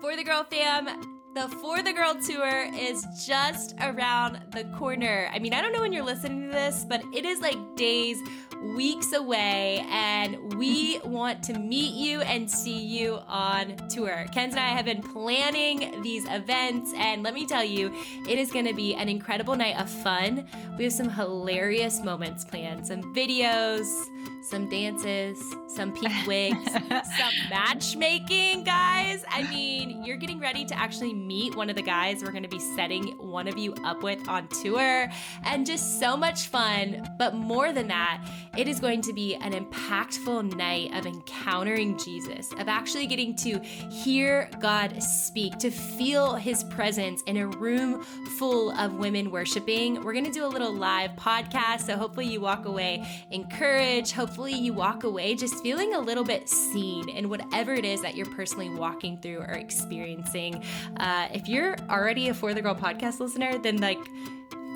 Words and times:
For 0.00 0.16
the 0.16 0.24
Girl 0.24 0.44
fam, 0.44 0.86
the 1.34 1.46
For 1.60 1.82
the 1.82 1.92
Girl 1.92 2.14
tour 2.14 2.72
is 2.74 3.04
just 3.26 3.74
around 3.82 4.40
the 4.52 4.64
corner. 4.78 5.28
I 5.30 5.38
mean, 5.38 5.52
I 5.52 5.60
don't 5.60 5.74
know 5.74 5.82
when 5.82 5.92
you're 5.92 6.04
listening 6.04 6.48
to 6.48 6.52
this, 6.52 6.86
but 6.88 7.02
it 7.12 7.26
is 7.26 7.40
like 7.40 7.76
days, 7.76 8.16
weeks 8.74 9.12
away, 9.12 9.84
and 9.90 10.54
we 10.54 11.00
want 11.00 11.42
to 11.44 11.58
meet 11.58 11.92
you 11.92 12.22
and 12.22 12.50
see 12.50 12.78
you 12.78 13.18
on 13.28 13.76
tour. 13.88 14.26
Kenz 14.34 14.52
and 14.52 14.60
I 14.60 14.68
have 14.68 14.86
been 14.86 15.02
planning 15.02 16.00
these 16.02 16.24
events, 16.30 16.94
and 16.96 17.22
let 17.22 17.34
me 17.34 17.44
tell 17.44 17.64
you, 17.64 17.92
it 18.26 18.38
is 18.38 18.50
going 18.50 18.66
to 18.66 18.74
be 18.74 18.94
an 18.94 19.10
incredible 19.10 19.54
night 19.54 19.78
of 19.78 19.90
fun. 19.90 20.48
We 20.78 20.84
have 20.84 20.94
some 20.94 21.10
hilarious 21.10 22.02
moments 22.02 22.46
planned, 22.46 22.86
some 22.86 23.14
videos 23.14 23.84
some 24.42 24.68
dances, 24.68 25.54
some 25.68 25.92
pink 25.92 26.12
wigs, 26.26 26.72
some 26.72 27.34
matchmaking, 27.50 28.64
guys. 28.64 29.24
I 29.28 29.48
mean, 29.50 30.04
you're 30.04 30.16
getting 30.16 30.40
ready 30.40 30.64
to 30.64 30.78
actually 30.78 31.14
meet 31.14 31.54
one 31.54 31.70
of 31.70 31.76
the 31.76 31.82
guys 31.82 32.22
we're 32.22 32.32
going 32.32 32.42
to 32.42 32.48
be 32.48 32.58
setting 32.58 33.08
one 33.18 33.46
of 33.46 33.56
you 33.58 33.74
up 33.84 34.02
with 34.02 34.28
on 34.28 34.48
tour, 34.48 35.08
and 35.44 35.66
just 35.66 36.00
so 36.00 36.16
much 36.16 36.48
fun. 36.48 37.08
But 37.18 37.34
more 37.34 37.72
than 37.72 37.88
that, 37.88 38.26
it 38.56 38.66
is 38.66 38.80
going 38.80 39.02
to 39.02 39.12
be 39.12 39.36
an 39.36 39.52
impactful 39.52 40.56
night 40.56 40.94
of 40.94 41.06
encountering 41.06 41.98
Jesus, 41.98 42.52
of 42.58 42.68
actually 42.68 43.06
getting 43.06 43.36
to 43.36 43.58
hear 43.60 44.50
God 44.58 45.00
speak, 45.02 45.58
to 45.58 45.70
feel 45.70 46.34
his 46.34 46.64
presence 46.64 47.22
in 47.22 47.36
a 47.36 47.46
room 47.46 48.02
full 48.38 48.72
of 48.72 48.94
women 48.94 49.30
worshiping. 49.30 50.02
We're 50.02 50.12
going 50.12 50.24
to 50.24 50.32
do 50.32 50.44
a 50.44 50.48
little 50.48 50.72
live 50.72 51.12
podcast, 51.12 51.82
so 51.82 51.96
hopefully 51.96 52.26
you 52.26 52.40
walk 52.40 52.64
away 52.64 53.06
encouraged. 53.30 54.09
Hopefully 54.12 54.54
you 54.54 54.72
walk 54.72 55.04
away 55.04 55.34
just 55.34 55.62
feeling 55.62 55.94
a 55.94 55.98
little 55.98 56.24
bit 56.24 56.48
seen 56.48 57.08
in 57.08 57.28
whatever 57.28 57.72
it 57.74 57.84
is 57.84 58.02
that 58.02 58.16
you're 58.16 58.26
personally 58.26 58.68
walking 58.68 59.18
through 59.18 59.38
or 59.38 59.52
experiencing. 59.52 60.62
Uh, 60.96 61.28
if 61.32 61.48
you're 61.48 61.76
already 61.88 62.28
a 62.28 62.34
For 62.34 62.54
the 62.54 62.62
Girl 62.62 62.74
podcast 62.74 63.20
listener, 63.20 63.58
then 63.58 63.78
like, 63.78 63.98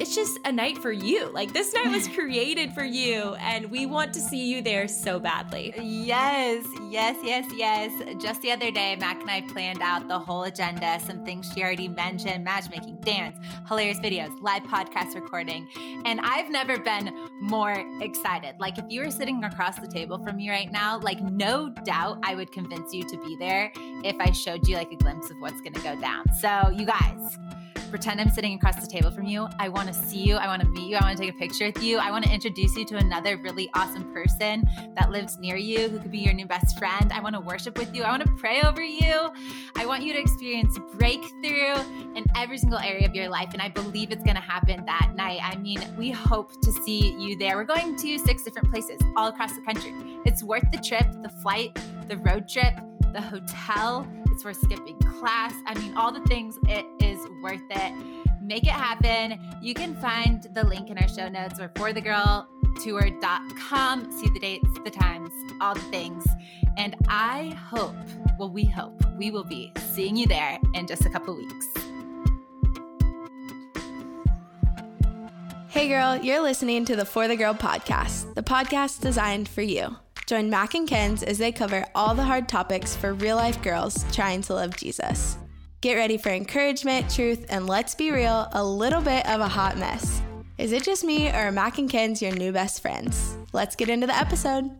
it's 0.01 0.15
just 0.15 0.39
a 0.45 0.53
night 0.53 0.79
for 0.79 0.93
you. 0.93 1.31
Like 1.33 1.53
this 1.53 1.73
night 1.73 1.89
was 1.89 2.09
created 2.09 2.73
for 2.73 2.85
you, 2.85 3.35
and 3.39 3.71
we 3.71 3.87
want 3.87 4.13
to 4.15 4.21
see 4.21 4.51
you 4.51 4.61
there 4.63 4.89
so 4.89 5.19
badly. 5.19 5.73
Yes, 5.81 6.65
yes, 6.91 7.17
yes, 7.23 7.47
yes. 7.55 7.93
Just 8.21 8.43
the 8.43 8.51
other 8.51 8.71
day, 8.71 8.97
Mac 8.97 9.21
and 9.21 9.31
I 9.31 9.43
planned 9.43 9.83
out 9.83 10.09
the 10.09 10.19
whole 10.19 10.45
agenda, 10.45 10.99
some 11.01 11.25
things 11.25 11.51
she 11.55 11.63
already 11.63 11.89
mentioned 11.89 12.45
matchmaking, 12.45 12.99
dance, 13.03 13.37
hilarious 13.69 13.99
videos, 14.01 14.31
live 14.43 14.63
podcast 14.65 15.15
recording. 15.15 15.69
And 16.05 16.21
I've 16.21 16.51
never 16.51 16.79
been 16.79 17.29
more 17.41 17.85
excited. 18.01 18.57
Like, 18.59 18.79
if 18.79 18.85
you 18.89 19.01
were 19.03 19.11
sitting 19.11 19.43
across 19.45 19.79
the 19.79 19.89
table 19.89 20.19
from 20.25 20.37
me 20.37 20.51
right 20.51 20.71
now, 20.71 20.99
like, 20.99 21.21
no 21.23 21.69
doubt 21.85 22.19
I 22.23 22.35
would 22.35 22.51
convince 22.53 22.93
you 22.93 23.05
to 23.05 23.17
be 23.19 23.37
there 23.39 23.73
if 24.05 24.17
I 24.19 24.33
showed 24.33 24.67
you 24.67 24.77
like 24.77 24.93
a 24.93 24.97
glimpse 24.97 25.31
of 25.31 25.37
what's 25.41 25.61
gonna 25.61 25.81
go 25.81 26.01
down. 26.01 26.25
So, 26.41 26.71
you 26.77 26.85
guys, 26.85 27.39
pretend 27.95 28.21
I'm 28.21 28.29
sitting 28.29 28.55
across 28.55 28.75
the 28.75 28.89
table 28.89 29.13
from 29.13 29.25
you. 29.25 29.47
I 29.61 29.69
want 29.69 29.87
to 29.87 29.95
see 29.95 30.19
you. 30.19 30.35
I 30.35 30.49
want 30.49 30.61
to 30.63 30.69
meet 30.69 30.91
you. 30.91 30.97
I 30.97 31.05
want 31.05 31.17
to 31.17 31.23
take 31.23 31.33
a 31.33 31.39
picture 31.39 31.67
with 31.67 31.81
you. 31.81 31.99
I 31.99 32.11
want 32.11 32.25
to 32.25 32.33
introduce 32.33 32.75
you 32.77 32.85
to 32.87 32.97
another 32.97 33.37
really 33.37 33.71
awesome 33.73 34.13
person 34.13 34.65
that 34.97 35.13
lives 35.13 35.39
near 35.39 35.55
you 35.55 35.89
who 35.89 36.01
could 36.01 36.11
be 36.11 36.19
your 36.19 36.35
new 36.35 36.45
best 36.45 36.77
friend. 36.77 37.13
I 37.13 37.21
want 37.21 37.37
to 37.37 37.41
worship 37.41 37.79
with 37.79 37.95
you. 37.95 38.03
I 38.03 38.11
want 38.11 38.25
to 38.25 38.33
pray 38.33 38.63
over 38.63 38.83
you. 38.83 39.31
I 39.77 39.87
want 39.87 40.03
you 40.03 40.13
to 40.13 40.19
experience 40.19 40.77
breakthrough 40.95 41.77
in 42.17 42.25
every 42.35 42.59
single 42.59 42.81
area 42.81 43.07
of 43.07 43.15
your 43.15 43.29
life. 43.29 43.51
And 43.53 43.63
I 43.63 43.69
believe 43.69 44.11
it's 44.11 44.25
going 44.25 44.35
to 44.35 44.43
happen 44.43 44.85
that 44.87 45.13
night. 45.15 45.39
I 45.41 45.55
mean, 45.55 45.79
we 45.97 46.11
hope 46.11 46.51
to 46.63 46.73
see 46.73 47.15
you 47.17 47.39
there. 47.39 47.57
We're 47.57 47.63
going 47.63 47.95
to 47.95 48.19
six 48.19 48.43
different 48.43 48.73
places 48.73 49.01
all 49.17 49.29
across 49.29 49.55
the 49.55 49.63
country. 49.63 49.95
It's 50.27 50.43
worth 50.43 50.69
the 50.73 50.79
trip, 50.79 51.07
the 51.23 51.29
flight, 51.29 51.79
the 52.09 52.17
road 52.17 52.49
trip, 52.49 52.75
the 53.13 53.21
hotel. 53.21 54.05
It's 54.35 54.45
worth 54.45 54.61
skipping 54.61 54.99
class. 54.99 55.55
I 55.65 55.79
mean, 55.79 55.97
all 55.97 56.11
the 56.11 56.19
things. 56.23 56.59
It 56.67 56.85
is 57.01 57.21
worth 57.41 57.63
it. 57.71 57.95
Make 58.43 58.65
it 58.65 58.71
happen. 58.71 59.39
You 59.63 59.75
can 59.75 59.95
find 59.95 60.43
the 60.55 60.65
link 60.65 60.91
in 60.91 60.99
our 60.99 61.07
show 61.07 61.29
notes 61.29 61.61
or 61.61 61.69
forthegirltour.com. 61.69 64.11
See 64.11 64.29
the 64.31 64.41
dates, 64.41 64.69
the 64.85 64.91
times, 64.91 65.31
all 65.61 65.75
the 65.75 65.81
things. 65.83 66.27
And 66.77 66.97
I 67.07 67.57
hope, 67.71 67.95
well, 68.37 68.51
we 68.51 68.65
hope 68.65 69.01
we 69.17 69.31
will 69.31 69.45
be 69.45 69.71
seeing 69.93 70.17
you 70.17 70.27
there 70.27 70.59
in 70.75 70.89
just 70.89 71.07
a 71.07 71.11
couple 71.11 71.37
weeks. 71.37 71.69
Hey, 75.69 75.87
girl, 75.87 76.17
you're 76.17 76.43
listening 76.43 76.85
to 76.87 76.97
the 76.97 77.05
For 77.05 77.29
the 77.29 77.37
Girl 77.37 77.55
podcast, 77.55 78.35
the 78.35 78.43
podcast 78.43 79.01
designed 79.01 79.49
for 79.49 79.63
you. 79.63 79.95
Join 80.27 80.49
Mac 80.49 80.75
and 80.75 80.89
Kenz 80.89 81.23
as 81.23 81.37
they 81.37 81.53
cover 81.53 81.85
all 81.95 82.15
the 82.15 82.25
hard 82.25 82.49
topics 82.49 82.97
for 82.97 83.13
real 83.13 83.37
life 83.37 83.61
girls 83.63 84.07
trying 84.11 84.41
to 84.43 84.55
love 84.55 84.75
Jesus. 84.75 85.37
Get 85.83 85.97
ready 85.97 86.17
for 86.17 86.31
encouragement, 86.31 87.15
truth, 87.15 87.45
and 87.51 87.67
let's 87.67 87.95
be 87.95 88.11
real, 88.11 88.49
a 88.53 88.65
little 88.65 89.03
bit 89.03 89.29
of 89.29 89.43
a 89.43 89.49
hot 89.49 89.77
mess. 89.77 90.23
Is 90.57 90.73
it 90.73 90.83
just 90.83 91.05
me 91.05 91.29
or 91.29 91.35
are 91.35 91.53
Mac 91.53 91.77
and 91.77 91.91
Kenz 91.91 92.23
your 92.23 92.33
new 92.33 92.53
best 92.53 92.81
friends? 92.81 93.37
Let's 93.53 93.77
get 93.77 93.91
into 93.91 94.07
the 94.07 94.17
episode. 94.17 94.71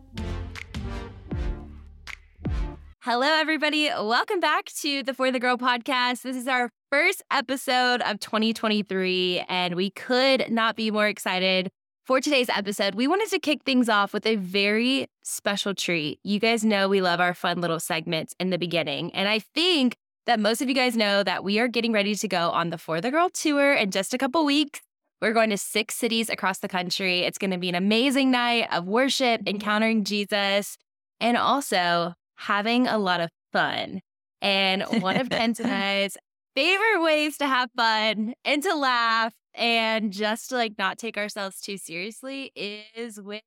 Hello, 3.01 3.27
everybody. 3.27 3.89
Welcome 3.89 4.39
back 4.39 4.65
to 4.81 5.03
the 5.03 5.13
For 5.13 5.31
the 5.31 5.39
Girl 5.39 5.57
podcast. 5.57 6.23
This 6.23 6.35
is 6.35 6.47
our 6.47 6.71
first 6.91 7.21
episode 7.29 8.01
of 8.01 8.19
2023, 8.19 9.45
and 9.47 9.75
we 9.75 9.91
could 9.91 10.49
not 10.49 10.75
be 10.75 10.89
more 10.89 11.07
excited 11.07 11.69
for 12.05 12.21
today's 12.21 12.49
episode, 12.49 12.93
we 12.93 13.07
wanted 13.07 13.29
to 13.29 13.39
kick 13.39 13.63
things 13.63 13.89
off 13.89 14.13
with 14.13 14.27
a 14.27 14.35
very 14.35 15.07
special 15.25 15.73
treat. 15.73 16.19
You 16.23 16.39
guys 16.39 16.63
know 16.63 16.87
we 16.87 17.01
love 17.01 17.19
our 17.19 17.33
fun 17.33 17.59
little 17.59 17.79
segments 17.79 18.35
in 18.39 18.51
the 18.51 18.57
beginning. 18.57 19.13
And 19.13 19.27
I 19.27 19.39
think 19.39 19.97
that 20.27 20.39
most 20.39 20.61
of 20.61 20.69
you 20.69 20.75
guys 20.75 20.95
know 20.95 21.23
that 21.23 21.43
we 21.43 21.59
are 21.59 21.67
getting 21.67 21.91
ready 21.91 22.15
to 22.15 22.27
go 22.27 22.51
on 22.51 22.69
the 22.69 22.77
For 22.77 23.01
the 23.01 23.11
Girl 23.11 23.29
tour 23.29 23.73
in 23.73 23.91
just 23.91 24.13
a 24.13 24.17
couple 24.17 24.45
weeks. 24.45 24.81
We're 25.21 25.33
going 25.33 25.49
to 25.49 25.57
six 25.57 25.95
cities 25.95 26.29
across 26.29 26.59
the 26.59 26.67
country. 26.67 27.21
It's 27.21 27.37
going 27.37 27.51
to 27.51 27.57
be 27.57 27.69
an 27.69 27.75
amazing 27.75 28.31
night 28.31 28.67
of 28.71 28.85
worship, 28.85 29.41
mm-hmm. 29.41 29.55
encountering 29.55 30.03
Jesus, 30.03 30.77
and 31.19 31.37
also 31.37 32.13
having 32.35 32.87
a 32.87 32.97
lot 32.97 33.21
of 33.21 33.29
fun. 33.51 34.01
And 34.41 34.83
one 35.01 35.17
of 35.17 35.31
and 35.31 35.59
I's 35.63 36.17
favorite 36.55 37.01
ways 37.01 37.37
to 37.37 37.47
have 37.47 37.69
fun 37.75 38.33
and 38.43 38.61
to 38.63 38.75
laugh 38.75 39.33
and 39.55 40.11
just 40.11 40.49
to 40.49 40.55
like 40.55 40.73
not 40.77 40.97
take 40.97 41.17
ourselves 41.17 41.61
too 41.61 41.77
seriously 41.77 42.51
is 42.55 43.19
with 43.19 43.41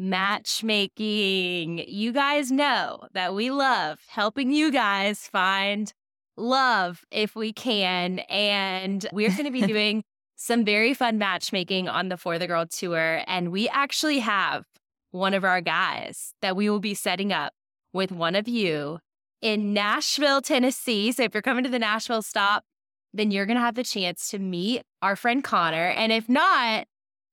matchmaking. 0.00 1.84
You 1.86 2.12
guys 2.12 2.50
know 2.50 3.00
that 3.12 3.34
we 3.34 3.50
love 3.50 4.00
helping 4.08 4.50
you 4.50 4.72
guys 4.72 5.28
find 5.28 5.92
love 6.38 7.04
if 7.10 7.36
we 7.36 7.52
can. 7.52 8.20
And 8.20 9.06
we're 9.12 9.28
going 9.28 9.44
to 9.44 9.50
be 9.50 9.60
doing 9.66 10.02
some 10.36 10.64
very 10.64 10.94
fun 10.94 11.18
matchmaking 11.18 11.86
on 11.88 12.08
the 12.08 12.16
For 12.16 12.38
the 12.38 12.46
Girl 12.46 12.66
tour. 12.66 13.22
And 13.26 13.52
we 13.52 13.68
actually 13.68 14.20
have 14.20 14.64
one 15.10 15.34
of 15.34 15.44
our 15.44 15.60
guys 15.60 16.32
that 16.40 16.56
we 16.56 16.70
will 16.70 16.80
be 16.80 16.94
setting 16.94 17.30
up 17.30 17.52
with 17.92 18.10
one 18.10 18.34
of 18.34 18.48
you 18.48 19.00
in 19.42 19.74
Nashville, 19.74 20.40
Tennessee. 20.40 21.12
So 21.12 21.24
if 21.24 21.34
you're 21.34 21.42
coming 21.42 21.64
to 21.64 21.70
the 21.70 21.78
Nashville 21.78 22.22
stop, 22.22 22.64
then 23.12 23.30
you're 23.30 23.46
going 23.46 23.56
to 23.56 23.62
have 23.62 23.74
the 23.74 23.84
chance 23.84 24.30
to 24.30 24.38
meet 24.38 24.82
our 25.02 25.14
friend 25.16 25.44
Connor. 25.44 25.88
And 25.88 26.10
if 26.10 26.28
not, 26.28 26.86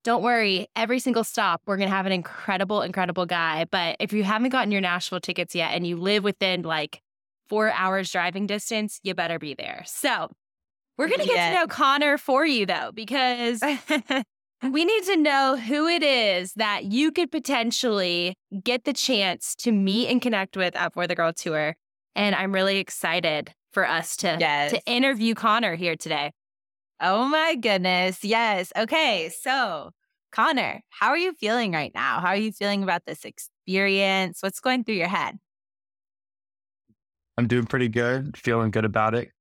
don't 0.07 0.23
worry. 0.23 0.69
Every 0.73 0.99
single 0.99 1.25
stop, 1.25 1.61
we're 1.65 1.75
going 1.75 1.89
to 1.89 1.93
have 1.95 2.05
an 2.05 2.13
incredible, 2.13 2.81
incredible 2.81 3.25
guy. 3.25 3.65
But 3.69 3.97
if 3.99 4.13
you 4.13 4.23
haven't 4.23 4.51
gotten 4.51 4.71
your 4.71 4.79
Nashville 4.79 5.19
tickets 5.19 5.53
yet 5.53 5.73
and 5.73 5.85
you 5.85 5.97
live 5.97 6.23
within 6.23 6.61
like 6.61 7.01
four 7.49 7.71
hours 7.71 8.09
driving 8.09 8.47
distance, 8.47 9.01
you 9.03 9.13
better 9.13 9.37
be 9.37 9.53
there. 9.53 9.83
So 9.85 10.31
we're 10.97 11.09
going 11.09 11.19
to 11.19 11.25
get 11.25 11.35
yeah. 11.35 11.49
to 11.49 11.55
know 11.55 11.67
Connor 11.67 12.17
for 12.17 12.45
you, 12.45 12.65
though, 12.65 12.91
because 12.93 13.61
we 14.63 14.85
need 14.85 15.03
to 15.03 15.17
know 15.17 15.57
who 15.57 15.89
it 15.89 16.03
is 16.03 16.53
that 16.53 16.85
you 16.85 17.11
could 17.11 17.29
potentially 17.29 18.33
get 18.63 18.85
the 18.85 18.93
chance 18.93 19.55
to 19.55 19.73
meet 19.73 20.07
and 20.07 20.21
connect 20.21 20.55
with 20.55 20.73
at 20.77 20.93
For 20.93 21.05
the 21.05 21.15
Girl 21.15 21.33
Tour. 21.33 21.75
And 22.15 22.33
I'm 22.33 22.53
really 22.53 22.77
excited 22.77 23.51
for 23.73 23.85
us 23.85 24.15
to, 24.17 24.37
yes. 24.39 24.71
to 24.71 24.81
interview 24.85 25.35
Connor 25.35 25.75
here 25.75 25.97
today. 25.97 26.31
Oh 27.01 27.27
my 27.27 27.55
goodness. 27.55 28.23
Yes. 28.23 28.71
Okay. 28.75 29.29
So, 29.37 29.91
Connor, 30.31 30.81
how 30.89 31.09
are 31.09 31.17
you 31.17 31.33
feeling 31.33 31.71
right 31.71 31.91
now? 31.93 32.19
How 32.19 32.29
are 32.29 32.37
you 32.37 32.51
feeling 32.51 32.83
about 32.83 33.05
this 33.05 33.25
experience? 33.25 34.39
What's 34.41 34.59
going 34.59 34.83
through 34.83 34.95
your 34.95 35.07
head? 35.07 35.37
I'm 37.37 37.47
doing 37.47 37.65
pretty 37.65 37.87
good, 37.87 38.35
feeling 38.37 38.71
good 38.71 38.85
about 38.85 39.13
it. 39.13 39.31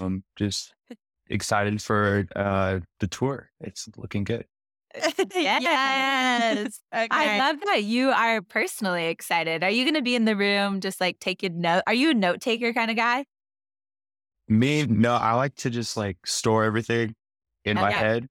I'm 0.00 0.24
just 0.36 0.74
excited 1.28 1.80
for 1.82 2.26
uh, 2.34 2.80
the 3.00 3.06
tour. 3.06 3.50
It's 3.60 3.88
looking 3.96 4.24
good. 4.24 4.46
yes. 5.34 6.80
Okay. 6.94 7.08
I 7.10 7.38
love 7.38 7.56
that 7.64 7.82
you 7.82 8.10
are 8.10 8.40
personally 8.40 9.06
excited. 9.06 9.64
Are 9.64 9.70
you 9.70 9.84
going 9.84 9.94
to 9.94 10.02
be 10.02 10.14
in 10.14 10.24
the 10.24 10.36
room 10.36 10.80
just 10.80 11.00
like 11.00 11.18
taking 11.18 11.60
note? 11.60 11.82
Are 11.88 11.94
you 11.94 12.10
a 12.10 12.14
note 12.14 12.40
taker 12.40 12.72
kind 12.72 12.88
of 12.88 12.96
guy? 12.96 13.24
Me, 14.46 14.86
no, 14.86 15.14
I 15.14 15.32
like 15.32 15.56
to 15.56 15.70
just 15.70 15.96
like 15.96 16.18
store 16.24 16.62
everything 16.62 17.16
in 17.64 17.78
okay. 17.78 17.84
my 17.84 17.90
head 17.90 18.28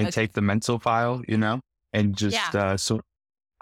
and 0.00 0.08
okay. 0.08 0.22
take 0.22 0.32
the 0.32 0.40
mental 0.40 0.78
file, 0.78 1.22
you 1.28 1.36
know, 1.36 1.60
and 1.92 2.16
just, 2.16 2.54
yeah. 2.54 2.60
uh, 2.60 2.76
so 2.76 3.00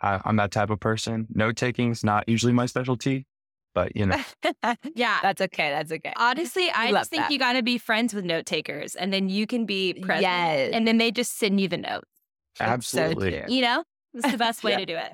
I, 0.00 0.20
I'm 0.24 0.36
that 0.36 0.50
type 0.50 0.70
of 0.70 0.80
person. 0.80 1.26
Note 1.34 1.56
taking 1.56 1.90
is 1.90 2.04
not 2.04 2.28
usually 2.28 2.52
my 2.52 2.66
specialty, 2.66 3.26
but 3.74 3.94
you 3.96 4.06
know, 4.06 4.22
yeah. 4.94 5.18
That's 5.22 5.40
okay. 5.40 5.70
That's 5.70 5.92
okay. 5.92 6.12
Honestly, 6.16 6.70
I 6.74 6.90
just 6.90 7.10
think 7.10 7.24
that. 7.24 7.30
you 7.30 7.38
got 7.38 7.54
to 7.54 7.62
be 7.62 7.78
friends 7.78 8.14
with 8.14 8.24
note 8.24 8.46
takers 8.46 8.94
and 8.94 9.12
then 9.12 9.28
you 9.28 9.46
can 9.46 9.66
be 9.66 9.94
present. 9.94 10.22
Yes. 10.22 10.70
And 10.72 10.86
then 10.86 10.98
they 10.98 11.10
just 11.10 11.38
send 11.38 11.60
you 11.60 11.68
the 11.68 11.76
notes. 11.76 12.08
It's 12.52 12.58
so 12.60 12.64
absolutely. 12.64 13.44
You 13.48 13.62
know, 13.62 13.84
it's 14.14 14.30
the 14.30 14.38
best 14.38 14.64
way 14.64 14.70
Yeah. 14.72 14.78
to 14.78 14.86
do 14.86 14.96
it. 14.96 15.12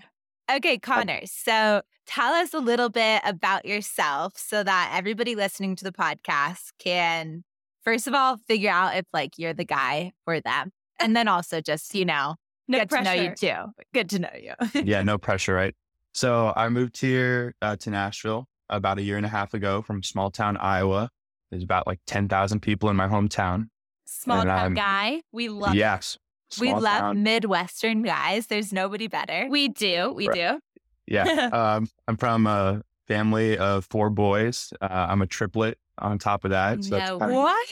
Okay, 0.50 0.78
Connor. 0.78 1.20
So 1.24 1.82
tell 2.06 2.34
us 2.34 2.52
a 2.52 2.58
little 2.58 2.90
bit 2.90 3.22
about 3.24 3.64
yourself 3.64 4.34
so 4.36 4.62
that 4.62 4.92
everybody 4.94 5.34
listening 5.34 5.74
to 5.76 5.84
the 5.84 5.92
podcast 5.92 6.72
can, 6.78 7.44
first 7.82 8.06
of 8.06 8.14
all, 8.14 8.36
figure 8.46 8.70
out 8.70 8.96
if 8.96 9.06
like 9.12 9.38
you're 9.38 9.54
the 9.54 9.64
guy 9.64 10.12
for 10.24 10.40
them. 10.40 10.70
And 11.00 11.16
then 11.16 11.28
also 11.28 11.60
just, 11.60 11.94
you 11.94 12.04
know, 12.04 12.36
No 12.68 12.78
get 12.78 12.88
pressure. 12.88 13.04
to 13.04 13.16
know 13.16 13.22
you 13.22 13.34
too. 13.34 13.72
Good 13.92 14.08
to 14.10 14.18
know 14.20 14.28
you. 14.40 14.52
yeah, 14.84 15.02
no 15.12 15.18
pressure, 15.18 15.54
right? 15.54 15.74
So 16.12 16.52
I 16.54 16.68
moved 16.68 16.98
here 17.00 17.54
uh, 17.60 17.76
to 17.76 17.90
Nashville 17.90 18.46
about 18.70 18.98
a 18.98 19.02
year 19.02 19.16
and 19.16 19.26
a 19.26 19.28
half 19.28 19.52
ago 19.54 19.82
from 19.82 20.02
small 20.02 20.30
town 20.30 20.56
Iowa. 20.56 21.10
There's 21.50 21.62
about 21.64 21.86
like 21.86 22.00
10,000 22.06 22.60
people 22.60 22.88
in 22.90 22.96
my 22.96 23.08
hometown. 23.08 23.68
Small 24.06 24.40
And 24.40 24.48
town 24.48 24.58
I'm- 24.58 24.74
guy. 24.74 25.22
We 25.32 25.48
love 25.48 25.74
yes. 25.74 26.18
we 26.60 26.68
small 26.68 26.80
love 26.80 27.00
town. 27.00 27.22
Midwestern 27.22 28.02
guys. 28.02 28.46
There's 28.46 28.72
nobody 28.72 29.08
better. 29.08 29.46
We 29.50 29.68
do. 29.68 30.12
We 30.14 30.28
Right. 30.28 30.52
do. 30.52 30.60
Yeah. 31.06 31.24
um, 31.52 31.88
I'm 32.08 32.16
from 32.16 32.46
a 32.46 32.82
family 33.08 33.58
of 33.58 33.84
four 33.90 34.08
boys. 34.10 34.72
Uh, 34.80 34.86
I'm 34.90 35.20
a 35.20 35.26
triplet 35.26 35.78
on 35.98 36.18
top 36.18 36.44
of 36.44 36.50
that. 36.52 36.82
So 36.84 36.90
that's 36.90 37.10
no. 37.10 37.18
kinda- 37.18 37.34
What? 37.34 37.68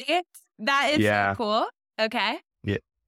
That 0.58 0.88
is 0.90 0.96
so 0.96 1.02
Yeah. 1.02 1.34
cool. 1.36 1.66
Okay. 2.00 2.38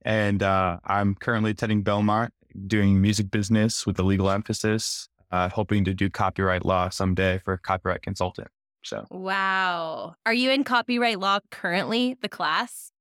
And 0.04 0.42
uh, 0.42 0.78
I'm 0.84 1.14
currently 1.14 1.52
attending 1.52 1.82
Belmont, 1.82 2.32
doing 2.66 3.00
music 3.00 3.30
business 3.30 3.86
with 3.86 3.98
a 3.98 4.02
legal 4.02 4.30
emphasis, 4.30 5.08
uh, 5.30 5.48
hoping 5.48 5.84
to 5.84 5.94
do 5.94 6.10
copyright 6.10 6.64
law 6.64 6.88
someday 6.88 7.38
for 7.38 7.54
a 7.54 7.58
copyright 7.58 8.02
consultant. 8.02 8.48
So 8.82 9.06
Wow. 9.10 10.14
Are 10.26 10.34
you 10.34 10.50
in 10.50 10.62
copyright 10.64 11.18
law 11.18 11.40
currently, 11.50 12.16
the 12.20 12.28
class? 12.28 12.92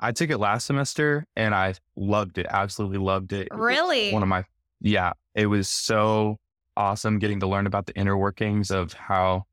I 0.00 0.12
took 0.12 0.30
it 0.30 0.38
last 0.38 0.66
semester 0.66 1.26
and 1.36 1.54
I 1.54 1.74
loved 1.96 2.38
it. 2.38 2.46
Absolutely 2.48 2.98
loved 2.98 3.32
it. 3.32 3.48
It 3.50 3.54
Really? 3.54 4.12
One 4.12 4.22
of 4.22 4.28
my, 4.28 4.44
yeah, 4.80 5.12
it 5.34 5.46
was 5.46 5.68
so 5.68 6.38
awesome 6.76 7.18
getting 7.18 7.40
to 7.40 7.46
learn 7.46 7.66
about 7.66 7.86
the 7.86 7.94
inner 7.94 8.16
workings 8.16 8.70
of 8.70 8.92
how 8.92 9.44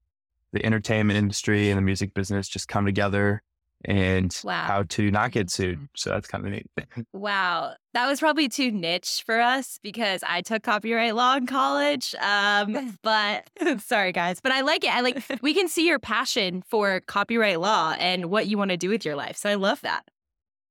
the 0.53 0.63
entertainment 0.65 1.18
industry 1.18 1.69
and 1.69 1.77
the 1.77 1.81
music 1.81 2.13
business 2.13 2.48
just 2.48 2.68
come 2.68 2.86
together 2.86 3.42
and 3.86 4.39
Wow. 4.44 4.63
how 4.66 4.83
to 4.83 5.12
not 5.12 5.31
get 5.31 5.50
sued. 5.50 5.88
So 5.95 6.10
that's 6.12 6.28
kind 6.28 6.45
of 6.45 6.51
neat. 6.51 6.68
Wow. 7.13 7.74
That 7.94 8.07
was 8.07 8.19
probably 8.19 8.48
too 8.48 8.72
niche 8.72 9.24
for 9.25 9.39
us 9.39 9.80
because 9.83 10.24
I 10.28 10.42
took 10.42 10.63
copyright 10.63 11.16
law 11.16 11.36
in 11.36 11.45
college. 11.48 12.16
Um, 12.16 12.98
but 13.04 13.50
sorry 13.80 14.12
guys, 14.12 14.39
but 14.42 14.51
I 14.51 14.62
like 14.62 14.83
it. 14.83 14.94
I 14.94 15.01
like 15.01 15.24
we 15.42 15.54
can 15.54 15.68
see 15.68 15.88
your 15.88 16.00
passion 16.00 16.63
for 16.68 17.01
copyright 17.01 17.60
law 17.60 17.95
and 18.00 18.25
what 18.25 18.48
you 18.48 18.57
want 18.57 18.72
to 18.72 18.78
do 18.78 18.89
with 18.89 19.04
your 19.06 19.16
life. 19.16 19.36
So 19.38 19.50
I 19.50 19.56
love 19.56 19.81
that. 19.81 20.04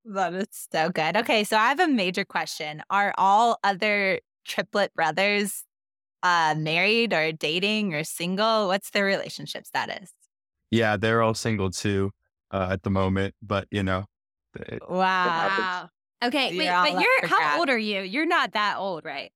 That 0.07 0.33
is 0.35 0.47
so 0.73 0.89
good. 0.91 1.17
Okay, 1.17 1.45
so 1.45 1.57
I 1.57 1.69
have 1.69 1.81
a 1.81 1.89
major 1.89 2.25
question. 2.25 2.83
Are 2.91 3.13
all 3.19 3.59
other 3.63 4.21
triplet 4.47 4.95
brothers 4.95 5.65
uh 6.23 6.55
married 6.57 7.13
or 7.13 7.33
dating 7.33 7.95
or 7.95 8.05
single? 8.05 8.69
What's 8.69 8.91
their 8.91 9.05
relationship 9.05 9.67
status? 9.67 10.11
Yeah, 10.71 10.97
they're 10.97 11.21
all 11.23 11.35
single 11.35 11.71
too 11.71 12.13
uh, 12.51 12.69
at 12.71 12.83
the 12.83 12.91
moment, 12.91 13.35
but 13.43 13.67
you 13.71 13.83
know, 13.83 14.07
it- 14.57 14.83
Wow. 14.89 14.99
Wow. 14.99 15.91
Okay, 16.23 16.57
wait, 16.57 16.65
You're 16.67 16.75
all 16.75 16.85
but 16.93 17.01
you're 17.03 17.29
how 17.29 17.39
grabs. 17.39 17.59
old 17.59 17.71
are 17.71 17.79
you? 17.79 18.03
You're 18.03 18.27
not 18.27 18.53
that 18.53 18.77
old, 18.77 19.05
right? 19.05 19.33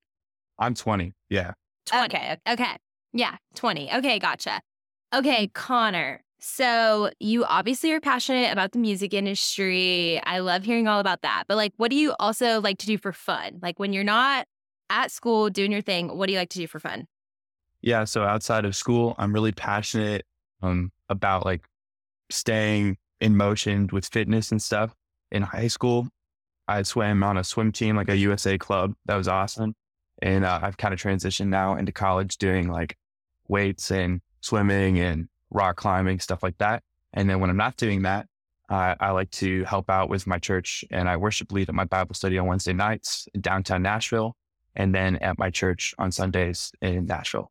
I'm 0.58 0.74
20. 0.74 1.12
Yeah. 1.30 1.52
20. 1.86 2.04
Okay. 2.06 2.36
Okay. 2.48 2.76
Yeah, 3.12 3.36
20. 3.54 3.90
Okay, 3.94 4.18
gotcha. 4.18 4.60
Okay, 5.14 5.48
Connor. 5.54 6.22
So 6.40 7.10
you 7.20 7.44
obviously 7.44 7.90
are 7.92 8.00
passionate 8.00 8.52
about 8.52 8.72
the 8.72 8.78
music 8.78 9.14
industry. 9.14 10.20
I 10.24 10.40
love 10.40 10.64
hearing 10.64 10.86
all 10.88 11.00
about 11.00 11.22
that. 11.22 11.44
But 11.48 11.56
like 11.56 11.72
what 11.78 11.90
do 11.90 11.96
you 11.96 12.14
also 12.20 12.60
like 12.60 12.76
to 12.78 12.86
do 12.86 12.98
for 12.98 13.12
fun? 13.12 13.60
Like 13.62 13.78
when 13.78 13.94
you're 13.94 14.04
not 14.04 14.46
at 14.90 15.10
school 15.10 15.48
doing 15.48 15.72
your 15.72 15.80
thing, 15.80 16.14
what 16.14 16.26
do 16.26 16.34
you 16.34 16.38
like 16.38 16.50
to 16.50 16.58
do 16.58 16.66
for 16.66 16.80
fun? 16.80 17.06
Yeah. 17.80 18.04
So 18.04 18.24
outside 18.24 18.66
of 18.66 18.76
school, 18.76 19.14
I'm 19.16 19.32
really 19.32 19.52
passionate 19.52 20.26
um, 20.60 20.92
about 21.08 21.46
like 21.46 21.64
staying 22.30 22.98
in 23.20 23.36
motion 23.36 23.88
with 23.92 24.06
fitness 24.06 24.50
and 24.50 24.62
stuff. 24.62 24.94
In 25.30 25.42
high 25.42 25.68
school, 25.68 26.08
I 26.68 26.82
swam 26.82 27.22
on 27.22 27.36
a 27.36 27.44
swim 27.44 27.72
team, 27.72 27.96
like 27.96 28.08
a 28.08 28.16
USA 28.16 28.56
club. 28.58 28.94
That 29.06 29.16
was 29.16 29.28
awesome. 29.28 29.74
And 30.22 30.44
uh, 30.44 30.60
I've 30.62 30.76
kind 30.76 30.94
of 30.94 31.00
transitioned 31.00 31.48
now 31.48 31.76
into 31.76 31.92
college 31.92 32.38
doing 32.38 32.68
like 32.68 32.96
weights 33.48 33.90
and 33.90 34.20
swimming 34.40 34.98
and 34.98 35.28
rock 35.50 35.76
climbing, 35.76 36.20
stuff 36.20 36.42
like 36.42 36.58
that. 36.58 36.82
And 37.12 37.28
then 37.28 37.40
when 37.40 37.50
I'm 37.50 37.56
not 37.56 37.76
doing 37.76 38.02
that, 38.02 38.26
I 38.68 38.96
I 39.00 39.10
like 39.10 39.30
to 39.32 39.64
help 39.64 39.90
out 39.90 40.08
with 40.08 40.26
my 40.26 40.38
church 40.38 40.84
and 40.90 41.08
I 41.08 41.16
worship 41.16 41.52
lead 41.52 41.68
at 41.68 41.74
my 41.74 41.84
Bible 41.84 42.14
study 42.14 42.38
on 42.38 42.46
Wednesday 42.46 42.72
nights 42.72 43.28
in 43.34 43.40
downtown 43.40 43.82
Nashville 43.82 44.36
and 44.74 44.94
then 44.94 45.16
at 45.16 45.38
my 45.38 45.50
church 45.50 45.94
on 45.98 46.10
Sundays 46.10 46.72
in 46.80 47.06
Nashville. 47.06 47.50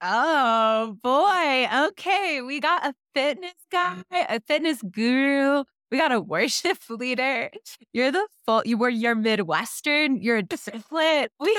Oh 0.00 0.96
boy. 1.02 1.68
Okay. 1.88 2.40
We 2.42 2.60
got 2.60 2.86
a 2.86 2.94
fitness 3.14 3.54
guy, 3.70 4.02
mm. 4.12 4.26
a 4.28 4.40
fitness 4.40 4.82
guru. 4.82 5.64
We 5.90 5.98
got 5.98 6.12
a 6.12 6.20
worship 6.20 6.78
leader. 6.90 7.50
You're 7.92 8.12
the 8.12 8.26
full 8.46 8.62
you 8.64 8.76
were 8.78 8.88
you're 8.88 9.14
Midwestern. 9.14 10.20
You're 10.20 10.38
a 10.38 10.42
triplet. 10.42 11.32
We 11.40 11.58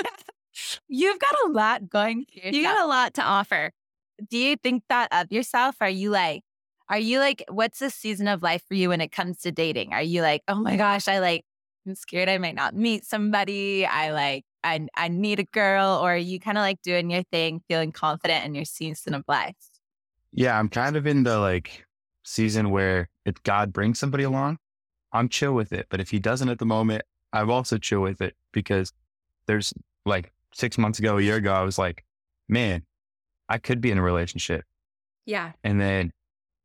you've 0.88 1.18
got 1.18 1.34
a 1.46 1.52
lot 1.52 1.88
going 1.88 2.26
for 2.26 2.48
You 2.52 2.62
got 2.62 2.82
a 2.82 2.86
lot 2.86 3.14
to 3.14 3.22
offer. 3.22 3.72
do 4.28 4.36
you 4.38 4.56
think 4.56 4.84
that 4.88 5.08
of 5.12 5.32
yourself? 5.32 5.76
Are 5.80 5.88
you 5.88 6.10
like, 6.10 6.42
are 6.88 6.98
you 6.98 7.20
like, 7.20 7.44
what's 7.48 7.78
the 7.78 7.90
season 7.90 8.26
of 8.28 8.42
life 8.42 8.64
for 8.66 8.74
you 8.74 8.88
when 8.88 9.00
it 9.00 9.12
comes 9.12 9.40
to 9.42 9.52
dating? 9.52 9.92
Are 9.92 10.02
you 10.02 10.22
like, 10.22 10.42
oh 10.48 10.56
my 10.56 10.76
gosh, 10.76 11.08
I 11.08 11.20
like, 11.20 11.44
I'm 11.86 11.94
scared 11.94 12.28
I 12.28 12.38
might 12.38 12.56
not 12.56 12.74
meet 12.74 13.04
somebody. 13.04 13.86
I 13.86 14.10
like, 14.12 14.44
I, 14.62 14.86
I 14.96 15.08
need 15.08 15.40
a 15.40 15.44
girl. 15.44 16.00
Or 16.02 16.14
are 16.14 16.16
you 16.16 16.40
kind 16.40 16.58
of 16.58 16.62
like 16.62 16.82
doing 16.82 17.10
your 17.10 17.22
thing, 17.24 17.62
feeling 17.68 17.92
confident 17.92 18.44
in 18.44 18.54
your 18.54 18.64
season 18.64 19.14
of 19.14 19.24
life? 19.28 19.56
yeah, 20.32 20.58
I'm 20.58 20.68
kind 20.68 20.96
of 20.96 21.06
in 21.06 21.22
the 21.24 21.38
like 21.38 21.84
season 22.24 22.70
where 22.70 23.08
if 23.24 23.42
God 23.42 23.72
brings 23.72 23.98
somebody 23.98 24.24
along, 24.24 24.58
I'm 25.12 25.28
chill 25.28 25.52
with 25.52 25.72
it. 25.72 25.86
But 25.90 26.00
if 26.00 26.10
he 26.10 26.18
doesn't 26.18 26.48
at 26.48 26.58
the 26.58 26.66
moment, 26.66 27.02
I'm 27.32 27.50
also 27.50 27.78
chill 27.78 28.00
with 28.00 28.20
it 28.20 28.36
because 28.52 28.92
there's 29.46 29.74
like 30.06 30.32
six 30.54 30.78
months 30.78 30.98
ago, 30.98 31.18
a 31.18 31.22
year 31.22 31.36
ago, 31.36 31.52
I 31.52 31.62
was 31.62 31.78
like, 31.78 32.04
man, 32.48 32.84
I 33.48 33.58
could 33.58 33.80
be 33.80 33.90
in 33.90 33.98
a 33.98 34.02
relationship. 34.02 34.64
Yeah. 35.26 35.52
And 35.64 35.80
then 35.80 36.12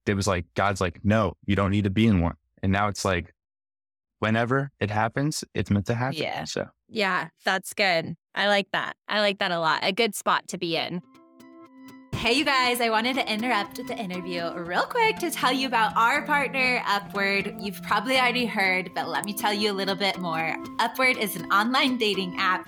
it 0.06 0.14
was 0.14 0.28
like, 0.28 0.46
God's 0.54 0.82
like, 0.82 1.04
no, 1.04 1.36
you 1.46 1.56
don't 1.56 1.72
need 1.72 1.86
to 1.86 1.90
be 1.90 2.08
in 2.08 2.22
one. 2.22 2.36
And 2.62 2.72
now 2.72 2.88
it's 2.88 3.06
like, 3.06 3.34
whenever 4.20 4.72
it 4.80 4.90
happens, 4.90 5.44
it's 5.54 5.70
meant 5.70 5.86
to 5.88 5.96
happen. 5.96 6.18
Yeah. 6.18 6.44
So 6.46 6.68
Yeah, 6.90 7.30
that's 7.44 7.74
good. 7.74 8.16
I 8.34 8.48
like 8.48 8.68
that. 8.72 8.96
I 9.08 9.22
like 9.22 9.40
that 9.40 9.52
a 9.52 9.60
lot. 9.60 9.80
A 9.84 9.92
good 9.92 10.16
spot 10.16 10.48
to 10.50 10.58
be 10.58 10.76
in. 10.78 11.02
Hey, 12.16 12.34
you 12.34 12.46
guys, 12.46 12.82
I 12.82 12.90
wanted 12.90 13.16
to 13.18 13.32
interrupt 13.32 13.76
the 13.76 13.96
interview 13.96 14.52
real 14.56 14.84
quick 14.84 15.18
to 15.18 15.30
tell 15.30 15.52
you 15.52 15.68
about 15.68 15.96
our 15.96 16.24
partner, 16.24 16.82
Upward. 16.88 17.54
You've 17.60 17.84
probably 17.84 18.18
already 18.18 18.48
heard, 18.48 18.90
but 18.96 19.10
let 19.10 19.26
me 19.26 19.34
tell 19.34 19.54
you 19.54 19.72
a 19.72 19.76
little 19.76 19.96
bit 19.96 20.18
more. 20.18 20.56
Upward 20.80 21.18
is 21.18 21.36
an 21.36 21.46
online 21.52 21.98
dating 21.98 22.36
app 22.40 22.68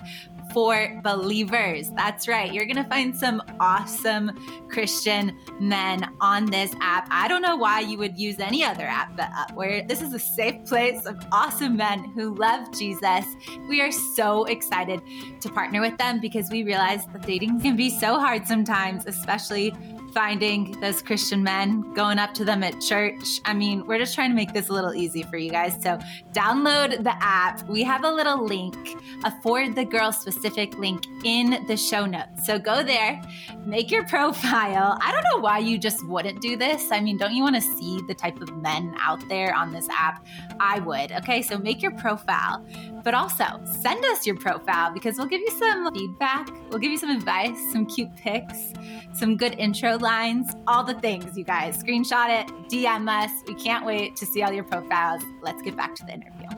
for 0.52 1.00
believers. 1.02 1.90
That's 1.90 2.28
right. 2.28 2.52
You're 2.52 2.64
going 2.64 2.76
to 2.76 2.88
find 2.88 3.16
some 3.16 3.42
awesome 3.60 4.32
Christian 4.68 5.36
men 5.60 6.08
on 6.20 6.46
this 6.46 6.72
app. 6.80 7.08
I 7.10 7.28
don't 7.28 7.42
know 7.42 7.56
why 7.56 7.80
you 7.80 7.98
would 7.98 8.18
use 8.18 8.38
any 8.38 8.64
other 8.64 8.84
app 8.84 9.16
but 9.16 9.30
Upward. 9.36 9.88
This 9.88 10.02
is 10.02 10.12
a 10.14 10.18
safe 10.18 10.64
place 10.66 11.06
of 11.06 11.16
awesome 11.32 11.76
men 11.76 12.04
who 12.14 12.34
love 12.34 12.72
Jesus. 12.76 13.24
We 13.68 13.80
are 13.80 13.92
so 13.92 14.44
excited 14.44 15.00
to 15.40 15.48
partner 15.50 15.80
with 15.80 15.96
them 15.98 16.20
because 16.20 16.50
we 16.50 16.62
realize 16.62 17.06
that 17.06 17.22
dating 17.22 17.60
can 17.60 17.76
be 17.76 17.90
so 17.90 18.18
hard 18.18 18.46
sometimes, 18.46 19.06
especially 19.06 19.74
finding 20.12 20.72
those 20.80 21.02
Christian 21.02 21.42
men, 21.42 21.92
going 21.94 22.18
up 22.18 22.34
to 22.34 22.44
them 22.44 22.62
at 22.62 22.80
church. 22.80 23.40
I 23.44 23.54
mean, 23.54 23.86
we're 23.86 23.98
just 23.98 24.14
trying 24.14 24.30
to 24.30 24.36
make 24.36 24.52
this 24.52 24.68
a 24.68 24.72
little 24.72 24.94
easy 24.94 25.22
for 25.22 25.36
you 25.36 25.50
guys. 25.50 25.74
So 25.82 25.98
download 26.32 27.02
the 27.02 27.14
app. 27.22 27.68
We 27.68 27.82
have 27.84 28.04
a 28.04 28.10
little 28.10 28.44
link, 28.44 28.96
a 29.24 29.32
for 29.42 29.68
the 29.68 29.84
girl 29.84 30.12
specific 30.12 30.76
link 30.78 31.06
in 31.24 31.64
the 31.66 31.76
show 31.76 32.06
notes. 32.06 32.46
So 32.46 32.58
go 32.58 32.82
there, 32.82 33.20
make 33.64 33.90
your 33.90 34.06
profile. 34.06 34.98
I 35.00 35.12
don't 35.12 35.24
know 35.32 35.42
why 35.42 35.58
you 35.58 35.78
just 35.78 36.06
wouldn't 36.06 36.40
do 36.40 36.56
this. 36.56 36.90
I 36.90 37.00
mean, 37.00 37.18
don't 37.18 37.34
you 37.34 37.42
want 37.42 37.56
to 37.56 37.62
see 37.62 38.00
the 38.08 38.14
type 38.14 38.40
of 38.40 38.56
men 38.56 38.94
out 38.98 39.26
there 39.28 39.54
on 39.54 39.72
this 39.72 39.88
app? 39.90 40.24
I 40.60 40.80
would. 40.80 41.12
Okay, 41.12 41.42
so 41.42 41.58
make 41.58 41.82
your 41.82 41.92
profile, 41.92 42.64
but 43.04 43.14
also 43.14 43.44
send 43.64 44.04
us 44.06 44.26
your 44.26 44.36
profile 44.36 44.92
because 44.92 45.18
we'll 45.18 45.26
give 45.26 45.40
you 45.40 45.50
some 45.58 45.92
feedback. 45.92 46.48
We'll 46.70 46.78
give 46.78 46.90
you 46.90 46.98
some 46.98 47.10
advice, 47.10 47.58
some 47.72 47.86
cute 47.86 48.14
pics, 48.16 48.72
some 49.12 49.36
good 49.36 49.54
intro 49.58 49.97
lines, 50.00 50.52
all 50.66 50.84
the 50.84 50.94
things, 50.94 51.36
you 51.36 51.44
guys. 51.44 51.82
Screenshot 51.82 52.40
it, 52.40 52.46
DM 52.70 53.08
us. 53.08 53.30
We 53.46 53.54
can't 53.54 53.84
wait 53.84 54.16
to 54.16 54.26
see 54.26 54.42
all 54.42 54.52
your 54.52 54.64
profiles. 54.64 55.22
Let's 55.42 55.62
get 55.62 55.76
back 55.76 55.94
to 55.96 56.04
the 56.04 56.12
interview. 56.12 56.48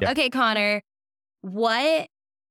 Yeah. 0.00 0.10
Okay, 0.10 0.30
Connor, 0.30 0.82
what 1.40 2.08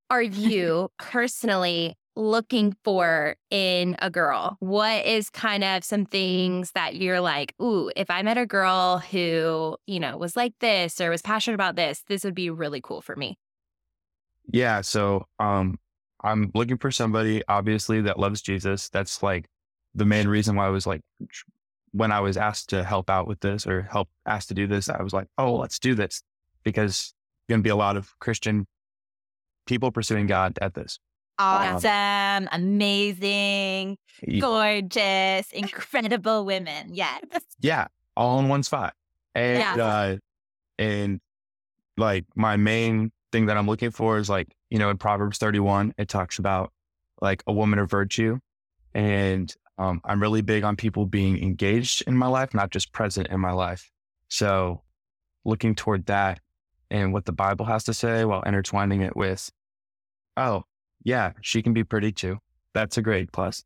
are 0.09 0.21
you 0.21 0.89
personally 0.99 1.95
looking 2.15 2.75
for 2.83 3.35
in 3.51 3.95
a 3.99 4.09
girl? 4.09 4.57
What 4.59 5.05
is 5.05 5.29
kind 5.29 5.63
of 5.63 5.83
some 5.83 6.05
things 6.05 6.71
that 6.73 6.95
you're 6.95 7.21
like, 7.21 7.53
ooh, 7.61 7.91
if 7.95 8.09
I 8.09 8.21
met 8.23 8.37
a 8.37 8.45
girl 8.45 8.97
who, 8.97 9.77
you 9.85 9.99
know, 9.99 10.17
was 10.17 10.35
like 10.35 10.53
this 10.59 10.99
or 10.99 11.09
was 11.09 11.21
passionate 11.21 11.55
about 11.55 11.75
this, 11.75 12.03
this 12.07 12.23
would 12.23 12.35
be 12.35 12.49
really 12.49 12.81
cool 12.81 13.01
for 13.01 13.15
me? 13.15 13.37
Yeah. 14.51 14.81
So 14.81 15.27
um, 15.39 15.77
I'm 16.23 16.51
looking 16.53 16.77
for 16.77 16.91
somebody, 16.91 17.43
obviously, 17.47 18.01
that 18.01 18.19
loves 18.19 18.41
Jesus. 18.41 18.89
That's 18.89 19.21
like 19.21 19.47
the 19.97 20.05
main 20.05 20.27
reason 20.27 20.55
why 20.55 20.65
I 20.67 20.69
was 20.69 20.87
like, 20.87 21.01
when 21.91 22.11
I 22.11 22.19
was 22.19 22.37
asked 22.37 22.69
to 22.69 22.83
help 22.83 23.09
out 23.09 23.27
with 23.27 23.39
this 23.41 23.65
or 23.67 23.81
help 23.81 24.07
asked 24.25 24.47
to 24.49 24.53
do 24.53 24.67
this, 24.67 24.87
I 24.89 25.01
was 25.01 25.11
like, 25.11 25.27
oh, 25.37 25.55
let's 25.55 25.79
do 25.79 25.95
this 25.95 26.21
because 26.63 27.13
going 27.49 27.59
to 27.59 27.63
be 27.63 27.69
a 27.69 27.75
lot 27.75 27.97
of 27.97 28.17
Christian 28.19 28.67
people 29.65 29.91
pursuing 29.91 30.27
God 30.27 30.57
at 30.61 30.73
this. 30.75 30.99
Awesome, 31.39 32.47
amazing, 32.51 33.97
Y- 34.27 34.39
gorgeous, 34.39 35.51
incredible 35.51 36.45
women. 36.45 36.93
Yes. 36.93 37.21
Yeah, 37.59 37.87
all 38.15 38.39
in 38.39 38.49
one 38.49 38.63
spot. 38.63 38.93
And 39.35 39.59
Yeah. 39.59 39.85
uh, 39.85 40.17
and 40.79 41.19
like 41.95 42.25
my 42.35 42.55
main 42.57 43.11
thing 43.31 43.47
that 43.47 43.57
I'm 43.57 43.67
looking 43.67 43.91
for 43.91 44.17
is 44.17 44.29
like, 44.29 44.47
you 44.69 44.77
know, 44.79 44.89
in 44.89 44.97
Proverbs 44.97 45.37
31, 45.37 45.93
it 45.97 46.07
talks 46.07 46.37
about 46.39 46.71
like 47.21 47.43
a 47.47 47.53
woman 47.53 47.79
of 47.79 47.89
virtue. 47.89 48.39
And 48.93 49.53
um, 49.77 50.01
I'm 50.03 50.21
really 50.21 50.41
big 50.41 50.63
on 50.63 50.75
people 50.75 51.05
being 51.05 51.41
engaged 51.41 52.03
in 52.07 52.17
my 52.17 52.27
life, 52.27 52.53
not 52.53 52.71
just 52.71 52.91
present 52.91 53.27
in 53.27 53.39
my 53.39 53.51
life. 53.51 53.91
So 54.29 54.81
looking 55.45 55.75
toward 55.75 56.07
that 56.07 56.39
and 56.89 57.13
what 57.13 57.25
the 57.25 57.31
Bible 57.31 57.65
has 57.65 57.83
to 57.85 57.93
say 57.93 58.25
while 58.25 58.41
intertwining 58.43 59.01
it 59.01 59.15
with, 59.15 59.51
oh, 60.35 60.63
yeah, 61.03 61.33
she 61.41 61.61
can 61.61 61.73
be 61.73 61.83
pretty 61.83 62.11
too. 62.11 62.39
That's 62.73 62.97
a 62.97 63.01
great 63.01 63.31
plus. 63.31 63.63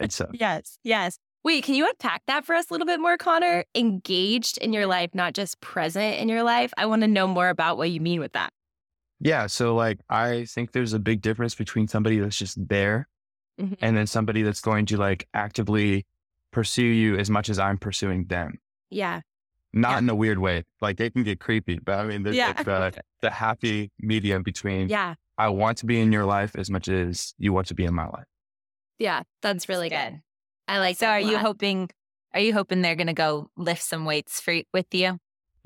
And 0.00 0.12
so, 0.12 0.28
Yes, 0.32 0.78
yes. 0.82 1.18
Wait, 1.44 1.62
can 1.62 1.76
you 1.76 1.86
unpack 1.86 2.22
that 2.26 2.44
for 2.44 2.56
us 2.56 2.70
a 2.70 2.74
little 2.74 2.86
bit 2.86 2.98
more, 2.98 3.16
Connor? 3.16 3.64
Engaged 3.76 4.58
in 4.58 4.72
your 4.72 4.86
life, 4.86 5.10
not 5.14 5.32
just 5.32 5.60
present 5.60 6.16
in 6.16 6.28
your 6.28 6.42
life. 6.42 6.72
I 6.76 6.86
want 6.86 7.02
to 7.02 7.08
know 7.08 7.28
more 7.28 7.50
about 7.50 7.76
what 7.76 7.90
you 7.90 8.00
mean 8.00 8.18
with 8.18 8.32
that. 8.32 8.52
Yeah. 9.20 9.46
So 9.46 9.74
like 9.74 10.00
I 10.10 10.44
think 10.46 10.72
there's 10.72 10.92
a 10.92 10.98
big 10.98 11.22
difference 11.22 11.54
between 11.54 11.86
somebody 11.86 12.18
that's 12.18 12.36
just 12.36 12.68
there 12.68 13.08
Mhm. 13.60 13.78
and 13.80 13.96
then 13.96 14.06
somebody 14.06 14.42
that's 14.42 14.60
going 14.60 14.86
to 14.86 14.96
like 14.96 15.26
actively 15.34 16.04
pursue 16.50 16.82
you 16.84 17.16
as 17.16 17.30
much 17.30 17.48
as 17.48 17.58
I'm 17.58 17.78
pursuing 17.78 18.24
them. 18.26 18.58
Yeah. 18.90 19.20
Not 19.72 19.90
Yeah. 19.92 19.98
in 19.98 20.08
a 20.10 20.14
weird 20.14 20.38
way. 20.38 20.64
Like 20.80 20.96
they 20.96 21.10
can 21.10 21.22
get 21.22 21.40
creepy, 21.40 21.78
but 21.78 21.98
I 21.98 22.04
mean 22.04 22.22
there's 22.22 22.36
Yeah. 22.36 22.48
like 22.48 22.64
the, 22.64 23.00
the 23.22 23.30
happy 23.30 23.90
medium 23.98 24.42
between 24.42 24.88
Yeah. 24.88 25.14
I 25.38 25.48
want 25.48 25.78
to 25.78 25.86
be 25.86 26.00
in 26.00 26.12
your 26.12 26.24
life 26.24 26.56
as 26.56 26.70
much 26.70 26.88
as 26.88 27.34
you 27.38 27.52
want 27.52 27.66
to 27.68 27.74
be 27.74 27.84
in 27.84 27.94
my 27.94 28.06
life. 28.06 28.26
Yeah. 28.98 29.22
That's 29.42 29.68
really 29.68 29.88
good. 29.90 30.20
I 30.68 30.78
like 30.78 30.96
So, 30.96 31.06
are 31.08 31.20
you 31.20 31.38
hoping? 31.38 31.90
Are 32.34 32.40
you 32.40 32.52
hoping 32.52 32.82
they're 32.82 32.96
gonna 32.96 33.14
go 33.14 33.50
lift 33.56 33.82
some 33.82 34.04
weights 34.04 34.40
for 34.40 34.60
with 34.72 34.92
you? 34.94 35.18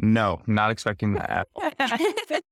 No, 0.02 0.42
not 0.46 0.70
expecting 0.70 1.14
that. 1.14 1.48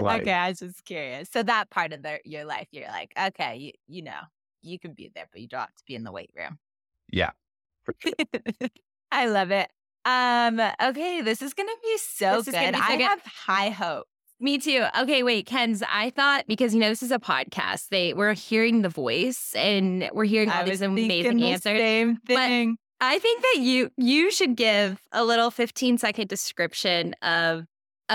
Like- 0.00 0.22
okay, 0.22 0.32
I 0.32 0.48
was 0.50 0.60
just 0.60 0.84
curious. 0.84 1.28
So 1.30 1.42
that 1.42 1.70
part 1.70 1.92
of 1.92 2.02
their, 2.02 2.20
your 2.24 2.44
life, 2.44 2.68
you're 2.72 2.88
like, 2.88 3.12
okay, 3.20 3.56
you 3.56 3.72
you 3.88 4.02
know, 4.02 4.20
you 4.62 4.78
can 4.78 4.92
be 4.94 5.10
there, 5.14 5.26
but 5.32 5.40
you 5.40 5.48
don't 5.48 5.60
have 5.60 5.74
to 5.74 5.84
be 5.86 5.94
in 5.94 6.04
the 6.04 6.12
weight 6.12 6.30
room. 6.36 6.58
Yeah. 7.10 7.30
sure. 8.00 8.12
I 9.12 9.26
love 9.26 9.50
it. 9.50 9.68
Um, 10.04 10.60
okay, 10.82 11.20
this 11.20 11.42
is 11.42 11.54
gonna 11.54 11.70
be 11.82 11.98
so 11.98 12.36
This 12.42 12.46
good. 12.54 12.72
be 12.72 12.78
so 12.78 12.82
I 12.84 12.96
good. 12.96 13.02
have 13.04 13.22
high 13.24 13.70
hope. 13.70 14.06
Me 14.40 14.58
too. 14.58 14.84
Okay, 15.00 15.22
wait, 15.22 15.46
Kenz. 15.46 15.82
I 15.88 16.10
thought 16.10 16.46
because 16.48 16.74
you 16.74 16.80
know 16.80 16.88
this 16.88 17.02
is 17.02 17.12
a 17.12 17.18
podcast, 17.20 17.88
they 17.90 18.12
we're 18.12 18.34
hearing 18.34 18.82
the 18.82 18.88
voice 18.88 19.54
and 19.54 20.10
we're 20.12 20.24
hearing 20.24 20.48
all 20.50 20.56
I 20.60 20.62
these 20.64 20.72
was 20.72 20.82
amazing 20.82 21.36
the 21.36 21.46
answers. 21.52 21.78
Same 21.78 22.18
But- 22.26 22.76
I 23.04 23.18
think 23.18 23.42
that 23.42 23.56
you 23.60 23.90
you 23.96 24.30
should 24.30 24.56
give 24.56 25.00
a 25.12 25.24
little 25.24 25.50
15 25.50 25.98
second 25.98 26.28
description 26.28 27.14
of 27.22 27.64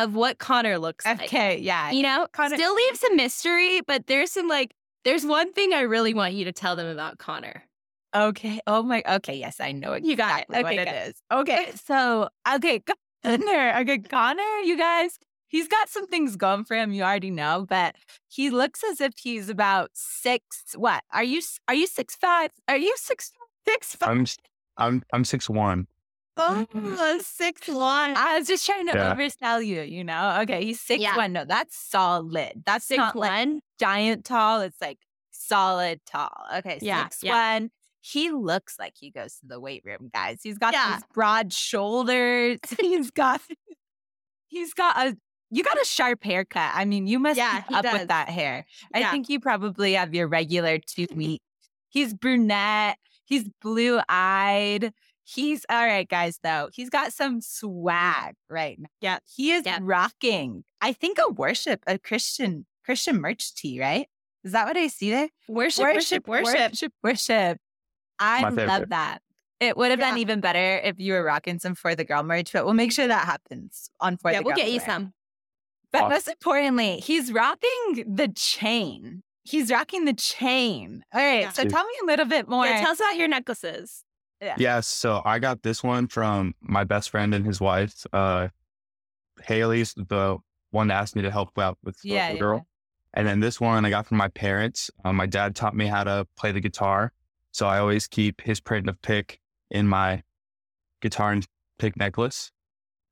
of 0.04 0.16
what 0.16 0.38
Connor 0.40 0.78
looks 0.78 1.06
like. 1.06 1.24
okay, 1.24 1.58
yeah. 1.60 1.92
You 1.92 2.04
know, 2.04 2.28
Connor- 2.32 2.56
still 2.56 2.74
leaves 2.76 3.04
a 3.04 3.16
mystery, 3.16 3.82
but 3.82 4.08
there's 4.08 4.32
some 4.32 4.48
like 4.48 4.74
there's 5.04 5.26
one 5.26 5.54
thing 5.54 5.74
I 5.74 5.82
really 5.82 6.14
want 6.14 6.34
you 6.34 6.46
to 6.46 6.52
tell 6.52 6.76
them 6.76 6.88
about 6.88 7.18
Connor. 7.18 7.64
Okay. 8.16 8.60
Oh 8.68 8.84
my. 8.84 9.04
Okay. 9.08 9.36
Yes, 9.38 9.60
I 9.60 9.72
know 9.72 9.94
exactly 9.94 10.10
You 10.10 10.16
got 10.16 10.40
it. 10.42 10.66
Okay, 10.66 10.78
it 10.80 10.86
good. 10.86 11.10
is. 11.10 11.22
Okay. 11.32 11.72
So 11.86 12.30
okay, 12.56 12.82
Connor. 13.24 13.74
Okay, 13.82 13.98
Connor. 14.00 14.60
You 14.64 14.78
guys. 14.78 15.18
He's 15.50 15.70
got 15.70 15.88
some 15.88 16.08
things 16.08 16.36
going 16.36 16.66
for 16.66 16.76
him. 16.76 16.92
You 16.92 17.04
already 17.04 17.32
know, 17.32 17.66
but 17.70 17.96
he 18.28 18.50
looks 18.50 18.84
as 18.84 19.00
if 19.00 19.14
he's 19.18 19.48
about 19.48 19.92
six. 19.94 20.76
What 20.76 21.04
are 21.14 21.24
you? 21.24 21.42
Are 21.70 21.74
you 21.74 21.88
six 21.88 22.16
five? 22.16 22.52
Are 22.68 22.76
you 22.78 22.94
six 22.98 23.32
six 23.66 23.96
five? 23.96 24.10
I'm 24.10 24.26
I'm 24.78 25.04
I'm 25.14 25.24
six 25.24 25.50
one. 25.50 25.88
Oh, 26.38 27.20
six 27.24 27.68
one. 27.68 28.16
I 28.18 28.38
was 28.38 28.48
just 28.48 28.66
trying 28.66 28.88
to 28.88 28.94
Yeah. 28.98 29.16
oversell 29.16 29.66
you. 29.66 29.82
You 29.82 30.04
know. 30.04 30.40
Okay, 30.44 30.64
he's 30.64 30.80
six 30.80 31.02
Yeah. 31.02 31.16
one. 31.18 31.34
No, 31.34 31.46
that's 31.46 31.76
solid. 31.78 32.64
That's 32.66 32.86
Six 32.86 32.98
not 32.98 33.16
like 33.16 33.30
one. 33.32 33.62
giant 33.80 34.26
tall. 34.26 34.62
It's 34.62 34.80
like 34.82 35.00
solid 35.32 36.00
tall. 36.06 36.32
Okay, 36.58 36.80
Yeah, 36.82 37.06
six 37.10 37.24
one. 37.24 37.72
He 38.02 38.32
looks 38.32 38.78
like 38.80 38.94
he 38.98 39.10
goes 39.12 39.34
to 39.40 39.48
the 39.48 39.60
weight 39.60 39.84
room, 39.86 40.10
guys. 40.14 40.40
He's 40.42 40.58
got 40.58 40.74
these 40.74 41.04
broad 41.14 41.52
shoulders. 41.52 42.60
He's 42.80 43.12
got 43.12 43.42
he's 44.48 44.74
got 44.74 44.98
a 44.98 45.18
you 45.50 45.64
got 45.64 45.82
a 45.82 45.86
sharp 45.86 46.24
haircut. 46.24 46.72
I 46.74 46.86
mean, 46.86 47.08
you 47.08 47.20
must 47.20 47.38
Yeah, 47.38 47.64
up 47.74 47.84
does. 47.84 47.94
with 48.00 48.08
that 48.10 48.30
hair. 48.30 48.66
I 48.94 49.10
think 49.12 49.30
you 49.30 49.40
probably 49.40 49.94
have 49.94 50.14
your 50.14 50.28
regular 50.28 50.78
two 50.78 51.08
week. 51.16 51.42
He's 51.90 52.14
brunette. 52.14 52.98
He's 53.26 53.50
blue 53.62 54.00
eyed. 54.10 54.94
He's 55.30 55.66
all 55.70 55.86
right, 55.86 56.08
guys. 56.08 56.40
Though 56.42 56.70
he's 56.74 56.90
got 56.90 57.12
some 57.12 57.42
swag 57.42 58.36
right 58.50 58.80
now. 58.80 58.88
Yeah. 59.02 59.20
he 59.36 59.52
is 59.52 59.64
Yeah. 59.66 59.80
rocking. 59.82 60.64
I 60.80 60.94
think 60.94 61.18
a 61.20 61.30
worship, 61.30 61.82
a 61.86 61.98
Christian 62.00 62.66
Christian 62.86 63.20
merch 63.20 63.54
tee, 63.54 63.82
right? 63.82 64.08
Is 64.46 64.54
that 64.54 64.66
what 64.66 64.78
I 64.78 64.88
see 64.88 65.10
there? 65.12 65.28
Worship, 65.50 65.84
worship, 65.84 66.28
worship. 66.28 66.56
worship, 66.72 66.94
worship. 67.04 67.58
I 68.20 68.48
love 68.48 68.90
that. 68.90 69.22
It 69.60 69.76
would 69.76 69.90
have 69.92 70.00
been 70.00 70.18
even 70.20 70.40
better 70.40 70.78
if 70.84 71.00
you 71.00 71.14
were 71.14 71.24
rocking 71.24 71.60
some 71.60 71.76
for 71.76 71.96
the 71.96 72.06
girl 72.06 72.24
merch, 72.24 72.54
but 72.54 72.64
we'll 72.64 72.74
make 72.76 72.92
sure 72.94 73.08
that 73.08 73.26
happens 73.26 73.90
on 74.00 74.16
for 74.18 74.32
Yeah, 74.32 74.38
the 74.40 74.44
we'll 74.46 74.56
Girl 74.56 74.64
get 74.64 74.72
you 74.72 74.78
Wear. 74.78 74.86
some. 74.86 75.14
But 75.92 76.04
Awesome. 76.04 76.10
most 76.12 76.28
importantly, 76.30 76.98
he's 77.02 77.32
rocking 77.34 78.06
the 78.08 78.30
chain. 78.30 79.24
He's 79.44 79.72
rocking 79.72 80.06
the 80.06 80.14
chain. 80.14 81.04
All 81.14 81.20
right. 81.22 81.42
Yeah. 81.42 81.52
So 81.52 81.66
tell 81.66 81.84
me 81.86 81.94
a 82.04 82.06
little 82.06 82.26
bit 82.26 82.48
more. 82.48 82.66
Yeah, 82.66 82.82
tell 82.82 82.92
us 82.92 83.00
about 83.00 83.18
your 83.18 83.28
necklaces. 83.28 84.04
Yes. 84.42 84.88
So 84.88 85.22
I 85.26 85.40
got 85.40 85.64
this 85.64 85.84
one 85.84 86.08
from 86.08 86.54
my 86.62 86.84
best 86.84 87.10
friend 87.10 87.34
and 87.34 87.46
his 87.46 87.60
wife. 87.60 88.06
Uh, 88.14 88.50
Haley's 89.44 89.94
the 89.96 90.38
one 90.72 90.88
that 90.88 90.96
asked 90.96 91.16
me 91.16 91.22
to 91.22 91.32
help 91.32 91.58
out 91.58 91.78
with 91.84 92.00
the 92.02 92.10
Yeah, 92.10 92.22
little 92.24 92.36
yeah, 92.36 92.40
girl. 92.40 92.68
And 93.14 93.28
then 93.28 93.40
this 93.40 93.60
one 93.60 93.86
I 93.86 93.90
got 93.90 94.06
from 94.06 94.18
my 94.18 94.28
parents. 94.28 94.92
Um, 95.04 95.16
my 95.16 95.26
dad 95.26 95.56
taught 95.56 95.76
me 95.76 95.88
how 95.88 96.04
to 96.04 96.28
play 96.38 96.52
the 96.52 96.60
guitar. 96.60 97.12
So 97.52 97.68
I 97.68 97.80
always 97.80 98.08
keep 98.08 98.42
his 98.42 98.60
print 98.60 98.88
of 98.90 99.02
pick 99.02 99.40
in 99.72 99.88
my 99.88 100.24
guitar 101.02 101.32
and 101.32 101.46
pick 101.80 101.98
necklace 101.98 102.52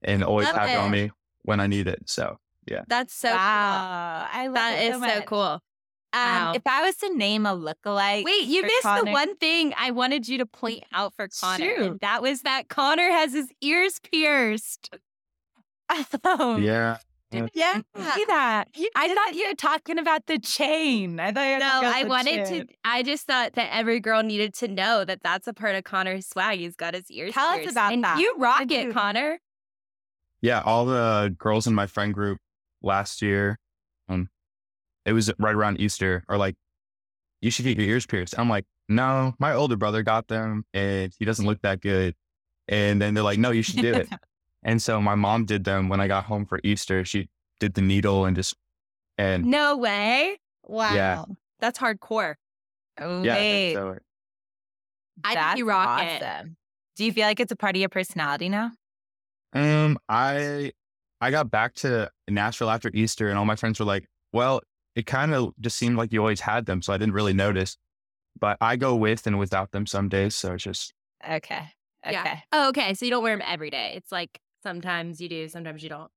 and 0.04 0.24
always 0.24 0.48
Love 0.48 0.56
have 0.58 0.70
it 0.70 0.78
on 0.78 0.92
me 0.92 1.12
when 1.44 1.60
I 1.60 1.68
need 1.68 1.88
it. 1.88 2.04
So 2.06 2.38
yeah. 2.70 2.82
That's 2.88 3.14
so 3.14 3.32
wow. 3.32 4.28
I 4.32 4.48
love 4.48 4.56
That 4.56 4.80
it 4.82 4.88
is 4.90 4.94
so 4.94 5.00
much. 5.00 5.26
cool. 5.26 5.60
Um, 6.16 6.22
Wow. 6.46 6.54
If 6.56 6.62
I 6.66 6.82
was 6.86 6.96
to 6.98 7.16
name 7.16 7.46
a 7.46 7.56
lookalike, 7.56 8.24
Wait, 8.24 8.46
you 8.46 8.62
for 8.62 8.68
missed 8.68 9.06
the 9.06 9.12
one 9.12 9.36
thing 9.36 9.74
I 9.78 9.92
wanted 9.92 10.28
you 10.28 10.38
to 10.40 10.46
point 10.46 10.84
out 10.94 11.14
for 11.16 11.28
Connor. 11.42 11.58
Shoot. 11.66 11.82
And 11.82 12.00
that 12.00 12.22
was 12.22 12.42
that 12.44 12.70
Connor 12.70 13.10
has 13.12 13.34
his 13.34 13.50
ears 13.62 14.00
pierced. 14.12 14.96
Oh, 16.24 16.58
yeah. 16.62 16.98
Yeah. 17.54 17.82
see 18.16 18.26
that. 18.28 18.70
I 18.96 19.14
thought 19.14 19.36
you 19.36 19.48
were 19.50 19.56
talking 19.56 20.00
about 20.00 20.26
the 20.28 20.40
chain. 20.40 21.20
I 21.20 21.32
thought 21.34 21.46
you 21.46 21.54
were 21.54 21.60
No, 21.60 21.66
talking 21.66 21.88
about 21.90 21.96
I 21.96 22.04
wanted 22.06 22.46
chain. 22.48 22.68
to. 22.68 22.74
I 22.86 23.04
just 23.04 23.26
thought 23.28 23.54
that 23.54 23.70
every 23.74 24.00
girl 24.00 24.24
needed 24.24 24.54
to 24.56 24.70
know 24.70 25.04
that 25.04 25.20
that's 25.22 25.46
a 25.48 25.54
part 25.54 25.76
of 25.76 25.84
Connor's 25.84 26.28
swag. 26.28 26.60
He's 26.60 26.78
got 26.78 26.94
his 26.94 27.12
ears. 27.12 27.34
Tell 27.34 27.48
us 27.50 27.70
about 27.70 27.92
and 27.92 28.04
that. 28.06 28.20
You 28.20 28.36
rock 28.38 28.68
Dude. 28.68 28.72
it, 28.90 28.94
Connor. 28.94 29.40
Yeah, 30.42 30.62
all 30.64 30.86
the 30.86 31.36
girls 31.38 31.68
in 31.68 31.74
my 31.76 31.88
friend 31.88 32.14
group 32.14 32.38
last 32.82 33.22
year, 33.22 33.58
um, 34.08 34.30
it 35.06 35.14
was 35.14 35.32
right 35.40 35.56
around 35.56 35.80
Easter, 35.80 36.24
are 36.28 36.38
like, 36.38 36.56
you 37.42 37.52
should 37.52 37.66
get 37.66 37.78
your 37.78 37.88
ears 37.88 38.06
pierced. 38.06 38.38
I'm 38.38 38.50
like, 38.50 38.66
no, 38.90 39.34
my 39.40 39.54
older 39.54 39.76
brother 39.76 40.04
got 40.04 40.28
them 40.28 40.66
and 40.74 41.14
he 41.18 41.26
doesn't 41.26 41.46
look 41.46 41.62
that 41.62 41.82
good. 41.82 42.16
And 42.68 43.02
then 43.02 43.14
they're 43.14 43.24
like, 43.24 43.40
no, 43.40 43.52
you 43.52 43.62
should 43.62 43.82
do 43.82 43.94
it. 43.94 44.10
and 44.64 44.82
so 44.82 45.02
my 45.02 45.16
mom 45.16 45.46
did 45.46 45.64
them 45.64 45.90
when 45.90 46.02
I 46.02 46.08
got 46.08 46.26
home 46.26 46.46
for 46.46 46.60
Easter. 46.64 47.06
She 47.06 47.30
did 47.60 47.76
the 47.76 47.82
needle 47.82 48.26
and 48.26 48.36
just, 48.36 48.56
and 49.18 49.46
No 49.46 49.78
way. 49.78 50.40
Wow. 50.64 50.94
Yeah. 50.94 51.24
That's 51.60 51.78
hardcore. 51.78 52.36
Oh, 53.00 53.22
yeah. 53.24 53.36
wait. 53.36 53.74
So, 53.74 53.98
I 55.24 55.36
think 55.36 55.58
you 55.60 55.68
rock 55.68 56.02
it. 56.04 56.24
Do 56.96 57.06
you 57.06 57.12
feel 57.12 57.26
like 57.26 57.40
it's 57.40 57.52
a 57.52 57.56
part 57.56 57.76
of 57.76 57.80
your 57.80 57.90
personality 57.90 58.50
now? 58.50 58.72
um, 59.54 59.98
I, 60.10 60.74
I 61.22 61.32
got 61.32 61.50
back 61.50 61.76
to 61.76 62.10
Nashville 62.28 62.70
after 62.70 62.92
Easter 62.94 63.30
and 63.30 63.38
all 63.38 63.46
my 63.46 63.56
friends 63.56 63.80
were 63.80 63.86
like, 63.86 64.06
well, 64.34 64.62
it 64.96 65.06
kind 65.06 65.34
of 65.34 65.54
just 65.60 65.78
seemed 65.78 65.98
like 65.98 66.12
you 66.14 66.20
always 66.20 66.42
had 66.42 66.66
them. 66.66 66.82
So 66.82 66.94
I 66.94 66.98
didn't 66.98 67.14
really 67.14 67.34
notice. 67.34 67.78
But 68.40 68.58
I 68.62 68.76
go 68.76 68.96
with 68.96 69.28
and 69.28 69.40
without 69.40 69.72
them 69.72 69.86
some 69.86 70.10
days. 70.10 70.36
So 70.36 70.54
it's 70.54 70.64
just 70.64 70.94
Okay. 71.28 71.70
Okay. 72.06 72.12
Yeah. 72.14 72.40
Oh, 72.52 72.70
okay. 72.70 72.94
So 72.94 73.06
you 73.06 73.12
don't 73.12 73.24
wear 73.24 73.36
them 73.38 73.46
every 73.48 73.70
day. 73.70 73.94
It's 73.96 74.12
like 74.12 74.40
sometimes 74.64 75.20
you 75.22 75.30
do, 75.30 75.48
sometimes 75.48 75.82
you 75.84 75.90
don't. 75.90 76.12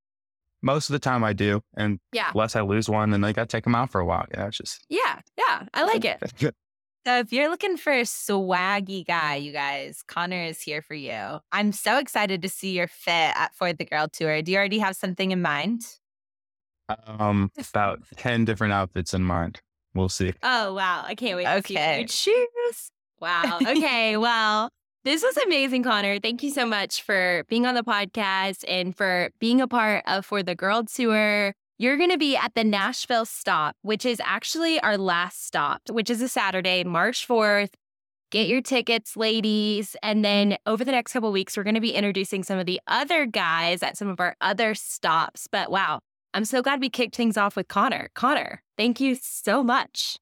most 0.61 0.89
of 0.91 0.93
the 0.95 0.99
time 0.99 1.23
I 1.23 1.33
do. 1.33 1.61
And 1.77 2.01
Yeah. 2.13 2.31
unless 2.35 2.57
I 2.57 2.63
lose 2.63 2.89
one, 2.89 3.11
then 3.11 3.23
I 3.25 3.33
got 3.33 3.49
to 3.49 3.57
take 3.57 3.65
them 3.65 3.75
out 3.77 3.91
for 3.91 4.01
a 4.01 4.05
while. 4.05 4.27
Yeah, 4.33 4.49
it's 4.49 4.57
just 4.59 4.85
Yeah. 4.89 5.21
Yeah. 5.37 5.65
I 5.75 5.85
like 5.85 6.05
it. 6.05 6.55
So 7.07 7.21
if 7.21 7.33
you're 7.33 7.49
looking 7.49 7.79
for 7.79 7.91
a 7.93 8.03
swaggy 8.03 9.07
guy, 9.07 9.37
you 9.37 9.51
guys, 9.51 10.03
Connor 10.07 10.43
is 10.43 10.61
here 10.61 10.83
for 10.83 10.93
you. 10.95 11.39
I'm 11.53 11.73
so 11.73 11.97
excited 11.99 12.43
to 12.43 12.51
see 12.51 12.73
your 12.77 12.89
fit 12.89 13.33
at 13.35 13.55
For 13.55 13.73
the 13.73 13.87
Girl 13.87 14.09
Tour. 14.13 14.43
Do 14.43 14.53
you 14.53 14.59
already 14.59 14.79
have 14.81 14.95
something 14.95 15.31
in 15.31 15.41
mind? 15.41 15.87
Um, 17.07 17.51
about 17.71 18.01
10 18.17 18.45
different 18.45 18.73
outfits 18.73 19.15
in 19.15 19.23
mind. 19.23 19.61
We'll 19.95 20.09
see. 20.09 20.33
Oh, 20.43 20.75
wow. 20.75 21.05
I 21.07 21.15
can't 21.15 21.37
wait 21.37 21.45
to 21.45 21.63
see 21.67 21.75
what 21.75 21.81
Okay. 21.83 22.01
you 22.01 22.07
choose. 22.07 22.91
Wow. 23.21 23.59
Okay. 23.67 24.17
well, 24.17 24.71
this 25.05 25.23
was 25.23 25.37
amazing, 25.39 25.83
Connor. 25.83 26.21
Thank 26.21 26.43
you 26.43 26.51
so 26.51 26.67
much 26.67 27.03
for 27.03 27.45
being 27.49 27.67
on 27.67 27.75
the 27.75 27.83
podcast 27.83 28.65
and 28.69 28.97
for 28.97 29.31
being 29.39 29.61
a 29.61 29.67
part 29.69 30.05
of 30.07 30.25
For 30.27 30.43
the 30.43 30.55
Girl 30.55 30.85
Tour. 30.85 31.55
You're 31.79 31.97
going 31.97 32.11
to 32.11 32.19
be 32.19 32.37
at 32.37 32.55
the 32.55 32.65
Nashville 32.65 33.25
stop, 33.25 33.77
which 33.83 34.05
is 34.05 34.21
actually 34.25 34.81
our 34.81 34.99
last 34.99 35.47
stop, 35.47 35.83
which 35.91 36.11
is 36.11 36.21
a 36.21 36.29
Saturday, 36.29 36.83
March 36.85 37.27
4th. 37.27 37.71
Get 38.31 38.49
your 38.49 38.61
tickets, 38.61 39.17
ladies. 39.17 39.97
And 40.03 40.25
then 40.25 40.59
over 40.67 40.85
the 40.85 40.93
next 40.93 41.13
couple 41.13 41.33
weeks, 41.33 41.57
we're 41.57 41.63
going 41.63 41.77
to 41.77 41.81
be 41.81 41.95
introducing 41.95 42.43
some 42.43 42.59
of 42.59 42.67
the 42.67 42.81
other 42.87 43.25
guys 43.27 43.83
at 43.83 43.97
some 43.97 44.09
of 44.09 44.21
our 44.21 44.37
other 44.41 44.75
stops. 44.75 45.47
But 45.51 45.71
wow, 45.71 46.01
I'm 46.39 46.45
so 46.45 46.63
glad 46.63 46.81
we 46.81 46.89
kicked 46.89 47.17
things 47.17 47.37
off 47.37 47.57
with 47.57 47.67
Connor. 47.67 48.11
Connor, 48.15 48.63
thank 48.77 49.01
you 49.01 49.17
so 49.21 49.65
much. 49.65 50.19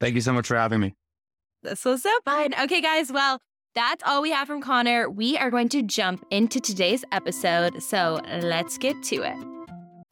Thank 0.00 0.14
you 0.14 0.20
so 0.20 0.32
much 0.32 0.46
for 0.46 0.54
having 0.54 0.78
me. 0.78 0.94
This 1.64 1.84
was 1.84 2.04
so 2.04 2.20
fun. 2.24 2.54
Okay, 2.54 2.80
guys. 2.80 3.10
Well, 3.10 3.40
that's 3.74 4.00
all 4.06 4.22
we 4.22 4.30
have 4.30 4.46
from 4.46 4.62
Connor. 4.62 5.10
We 5.10 5.36
are 5.36 5.50
going 5.50 5.68
to 5.70 5.82
jump 5.82 6.24
into 6.30 6.60
today's 6.60 7.04
episode. 7.10 7.82
So 7.82 8.20
let's 8.42 8.78
get 8.78 9.02
to 9.06 9.22
it. 9.22 9.36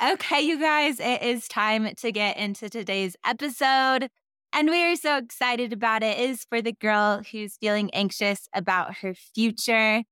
Okay, 0.04 0.40
you 0.40 0.58
guys, 0.58 0.98
it 0.98 1.22
is 1.22 1.46
time 1.46 1.88
to 1.98 2.10
get 2.10 2.36
into 2.36 2.68
today's 2.68 3.14
episode. 3.24 4.08
And 4.52 4.70
we 4.70 4.82
are 4.82 4.96
so 4.96 5.18
excited 5.18 5.72
about 5.72 6.02
it. 6.02 6.18
It 6.18 6.30
is 6.30 6.44
for 6.48 6.62
the 6.62 6.72
girl 6.72 7.22
who's 7.30 7.58
feeling 7.58 7.94
anxious 7.94 8.48
about 8.52 8.96
her 8.96 9.14
future. 9.14 10.02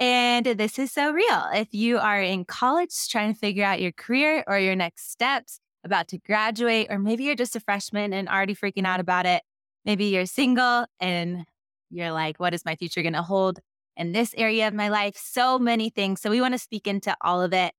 And 0.00 0.46
this 0.46 0.78
is 0.78 0.90
so 0.90 1.12
real. 1.12 1.44
If 1.52 1.74
you 1.74 1.98
are 1.98 2.20
in 2.20 2.46
college 2.46 3.08
trying 3.08 3.34
to 3.34 3.38
figure 3.38 3.64
out 3.64 3.82
your 3.82 3.92
career 3.92 4.42
or 4.46 4.58
your 4.58 4.74
next 4.74 5.12
steps, 5.12 5.60
about 5.84 6.08
to 6.08 6.18
graduate, 6.18 6.88
or 6.90 6.98
maybe 6.98 7.24
you're 7.24 7.34
just 7.34 7.56
a 7.56 7.60
freshman 7.60 8.12
and 8.12 8.28
already 8.28 8.54
freaking 8.54 8.86
out 8.86 9.00
about 9.00 9.26
it. 9.26 9.42
Maybe 9.84 10.06
you're 10.06 10.26
single 10.26 10.86
and 10.98 11.44
you're 11.90 12.12
like, 12.12 12.38
what 12.38 12.54
is 12.54 12.64
my 12.64 12.76
future 12.76 13.02
going 13.02 13.14
to 13.14 13.22
hold 13.22 13.60
in 13.96 14.12
this 14.12 14.34
area 14.36 14.68
of 14.68 14.74
my 14.74 14.88
life? 14.88 15.16
So 15.16 15.58
many 15.58 15.90
things. 15.90 16.20
So 16.20 16.30
we 16.30 16.40
want 16.40 16.54
to 16.54 16.58
speak 16.58 16.86
into 16.86 17.16
all 17.22 17.42
of 17.42 17.52
it. 17.52 17.72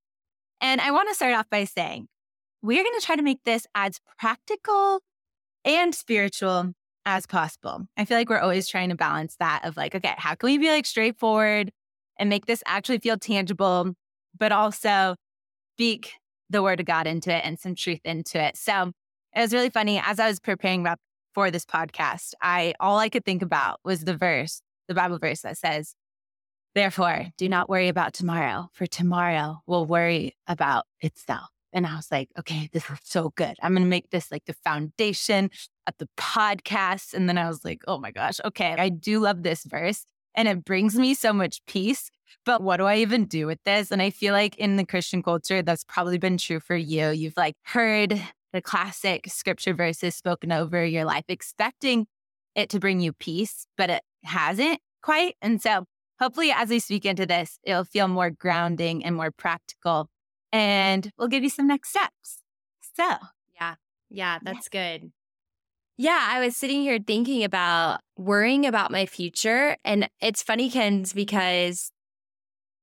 And 0.60 0.82
I 0.82 0.92
want 0.92 1.10
to 1.10 1.16
start 1.16 1.34
off 1.34 1.50
by 1.50 1.66
saying 1.66 2.08
we're 2.62 2.84
going 2.84 3.00
to 3.00 3.06
try 3.06 3.16
to 3.16 3.24
make 3.24 3.44
this 3.46 3.66
as 3.76 4.00
practical 4.20 5.02
and 5.64 5.94
spiritual 5.94 6.74
as 7.06 7.26
possible. 7.26 7.86
I 7.98 8.06
feel 8.06 8.18
like 8.18 8.30
we're 8.30 8.40
always 8.40 8.68
trying 8.68 8.90
to 8.90 8.96
balance 8.96 9.36
that 9.40 9.66
of 9.66 9.78
like, 9.78 9.96
okay, 9.96 10.14
how 10.18 10.36
can 10.36 10.48
we 10.48 10.58
be 10.58 10.70
like 10.70 10.86
straightforward 10.86 11.72
and 12.22 12.30
make 12.30 12.46
this 12.46 12.62
actually 12.68 13.00
feel 13.00 13.18
tangible, 13.18 13.94
but 14.38 14.52
also 14.52 15.16
speak 15.74 16.14
the 16.52 16.62
word 16.62 16.80
of 16.80 16.86
God 16.86 17.08
into 17.08 17.36
it 17.36 17.44
and 17.44 17.60
some 17.60 17.74
truth 17.74 18.00
into 18.06 18.40
it. 18.40 18.56
So 18.56 18.92
it 19.36 19.40
was 19.42 19.54
really 19.54 19.72
funny 19.72 20.00
as 20.00 20.20
I 20.20 20.28
was 20.28 20.40
preparing 20.40 20.86
for 21.34 21.50
this 21.50 21.66
podcast. 21.66 22.34
I 22.40 22.76
all 22.80 23.00
I 23.00 23.10
could 23.10 23.26
think 23.26 23.42
about 23.42 23.80
was 23.84 24.02
the 24.02 24.16
verse, 24.16 24.62
the 24.88 24.94
Bible 24.94 25.18
verse 25.18 25.42
that 25.42 25.58
says, 25.58 25.96
Therefore, 26.76 27.28
do 27.38 27.50
not 27.50 27.70
worry 27.70 27.88
about 27.88 28.14
tomorrow, 28.14 28.70
for 28.72 28.86
tomorrow 28.86 29.62
will 29.66 29.86
worry 29.86 30.38
about 30.48 30.86
itself. 31.02 31.50
And 31.74 31.88
I 31.88 31.96
was 31.96 32.12
like, 32.12 32.30
okay, 32.38 32.70
this 32.72 32.90
is 32.90 33.00
so 33.04 33.32
good. 33.36 33.56
I'm 33.62 33.74
going 33.74 33.84
to 33.84 33.90
make 33.90 34.10
this 34.10 34.32
like 34.32 34.46
the 34.46 34.54
foundation 34.54 35.50
of 35.88 35.94
the 35.98 36.08
podcast. 36.18 37.14
And 37.14 37.28
then 37.28 37.38
I 37.38 37.48
was 37.48 37.66
like, 37.66 37.82
oh 37.88 37.98
my 37.98 38.12
gosh, 38.12 38.40
okay, 38.46 38.76
I 38.78 38.90
do 38.90 39.20
love 39.20 39.44
this 39.44 39.64
verse 39.64 40.06
and 40.36 40.48
it 40.48 40.64
brings 40.66 40.96
me 40.96 41.14
so 41.14 41.34
much 41.34 41.62
peace. 41.68 42.10
But 42.46 42.64
what 42.64 42.78
do 42.78 42.86
I 42.86 42.98
even 42.98 43.26
do 43.26 43.46
with 43.46 43.60
this? 43.66 43.92
And 43.92 44.02
I 44.02 44.10
feel 44.10 44.34
like 44.34 44.58
in 44.58 44.78
the 44.78 44.86
Christian 44.86 45.22
culture, 45.22 45.62
that's 45.62 45.84
probably 45.84 46.18
been 46.18 46.38
true 46.38 46.60
for 46.60 46.76
you. 46.76 47.10
You've 47.10 47.38
like 47.38 47.56
heard 47.64 48.20
the 48.54 48.62
classic 48.62 49.28
scripture 49.28 49.74
verses 49.74 50.16
spoken 50.16 50.52
over 50.52 50.84
your 50.84 51.06
life, 51.06 51.26
expecting 51.28 52.08
it 52.56 52.70
to 52.70 52.80
bring 52.80 53.00
you 53.00 53.14
peace, 53.14 53.66
but 53.78 53.90
it 53.90 54.02
hasn't 54.24 54.80
quite. 55.02 55.36
And 55.42 55.62
so 55.62 55.86
hopefully, 56.20 56.52
as 56.52 56.70
we 56.70 56.80
speak 56.80 57.06
into 57.06 57.26
this, 57.26 57.60
it'll 57.64 57.84
feel 57.84 58.08
more 58.08 58.30
grounding 58.30 59.06
and 59.06 59.16
more 59.16 59.32
practical. 59.32 60.10
And 60.52 61.12
we'll 61.18 61.30
give 61.30 61.44
you 61.44 61.50
some 61.50 61.68
next 61.68 61.90
steps. 61.90 62.42
So, 62.96 63.08
Yeah. 63.56 63.76
Yeah. 64.10 64.40
That's 64.42 64.68
good. 64.68 65.12
Yeah. 66.02 66.28
I 66.32 66.40
was 66.40 66.58
sitting 66.58 66.82
here 66.82 66.98
thinking 67.06 67.44
about 67.44 68.00
worrying 68.18 68.66
about 68.66 68.90
my 68.90 69.06
future. 69.06 69.78
And 69.86 70.10
it's 70.20 70.42
funny, 70.42 70.68
Kenz, 70.72 71.14
because 71.14 71.92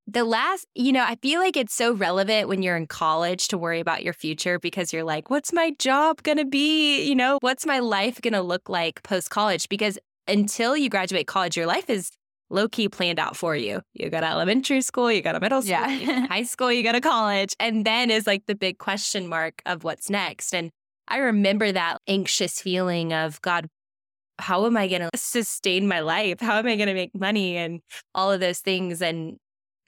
the 0.07 0.22
last, 0.22 0.66
you 0.76 0.92
know, 0.92 1.02
I 1.02 1.16
feel 1.20 1.40
like 1.40 1.57
it's 1.57 1.74
so 1.74 1.92
relevant 1.92 2.46
when 2.48 2.62
you're 2.62 2.76
in 2.76 2.87
college 2.87 3.48
to 3.48 3.59
worry 3.59 3.81
about 3.81 4.04
your 4.04 4.12
future 4.12 4.61
because 4.61 4.92
you're 4.92 5.02
like, 5.02 5.31
what's 5.31 5.52
my 5.52 5.72
job 5.81 6.22
going 6.22 6.38
to 6.38 6.44
be? 6.44 7.02
You 7.09 7.16
know, 7.16 7.38
what's 7.40 7.66
my 7.66 7.81
life 7.81 8.20
going 8.22 8.35
to 8.35 8.40
look 8.40 8.68
like 8.68 9.02
post 9.02 9.31
college? 9.31 9.68
Because 9.68 9.98
until 10.28 10.76
you 10.76 10.88
graduate 10.88 11.26
college, 11.26 11.57
your 11.57 11.66
life 11.66 11.90
is 11.90 12.11
low 12.50 12.68
key 12.68 12.88
planned 12.88 13.18
out 13.18 13.37
for 13.37 13.57
you. 13.57 13.83
You 13.94 14.11
got 14.11 14.22
elementary 14.22 14.81
school, 14.81 15.11
you 15.11 15.22
got 15.22 15.35
a 15.35 15.40
middle 15.40 15.61
school, 15.61 15.72
Yeah. 15.72 16.26
high 16.28 16.44
school, 16.44 16.72
you 16.72 16.85
go 16.85 16.92
to 16.92 17.00
college. 17.00 17.52
And 17.59 17.85
then 17.85 18.12
is 18.12 18.28
like 18.28 18.46
the 18.46 18.54
big 18.54 18.78
question 18.78 19.26
mark 19.26 19.61
of 19.66 19.83
what's 19.83 20.09
next. 20.09 20.54
And 20.54 20.70
I 21.08 21.18
remember 21.18 21.72
that 21.72 21.98
anxious 22.06 22.60
feeling 22.60 23.12
of, 23.12 23.40
God, 23.42 23.68
how 24.38 24.66
am 24.66 24.76
I 24.76 24.86
going 24.86 25.02
to 25.02 25.10
sustain 25.16 25.88
my 25.88 26.00
life? 26.00 26.40
How 26.40 26.58
am 26.58 26.66
I 26.66 26.76
going 26.76 26.88
to 26.88 26.94
make 26.94 27.14
money 27.18 27.56
and 27.56 27.80
all 28.14 28.30
of 28.30 28.40
those 28.40 28.60
things? 28.60 29.02
And 29.02 29.38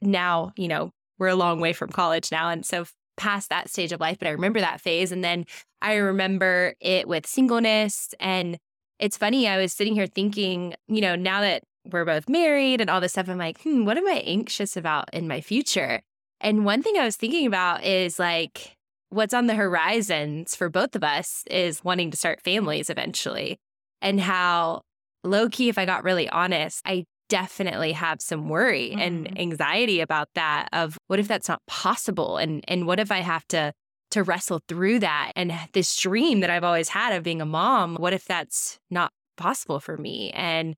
now, 0.01 0.51
you 0.57 0.67
know, 0.67 0.91
we're 1.19 1.27
a 1.27 1.35
long 1.35 1.61
way 1.61 1.73
from 1.73 1.89
college 1.89 2.31
now. 2.31 2.49
And 2.49 2.65
so 2.65 2.85
past 3.17 3.49
that 3.49 3.69
stage 3.69 3.91
of 3.91 3.99
life, 3.99 4.17
but 4.19 4.27
I 4.27 4.31
remember 4.31 4.59
that 4.59 4.81
phase. 4.81 5.11
And 5.11 5.23
then 5.23 5.45
I 5.81 5.95
remember 5.95 6.73
it 6.81 7.07
with 7.07 7.27
singleness. 7.27 8.13
And 8.19 8.57
it's 8.99 9.17
funny, 9.17 9.47
I 9.47 9.57
was 9.57 9.73
sitting 9.73 9.93
here 9.93 10.07
thinking, 10.07 10.73
you 10.87 11.01
know, 11.01 11.15
now 11.15 11.41
that 11.41 11.63
we're 11.85 12.05
both 12.05 12.27
married 12.27 12.81
and 12.81 12.89
all 12.89 12.99
this 12.99 13.13
stuff, 13.13 13.29
I'm 13.29 13.37
like, 13.37 13.61
hmm, 13.61 13.85
what 13.85 13.97
am 13.97 14.07
I 14.07 14.23
anxious 14.25 14.75
about 14.75 15.13
in 15.13 15.27
my 15.27 15.41
future? 15.41 16.01
And 16.39 16.65
one 16.65 16.81
thing 16.81 16.97
I 16.97 17.05
was 17.05 17.15
thinking 17.15 17.45
about 17.45 17.83
is 17.83 18.17
like, 18.17 18.75
what's 19.11 19.33
on 19.33 19.47
the 19.47 19.55
horizons 19.55 20.55
for 20.55 20.69
both 20.69 20.95
of 20.95 21.03
us 21.03 21.43
is 21.49 21.83
wanting 21.83 22.11
to 22.11 22.17
start 22.17 22.41
families 22.41 22.89
eventually. 22.89 23.59
And 24.01 24.19
how 24.19 24.81
low 25.23 25.49
key, 25.49 25.69
if 25.69 25.77
I 25.77 25.85
got 25.85 26.03
really 26.03 26.27
honest, 26.29 26.81
I 26.85 27.05
definitely 27.29 27.91
have 27.93 28.21
some 28.21 28.49
worry 28.49 28.91
and 28.91 29.27
Mhm. 29.27 29.39
anxiety 29.39 30.01
about 30.01 30.29
that 30.35 30.67
of 30.73 30.97
what 31.07 31.19
if 31.19 31.27
that's 31.27 31.47
not 31.47 31.61
possible? 31.67 32.37
And 32.37 32.63
and 32.67 32.87
what 32.87 32.99
if 32.99 33.11
I 33.11 33.19
have 33.19 33.47
to 33.49 33.73
to 34.11 34.23
wrestle 34.23 34.61
through 34.67 34.99
that? 34.99 35.31
And 35.35 35.53
this 35.73 35.95
dream 35.95 36.39
that 36.41 36.49
I've 36.49 36.63
always 36.63 36.89
had 36.89 37.13
of 37.13 37.23
being 37.23 37.41
a 37.41 37.45
mom 37.45 37.95
what 37.97 38.13
if 38.13 38.25
that's 38.25 38.79
not 38.89 39.11
possible 39.37 39.79
for 39.79 39.97
me? 39.97 40.31
And 40.31 40.75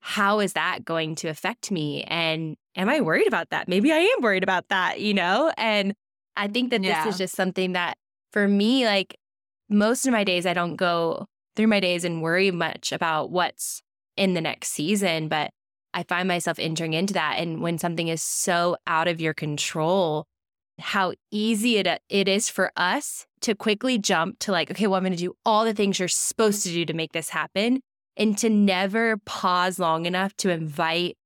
how 0.00 0.40
is 0.40 0.52
that 0.54 0.84
going 0.84 1.14
to 1.16 1.28
affect 1.28 1.70
me? 1.70 2.04
And 2.04 2.56
am 2.76 2.88
I 2.90 3.00
worried 3.00 3.26
about 3.28 3.50
that? 3.50 3.68
Maybe 3.68 3.92
I 3.92 3.98
am 3.98 4.20
worried 4.22 4.42
about 4.42 4.68
that 4.68 5.00
you 5.00 5.14
know? 5.14 5.52
And 5.56 5.94
I 6.36 6.48
think 6.48 6.70
that 6.70 6.82
Yeah. 6.82 7.04
this 7.04 7.14
is 7.14 7.18
just 7.18 7.36
something 7.36 7.72
that 7.72 7.96
for 8.32 8.48
me 8.48 8.84
like 8.84 9.16
most 9.68 10.06
of 10.06 10.12
my 10.12 10.24
days 10.24 10.46
I 10.46 10.54
don't 10.54 10.76
go 10.76 11.26
through 11.56 11.68
my 11.68 11.80
days 11.80 12.04
and 12.04 12.22
worry 12.22 12.50
much 12.50 12.92
about 12.92 13.30
what's 13.30 13.80
in 14.16 14.34
the 14.34 14.40
next 14.40 14.68
season 14.68 15.28
but 15.28 15.50
I 15.94 16.02
find 16.02 16.26
myself 16.26 16.58
entering 16.58 16.92
into 16.92 17.14
that. 17.14 17.36
And 17.38 17.62
when 17.62 17.78
something 17.78 18.08
is 18.08 18.22
so 18.22 18.76
out 18.86 19.06
of 19.06 19.20
your 19.20 19.32
control, 19.32 20.26
how 20.80 21.14
easy 21.30 21.76
it, 21.78 22.02
it 22.08 22.26
is 22.28 22.48
for 22.50 22.72
us 22.76 23.26
to 23.42 23.54
quickly 23.54 23.96
jump 23.96 24.40
to 24.40 24.50
like, 24.50 24.72
okay, 24.72 24.88
well, 24.88 24.96
I'm 24.96 25.04
going 25.04 25.12
to 25.12 25.18
do 25.18 25.36
all 25.46 25.64
the 25.64 25.72
things 25.72 25.98
you're 26.00 26.08
supposed 26.08 26.64
to 26.64 26.68
do 26.70 26.84
to 26.84 26.92
make 26.92 27.12
this 27.12 27.28
happen 27.30 27.80
and 28.16 28.36
to 28.38 28.50
never 28.50 29.18
pause 29.18 29.78
long 29.78 30.04
enough 30.04 30.36
to 30.38 30.50
invite 30.50 31.16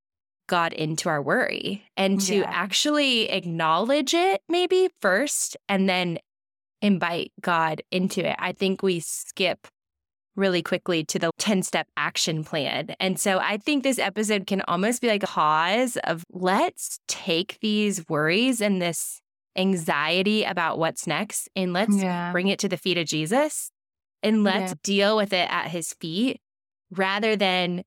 God 0.48 0.72
into 0.72 1.08
our 1.08 1.22
worry 1.22 1.84
and 1.96 2.20
to 2.22 2.38
Yeah. 2.38 2.50
actually 2.50 3.30
acknowledge 3.30 4.12
it 4.14 4.42
maybe 4.48 4.88
first 5.00 5.56
and 5.68 5.88
then 5.88 6.18
invite 6.82 7.32
God 7.40 7.82
into 7.92 8.28
it. 8.28 8.36
I 8.38 8.52
think 8.52 8.82
we 8.82 9.00
skip 9.00 9.68
really 10.36 10.62
quickly 10.62 11.04
to 11.04 11.18
the 11.18 11.30
10 11.38 11.62
step 11.62 11.88
action 11.96 12.44
plan. 12.44 12.94
And 13.00 13.18
so 13.18 13.38
I 13.38 13.56
think 13.56 13.82
this 13.82 13.98
episode 13.98 14.46
can 14.46 14.62
almost 14.68 15.00
be 15.00 15.08
like 15.08 15.22
a 15.24 15.26
pause 15.26 15.96
of 16.04 16.24
let's 16.32 16.98
take 17.08 17.58
these 17.60 18.08
worries 18.08 18.60
and 18.60 18.80
this 18.80 19.20
anxiety 19.56 20.44
about 20.44 20.78
what's 20.78 21.06
next 21.06 21.48
and 21.56 21.72
let's 21.72 21.96
Yeah. 21.96 22.30
bring 22.32 22.46
it 22.48 22.60
to 22.60 22.68
the 22.68 22.76
feet 22.76 22.96
of 22.98 23.06
Jesus 23.06 23.70
and 24.22 24.44
let's 24.44 24.70
Yeah. 24.72 24.74
deal 24.84 25.16
with 25.16 25.32
it 25.32 25.50
at 25.50 25.68
his 25.68 25.92
feet 25.94 26.40
rather 26.92 27.34
than 27.34 27.82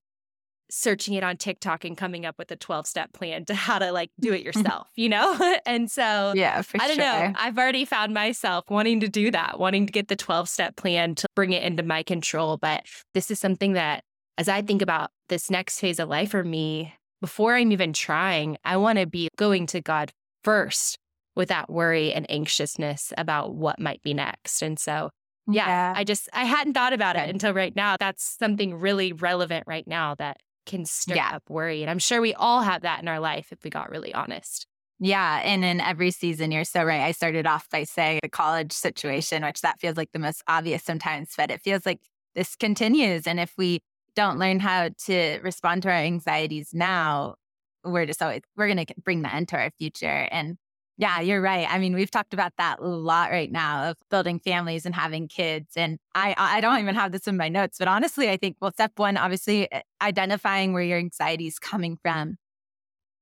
searching 0.71 1.13
it 1.13 1.23
on 1.23 1.38
TikTok 1.38 1.86
and 1.86 1.97
coming 1.97 2.25
up 2.25 2.36
with 2.38 2.49
a 2.51 2.55
12 2.55 2.88
step 2.88 3.13
plan 3.13 3.45
to 3.45 3.53
how 3.53 3.77
to 3.77 3.91
like 3.91 4.10
do 4.19 4.34
it 4.34 4.41
yourself, 4.45 4.88
you 4.95 5.10
know? 5.10 5.57
and 5.65 5.91
so 5.91 6.34
Yeah, 6.36 6.62
I 6.79 6.88
don't 6.88 6.95
sure. 6.95 7.05
know. 7.05 7.34
I've 7.36 7.57
already 7.57 7.86
found 7.86 8.13
myself 8.13 8.65
wanting 8.69 8.99
to 9.01 9.07
do 9.07 9.31
that, 9.31 9.60
wanting 9.60 9.86
to 9.86 9.91
get 9.91 10.07
the 10.07 10.15
12 10.15 10.49
step 10.49 10.75
plan 10.75 11.15
to 11.15 11.27
bring 11.36 11.51
it 11.51 11.63
into 11.63 11.84
my 11.84 12.03
control. 12.03 12.57
But 12.57 12.86
this 13.13 13.29
is 13.29 13.39
something 13.39 13.73
that, 13.73 14.03
as 14.38 14.47
I 14.49 14.62
think 14.62 14.81
about 14.81 15.12
this 15.29 15.51
next 15.51 15.79
phase 15.79 15.99
of 15.99 16.10
life 16.10 16.31
for 16.31 16.43
me, 16.43 16.93
before 17.19 17.55
I'm 17.55 17.71
even 17.71 17.93
trying, 17.93 18.57
I 18.65 18.77
want 18.77 18.97
to 18.97 19.05
be 19.05 19.29
going 19.38 19.67
to 19.67 19.81
God 19.81 20.12
first 20.43 20.97
without 21.36 21.69
worry 21.69 22.12
and 22.13 22.29
anxiousness 22.29 23.13
about 23.17 23.53
what 23.53 23.79
might 23.79 24.01
be 24.01 24.13
next. 24.13 24.62
And 24.62 24.79
so, 24.79 25.12
yeah, 25.47 25.93
I 25.95 26.03
just, 26.03 26.29
I 26.34 26.45
hadn't 26.45 26.73
thought 26.73 26.93
about 26.93 27.15
it 27.15 27.29
until 27.29 27.53
right 27.53 27.75
now. 27.75 27.95
That's 27.99 28.23
something 28.39 28.75
really 28.75 29.13
relevant 29.13 29.65
right 29.67 29.88
now 29.88 30.15
that 30.15 30.38
can 30.65 30.86
stir 30.86 31.15
Yeah. 31.15 31.36
up 31.36 31.50
worry. 31.50 31.82
And 31.82 31.89
I'm 31.89 32.00
sure 32.00 32.21
we 32.21 32.34
all 32.34 32.62
have 32.62 32.82
that 32.84 33.02
in 33.02 33.08
our 33.08 33.19
life 33.19 33.52
if 33.52 33.63
we 33.63 33.69
got 33.69 33.89
really 33.89 34.13
honest. 34.13 34.67
Yeah. 35.00 35.41
And 35.43 35.65
in 35.65 35.82
every 35.82 36.12
season, 36.12 36.52
you're 36.52 36.63
so 36.63 36.84
right. 36.84 37.02
I 37.02 37.12
started 37.12 37.47
off 37.47 37.67
by 37.69 37.84
saying 37.84 38.19
the 38.21 38.30
college 38.30 38.71
situation, 38.71 39.43
which 39.43 39.62
that 39.62 39.80
feels 39.80 39.97
like 39.97 40.12
the 40.12 40.19
most 40.19 40.43
obvious 40.47 40.84
sometimes, 40.84 41.34
but 41.36 41.50
it 41.50 41.62
feels 41.62 41.86
like 41.86 42.02
this 42.36 42.56
continues. 42.56 43.26
And 43.26 43.39
if 43.39 43.54
we 43.58 43.80
don't 44.15 44.38
learn 44.38 44.60
how 44.60 44.89
to 45.06 45.39
respond 45.41 45.84
to 45.84 45.89
our 45.89 45.95
anxieties 45.95 46.69
now, 46.74 47.36
we're 47.84 48.06
just 48.06 48.21
always, 48.21 48.41
we're 48.56 48.71
going 48.71 48.86
to 48.86 48.93
bring 49.04 49.24
that 49.24 49.34
into 49.36 49.56
our 49.58 49.71
future. 49.80 50.28
And 50.32 50.58
yeah, 50.97 51.19
you're 51.21 51.41
right. 51.41 51.67
I 51.69 51.80
mean, 51.80 51.93
we've 51.95 52.12
talked 52.12 52.34
about 52.34 52.54
that 52.58 52.80
a 52.80 52.86
lot 52.86 53.32
right 53.32 53.51
now 53.51 53.89
of 53.89 53.97
building 54.10 54.39
families 54.39 54.86
and 54.86 54.93
having 54.93 55.27
kids. 55.27 55.73
And 55.75 55.97
I, 56.13 56.36
I 56.38 56.62
don't 56.62 56.80
even 56.80 56.95
have 56.95 57.12
this 57.12 57.27
in 57.27 57.38
my 57.38 57.49
notes, 57.49 57.77
but 57.80 57.88
honestly, 57.88 58.30
I 58.30 58.38
think, 58.38 58.58
well, 58.62 58.71
step 58.71 58.91
one, 58.97 59.17
obviously 59.17 59.71
uh, 59.71 59.82
identifying 60.01 60.73
where 60.73 60.84
your 60.84 60.99
anxiety 60.99 61.47
is 61.47 61.58
coming 61.60 61.97
from. 62.04 62.36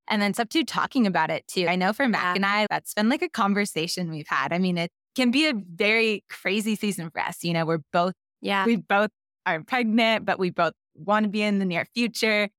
And 0.08 0.22
then 0.22 0.34
step 0.34 0.50
two, 0.50 0.66
talking 0.66 1.06
about 1.08 1.30
it 1.30 1.48
too. 1.48 1.68
I 1.68 1.76
know 1.76 1.94
for 1.94 2.08
Mac 2.08 2.24
Yeah. 2.24 2.34
and 2.36 2.46
I, 2.46 2.68
that's 2.70 2.94
been 2.94 3.10
like 3.10 3.22
a 3.22 3.30
conversation 3.30 4.10
we've 4.10 4.28
had. 4.28 4.52
I 4.52 4.58
mean, 4.58 4.78
it 4.78 4.90
can 5.16 5.32
be 5.32 5.48
a 5.48 5.54
very 5.54 6.24
crazy 6.30 6.76
season 6.76 7.10
for 7.12 7.22
us. 7.22 7.44
You 7.44 7.54
know, 7.54 7.66
we're 7.66 7.84
both, 7.94 8.16
Yeah. 8.42 8.66
we 8.66 8.76
both 8.76 9.12
are 9.46 9.62
pregnant, 9.64 10.26
but 10.26 10.40
we 10.40 10.50
both 10.50 10.74
want 10.96 11.24
to 11.26 11.30
be 11.30 11.44
in 11.44 11.60
the 11.60 11.66
near 11.66 11.86
future. 11.94 12.50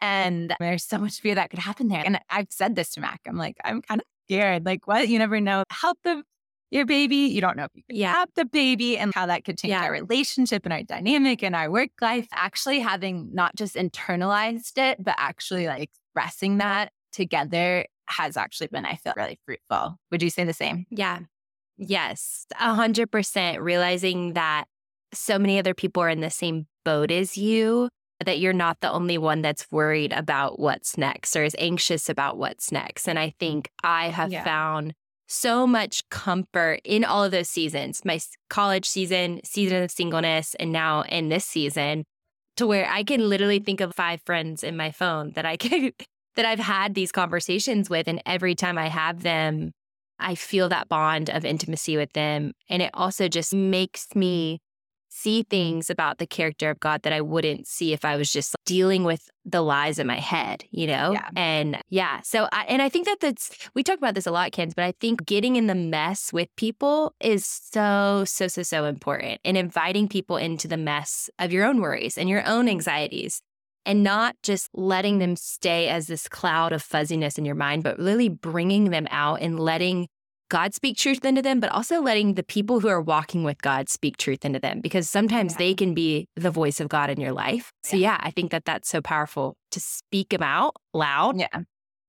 And 0.00 0.54
there's 0.60 0.84
so 0.84 0.98
much 0.98 1.20
fear 1.20 1.34
that 1.34 1.50
could 1.50 1.58
happen 1.58 1.88
there. 1.88 2.02
And 2.04 2.18
I've 2.30 2.46
said 2.50 2.74
this 2.74 2.90
to 2.92 3.00
Mac. 3.00 3.20
I'm 3.26 3.36
like, 3.36 3.56
I'm 3.64 3.82
kind 3.82 4.00
of 4.00 4.06
scared. 4.28 4.64
Like, 4.66 4.86
what? 4.86 5.08
You 5.08 5.18
never 5.18 5.40
know. 5.40 5.64
Help 5.70 5.98
the 6.04 6.22
your 6.70 6.84
baby. 6.84 7.16
You 7.16 7.40
don't 7.40 7.56
know 7.56 7.64
if 7.64 7.70
you 7.74 7.82
can 7.88 7.96
Yeah. 7.96 8.12
have 8.12 8.28
the 8.34 8.44
baby 8.44 8.98
and 8.98 9.14
how 9.14 9.24
that 9.26 9.42
could 9.44 9.56
change 9.56 9.70
Yeah. 9.70 9.84
our 9.84 9.92
relationship 9.92 10.64
and 10.66 10.72
our 10.72 10.82
dynamic 10.82 11.42
and 11.42 11.56
our 11.56 11.70
work 11.70 11.88
life. 12.02 12.26
Actually 12.32 12.80
having 12.80 13.30
not 13.32 13.56
just 13.56 13.74
internalized 13.74 14.76
it, 14.76 15.02
but 15.02 15.14
actually 15.16 15.66
like 15.66 15.84
expressing 15.90 16.58
that 16.58 16.92
together 17.10 17.86
has 18.08 18.36
actually 18.36 18.66
been, 18.66 18.84
I 18.84 18.96
feel, 18.96 19.14
really 19.16 19.38
fruitful. 19.46 19.96
Would 20.10 20.22
you 20.22 20.28
say 20.28 20.44
the 20.44 20.52
same? 20.52 20.84
Yeah. 20.90 21.20
Yes. 21.78 22.44
A 22.60 22.74
hundred 22.74 23.10
percent. 23.10 23.62
Realizing 23.62 24.34
that 24.34 24.66
so 25.14 25.38
many 25.38 25.58
other 25.58 25.72
people 25.72 26.02
are 26.02 26.08
in 26.10 26.20
the 26.20 26.28
same 26.30 26.66
boat 26.84 27.10
as 27.10 27.38
you, 27.38 27.88
that 28.24 28.38
you're 28.40 28.52
not 28.52 28.80
the 28.80 28.90
only 28.90 29.18
one 29.18 29.42
that's 29.42 29.70
worried 29.70 30.12
about 30.12 30.58
what's 30.58 30.98
next 30.98 31.36
or 31.36 31.44
is 31.44 31.54
anxious 31.58 32.08
about 32.08 32.36
what's 32.36 32.72
next. 32.72 33.08
And 33.08 33.18
I 33.18 33.34
think 33.38 33.70
I 33.84 34.08
have 34.08 34.32
Yeah. 34.32 34.44
found 34.44 34.94
so 35.28 35.66
much 35.66 36.08
comfort 36.08 36.80
in 36.84 37.04
all 37.04 37.22
of 37.22 37.30
those 37.30 37.48
seasons 37.50 38.04
my 38.04 38.18
college 38.48 38.86
season, 38.88 39.40
season 39.44 39.82
of 39.82 39.90
singleness, 39.90 40.54
and 40.58 40.72
now 40.72 41.02
in 41.02 41.28
this 41.28 41.44
season 41.44 42.04
to 42.56 42.66
where 42.66 42.88
I 42.90 43.04
can 43.04 43.28
literally 43.28 43.60
think 43.60 43.80
of 43.80 43.94
five 43.94 44.20
friends 44.26 44.64
in 44.64 44.76
my 44.76 44.90
phone 44.90 45.32
that 45.32 45.46
I 45.46 45.56
can. 45.58 45.92
That 46.36 46.44
I've 46.46 46.60
had 46.60 46.94
these 46.94 47.10
conversations 47.10 47.90
with, 47.90 48.06
and 48.06 48.22
every 48.24 48.54
time 48.54 48.78
I 48.78 48.86
have 48.86 49.22
them, 49.24 49.72
I 50.20 50.36
feel 50.36 50.68
that 50.68 50.88
bond 50.88 51.30
of 51.30 51.44
intimacy 51.44 51.96
with 51.96 52.12
them. 52.12 52.52
And 52.68 52.80
it 52.80 52.90
also 52.94 53.26
just 53.26 53.52
makes 53.52 54.06
me 54.14 54.60
see 55.18 55.42
things 55.42 55.90
about 55.90 56.18
the 56.18 56.26
character 56.26 56.70
of 56.70 56.80
God 56.80 57.02
that 57.02 57.12
I 57.12 57.20
wouldn't 57.20 57.66
see 57.66 57.92
if 57.92 58.04
I 58.04 58.16
was 58.16 58.30
just 58.32 58.54
dealing 58.64 59.04
with 59.04 59.28
the 59.44 59.62
lies 59.62 59.98
in 59.98 60.06
my 60.06 60.20
head, 60.20 60.64
you 60.70 60.86
know? 60.86 61.12
Yeah. 61.12 61.28
And 61.34 61.78
yeah. 61.88 62.20
So, 62.22 62.48
I, 62.52 62.64
and 62.64 62.80
I 62.80 62.88
think 62.88 63.06
that 63.06 63.20
that's, 63.20 63.50
we 63.74 63.82
talk 63.82 63.98
about 63.98 64.14
this 64.14 64.26
a 64.26 64.30
lot, 64.30 64.52
Kenz, 64.52 64.74
but 64.74 64.84
I 64.84 64.92
think 65.00 65.26
getting 65.26 65.56
in 65.56 65.66
the 65.66 65.74
mess 65.74 66.32
with 66.32 66.48
people 66.56 67.14
is 67.20 67.44
so, 67.44 68.24
so, 68.26 68.46
so, 68.46 68.62
so 68.62 68.84
important 68.84 69.40
and 69.44 69.56
inviting 69.56 70.08
people 70.08 70.36
into 70.36 70.68
the 70.68 70.76
mess 70.76 71.28
of 71.38 71.52
your 71.52 71.64
own 71.64 71.80
worries 71.80 72.16
and 72.16 72.28
your 72.28 72.46
own 72.46 72.68
anxieties 72.68 73.42
and 73.84 74.04
not 74.04 74.36
just 74.42 74.68
letting 74.74 75.18
them 75.18 75.34
stay 75.34 75.88
as 75.88 76.06
this 76.06 76.28
cloud 76.28 76.72
of 76.72 76.82
fuzziness 76.82 77.38
in 77.38 77.44
your 77.44 77.54
mind, 77.54 77.82
but 77.82 77.98
really 77.98 78.28
bringing 78.28 78.90
them 78.90 79.08
out 79.10 79.40
and 79.40 79.58
letting 79.58 80.08
God 80.48 80.74
speak 80.74 80.96
truth 80.96 81.24
into 81.24 81.42
them, 81.42 81.60
but 81.60 81.70
also 81.70 82.00
letting 82.00 82.34
the 82.34 82.42
people 82.42 82.80
who 82.80 82.88
are 82.88 83.00
walking 83.02 83.44
with 83.44 83.60
God 83.62 83.88
speak 83.88 84.16
truth 84.16 84.44
into 84.44 84.58
them 84.58 84.80
because 84.80 85.08
sometimes 85.08 85.52
Yeah. 85.52 85.58
they 85.58 85.74
can 85.74 85.94
be 85.94 86.26
the 86.36 86.50
voice 86.50 86.80
of 86.80 86.88
God 86.88 87.10
in 87.10 87.20
your 87.20 87.32
life. 87.32 87.72
So, 87.82 87.96
yeah, 87.96 88.16
I 88.20 88.30
think 88.30 88.50
that 88.50 88.64
that's 88.64 88.88
so 88.88 89.00
powerful 89.00 89.56
to 89.72 89.80
speak 89.80 90.30
them 90.30 90.42
out 90.42 90.74
loud 90.94 91.38
Yeah. 91.38 91.48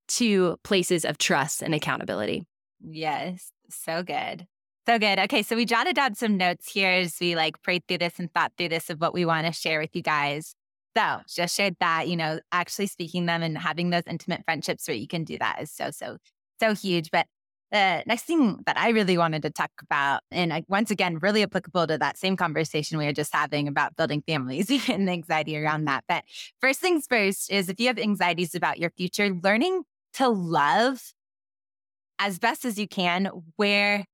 to 0.10 0.58
places 0.64 1.04
of 1.06 1.18
trust 1.18 1.62
and 1.62 1.76
accountability. 1.76 2.46
Yes. 2.82 3.52
So 3.70 4.04
good. 4.04 4.48
So 4.88 4.98
good. 4.98 5.20
Okay. 5.20 5.44
So 5.44 5.56
we 5.56 5.66
jotted 5.66 5.96
down 5.96 6.16
some 6.16 6.38
notes 6.38 6.72
here 6.72 6.90
as 6.92 7.18
we 7.20 7.36
like 7.36 7.62
prayed 7.62 7.84
through 7.88 8.00
this 8.00 8.18
and 8.20 8.34
thought 8.34 8.54
through 8.58 8.70
this 8.70 8.90
of 8.90 9.00
what 9.02 9.14
we 9.14 9.26
want 9.26 9.46
to 9.48 9.54
share 9.54 9.80
with 9.80 9.96
you 9.96 10.02
guys. 10.02 10.56
So 10.98 11.20
just 11.28 11.56
shared 11.56 11.76
that, 11.82 12.08
you 12.08 12.16
know, 12.16 12.40
actually 12.52 12.88
speaking 12.88 13.26
them 13.28 13.44
and 13.44 13.58
having 13.58 13.90
those 13.92 14.04
intimate 14.08 14.44
friendships 14.46 14.88
where 14.88 14.98
you 14.98 15.08
can 15.08 15.24
do 15.24 15.38
that 15.38 15.62
is 15.62 15.72
so, 15.72 15.92
so, 15.92 16.18
so 16.60 16.74
huge. 16.74 17.12
But 17.12 17.28
the 17.72 18.04
next 18.06 18.24
thing 18.24 18.62
that 18.66 18.78
I 18.78 18.90
really 18.90 19.18
wanted 19.18 19.44
to 19.44 19.50
talk 19.50 19.72
about, 19.82 20.22
and 20.32 20.52
I, 20.52 20.64
once 20.68 20.92
again, 20.92 21.20
really 21.20 21.44
applicable 21.44 21.88
to 21.88 21.98
that 21.98 22.18
same 22.18 22.36
conversation 22.36 22.98
we 22.98 23.06
were 23.06 23.14
just 23.14 23.34
having 23.34 23.68
about 23.68 23.96
building 23.96 24.24
families 24.28 24.70
and 24.90 25.08
the 25.08 25.12
anxiety 25.12 25.58
around 25.58 25.86
that. 25.86 26.04
But 26.08 26.24
first 26.62 26.80
things 26.80 27.06
first 27.08 27.52
is 27.52 27.70
if 27.70 27.80
you 27.80 27.88
have 27.88 28.00
anxieties 28.00 28.56
about 28.56 28.80
your 28.80 28.90
future, 28.92 29.30
learning 29.44 29.84
to 30.14 30.28
love 30.30 31.14
as 32.18 32.40
best 32.40 32.66
as 32.66 32.78
you 32.78 32.88
can 32.88 33.30
where 33.56 34.06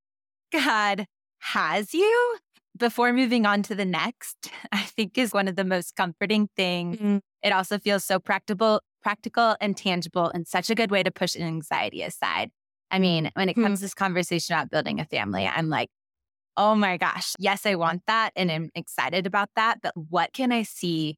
God 0.52 1.06
has 1.39 1.94
you 1.94 2.38
before 2.78 3.13
moving 3.13 3.46
on 3.46 3.63
to 3.63 3.76
the 3.76 3.86
next, 3.86 4.50
I 4.72 4.82
think 4.84 5.18
is 5.18 5.34
one 5.34 5.48
of 5.48 5.56
the 5.56 5.63
most 5.63 5.96
comforting 5.96 6.50
things. 6.56 6.98
Mhm. 6.98 7.22
It 7.44 7.52
also 7.52 7.78
feels 7.80 8.04
so 8.04 8.20
practical, 8.20 8.82
practical 9.02 9.56
and 9.62 9.78
tangible 9.78 10.30
and 10.34 10.48
such 10.48 10.70
a 10.70 10.76
good 10.76 10.91
way 10.91 11.04
to 11.04 11.12
push 11.12 11.36
anxiety 11.36 12.02
aside. 12.02 12.52
I 12.96 13.00
mean, 13.00 13.30
when 13.34 13.50
it 13.50 13.56
comes 13.56 13.68
hmm. 13.68 13.76
to 13.76 13.82
this 13.82 13.94
conversation 13.94 14.56
about 14.56 14.72
building 14.72 15.02
a 15.02 15.06
family, 15.06 15.46
I'm 15.46 15.68
like, 15.68 15.90
oh 16.56 16.76
my 16.76 16.96
gosh, 16.96 17.34
yes, 17.38 17.66
I 17.66 17.76
want 17.76 18.04
that 18.08 18.32
and 18.38 18.50
I'm 18.50 18.70
excited 18.74 19.28
about 19.28 19.50
that. 19.58 19.80
But 19.84 19.92
what 19.98 20.32
can 20.32 20.54
I 20.54 20.64
see 20.64 21.18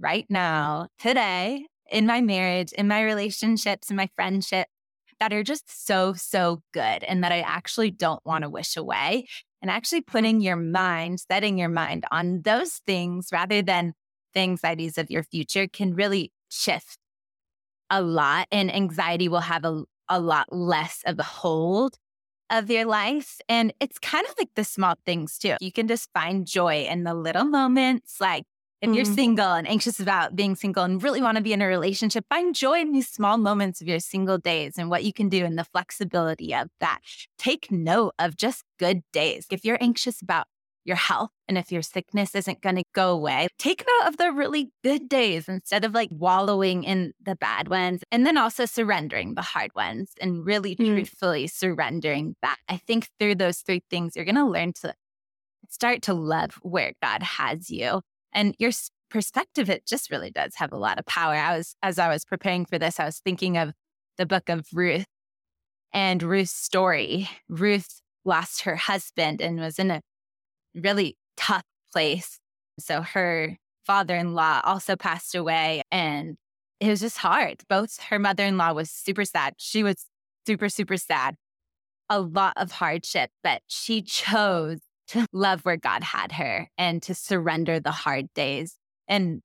right 0.00 0.24
now, 0.30 0.88
today, 0.98 1.66
in 1.90 2.06
my 2.06 2.22
marriage, 2.22 2.72
in 2.72 2.88
my 2.88 3.02
relationships, 3.02 3.90
in 3.90 3.96
my 3.96 4.08
friendship 4.16 4.68
that 5.20 5.34
are 5.34 5.42
just 5.42 5.86
so, 5.86 6.14
so 6.14 6.62
good 6.72 7.04
and 7.04 7.22
that 7.22 7.32
I 7.32 7.40
actually 7.40 7.90
don't 7.90 8.24
want 8.24 8.44
to 8.44 8.48
wish 8.48 8.74
away? 8.74 9.26
And 9.60 9.70
actually 9.70 10.00
putting 10.00 10.40
your 10.40 10.56
mind, 10.56 11.20
setting 11.20 11.58
your 11.58 11.68
mind 11.68 12.06
on 12.10 12.40
those 12.40 12.80
things 12.86 13.28
rather 13.30 13.60
than 13.60 13.92
the 14.32 14.40
anxieties 14.40 14.96
of 14.96 15.10
your 15.10 15.24
future 15.24 15.68
can 15.68 15.94
really 15.94 16.32
shift 16.48 16.96
a 17.90 18.00
lot. 18.00 18.46
And 18.50 18.74
anxiety 18.74 19.28
will 19.28 19.40
have 19.40 19.66
a, 19.66 19.82
a 20.08 20.20
lot 20.20 20.52
less 20.52 21.02
of 21.06 21.18
a 21.18 21.22
hold 21.22 21.98
of 22.50 22.70
your 22.70 22.84
life. 22.86 23.40
And 23.48 23.72
it's 23.80 23.98
kind 23.98 24.26
of 24.26 24.34
like 24.38 24.50
the 24.54 24.64
small 24.64 24.94
things 25.04 25.38
too. 25.38 25.56
You 25.60 25.72
can 25.72 25.88
just 25.88 26.10
find 26.14 26.46
joy 26.46 26.84
in 26.90 27.04
the 27.04 27.14
little 27.14 27.44
moments. 27.44 28.20
Like 28.20 28.44
if 28.80 28.94
you're 28.94 29.04
Mhm. 29.04 29.14
single 29.14 29.52
and 29.52 29.68
anxious 29.68 30.00
about 30.00 30.36
being 30.36 30.54
single 30.56 30.84
and 30.84 31.02
really 31.02 31.20
want 31.20 31.36
to 31.36 31.42
be 31.42 31.52
in 31.52 31.60
a 31.62 31.66
relationship, 31.66 32.24
find 32.30 32.54
joy 32.54 32.80
in 32.80 32.92
these 32.92 33.08
small 33.08 33.36
moments 33.36 33.80
of 33.82 33.88
your 33.88 34.00
single 34.00 34.38
days 34.38 34.78
and 34.78 34.88
what 34.90 35.04
you 35.04 35.12
can 35.12 35.28
do 35.28 35.44
and 35.44 35.58
the 35.58 35.64
flexibility 35.64 36.54
of 36.54 36.68
that. 36.80 37.00
Take 37.38 37.70
note 37.70 38.14
of 38.18 38.36
just 38.36 38.64
good 38.78 39.02
days. 39.12 39.46
If 39.50 39.64
you're 39.64 39.78
anxious 39.82 40.22
about 40.22 40.46
your 40.88 40.96
health 40.96 41.30
and 41.46 41.56
if 41.56 41.70
your 41.70 41.82
sickness 41.82 42.34
isn't 42.34 42.62
going 42.62 42.76
to 42.76 42.82
go 42.94 43.12
away, 43.12 43.46
take 43.58 43.84
note 43.86 44.08
of 44.08 44.16
the 44.16 44.32
really 44.32 44.72
good 44.82 45.08
days 45.08 45.48
instead 45.48 45.84
of 45.84 45.92
like 45.92 46.08
wallowing 46.10 46.82
in 46.82 47.12
the 47.22 47.36
bad 47.36 47.68
ones. 47.68 48.02
And 48.10 48.26
then 48.26 48.36
also 48.36 48.64
surrendering 48.64 49.34
the 49.34 49.42
hard 49.42 49.70
ones 49.76 50.12
and 50.20 50.44
really 50.44 50.74
Mm. 50.74 50.86
truthfully 50.94 51.46
surrendering 51.46 52.34
that. 52.42 52.56
I 52.68 52.78
think 52.78 53.08
through 53.20 53.36
those 53.36 53.58
three 53.58 53.82
things, 53.90 54.16
you're 54.16 54.24
going 54.24 54.34
to 54.34 54.44
learn 54.46 54.72
to 54.80 54.94
start 55.68 56.02
to 56.02 56.14
love 56.14 56.58
where 56.62 56.94
God 57.02 57.22
has 57.22 57.70
you. 57.70 58.00
And 58.32 58.54
your 58.58 58.72
perspective, 59.10 59.70
it 59.70 59.86
just 59.86 60.10
really 60.10 60.30
does 60.30 60.54
have 60.56 60.72
a 60.72 60.76
lot 60.78 60.98
of 60.98 61.06
power. 61.06 61.34
I 61.34 61.56
was, 61.56 61.76
as 61.82 61.98
I 61.98 62.08
was 62.08 62.24
preparing 62.24 62.64
for 62.64 62.78
this, 62.78 62.98
I 62.98 63.04
was 63.04 63.20
thinking 63.20 63.56
of 63.56 63.72
the 64.16 64.26
book 64.26 64.48
of 64.48 64.66
Ruth 64.72 65.06
and 65.92 66.22
Ruth's 66.22 66.52
story. 66.52 67.28
Ruth 67.48 68.00
lost 68.24 68.62
her 68.62 68.76
husband 68.76 69.40
and 69.40 69.58
was 69.58 69.78
in 69.78 69.90
a 69.90 70.02
really 70.74 71.16
tough 71.36 71.62
place. 71.92 72.38
So 72.78 73.02
her 73.02 73.56
father 73.86 74.16
in 74.16 74.34
law 74.34 74.60
also 74.64 74.96
passed 74.96 75.34
away, 75.34 75.82
and 75.90 76.36
it 76.80 76.88
was 76.88 77.00
just 77.00 77.18
hard. 77.18 77.62
Both 77.68 78.00
her 78.10 78.18
mother 78.18 78.44
in 78.44 78.56
law 78.56 78.72
was 78.72 78.90
super 78.90 79.24
sad. 79.24 79.54
She 79.56 79.82
was 79.82 80.06
super, 80.46 80.68
super 80.68 80.96
sad. 80.96 81.36
A 82.10 82.20
lot 82.20 82.54
of 82.56 82.72
hardship, 82.72 83.30
but 83.42 83.62
she 83.66 84.02
chose 84.02 84.78
to 85.08 85.26
love 85.32 85.64
where 85.64 85.76
God 85.76 86.02
had 86.02 86.32
her 86.32 86.68
and 86.78 87.02
to 87.02 87.14
surrender 87.14 87.80
the 87.80 87.90
hard 87.90 88.32
days. 88.34 88.76
And 89.08 89.40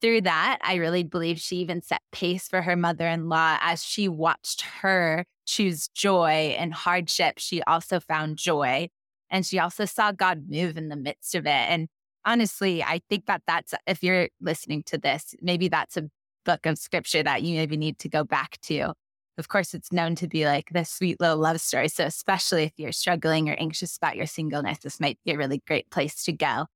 through 0.00 0.22
that, 0.22 0.58
I 0.62 0.74
really 0.74 1.04
believe 1.04 1.38
she 1.38 1.56
even 1.56 1.80
set 1.80 2.02
pace 2.12 2.46
for 2.48 2.62
her 2.62 2.76
mother 2.76 3.08
in 3.08 3.28
law 3.28 3.58
as 3.60 3.82
she 3.82 4.08
watched 4.08 4.62
her 4.82 5.24
choose 5.46 5.88
joy 5.88 6.54
and 6.58 6.74
hardship. 6.74 7.38
She 7.38 7.62
also 7.62 8.00
found 8.00 8.36
joy 8.36 8.88
and 9.34 9.44
she 9.44 9.58
also 9.58 9.84
saw 9.84 10.12
God 10.12 10.44
move 10.48 10.76
in 10.76 10.90
the 10.90 10.96
midst 10.96 11.34
of 11.34 11.44
it. 11.44 11.48
And 11.48 11.88
honestly, 12.24 12.84
I 12.84 13.00
think 13.10 13.26
that 13.26 13.42
that's, 13.48 13.74
if 13.84 14.00
you're 14.00 14.28
listening 14.40 14.84
to 14.84 14.96
this, 14.96 15.34
maybe 15.42 15.66
that's 15.66 15.96
a 15.96 16.04
book 16.44 16.66
of 16.66 16.78
scripture 16.78 17.20
that 17.24 17.42
you 17.42 17.56
maybe 17.56 17.76
need 17.76 17.98
to 17.98 18.08
go 18.08 18.22
back 18.22 18.60
to. 18.62 18.92
Of 19.36 19.48
course, 19.48 19.74
it's 19.74 19.92
known 19.92 20.14
to 20.16 20.28
be 20.28 20.46
like 20.46 20.70
the 20.72 20.84
sweet 20.84 21.20
little 21.20 21.38
love 21.38 21.60
story. 21.60 21.88
So, 21.88 22.04
especially 22.04 22.62
if 22.62 22.74
you're 22.76 22.92
struggling 22.92 23.50
or 23.50 23.54
anxious 23.54 23.96
about 23.96 24.14
your 24.14 24.26
singleness, 24.26 24.78
this 24.78 25.00
might 25.00 25.18
be 25.24 25.32
a 25.32 25.36
really 25.36 25.60
great 25.66 25.90
place 25.90 26.22
to 26.26 26.32
go. 26.32 26.66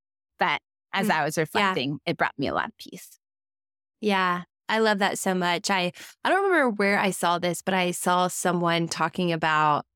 But 0.41 0.61
as 0.93 1.07
mm, 1.07 1.13
I 1.13 1.25
was 1.25 1.39
reflecting, 1.39 2.01
yeah. 2.05 2.11
it 2.11 2.17
brought 2.17 2.37
me 2.37 2.49
a 2.49 2.55
lot 2.55 2.71
of 2.71 2.77
peace. 2.77 3.21
Yeah. 4.01 4.43
I 4.69 4.81
love 4.81 4.99
that 4.99 5.21
so 5.21 5.33
much. 5.33 5.71
I 5.71 5.93
I 6.25 6.29
don't 6.29 6.51
remember 6.51 6.71
where 6.71 6.99
I 6.99 7.11
saw 7.13 7.39
this, 7.39 7.63
but 7.63 7.75
I 7.75 7.93
saw 7.93 8.27
someone 8.27 8.89
talking 8.89 9.31
about 9.31 9.87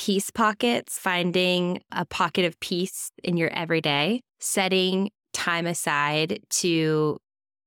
peace 0.00 0.30
pockets, 0.30 0.98
finding 0.98 1.78
a 1.92 2.06
pocket 2.06 2.46
of 2.46 2.58
peace 2.58 3.12
in 3.22 3.36
your 3.36 3.50
everyday, 3.50 4.22
setting 4.38 5.10
time 5.34 5.66
aside 5.66 6.40
to 6.48 7.18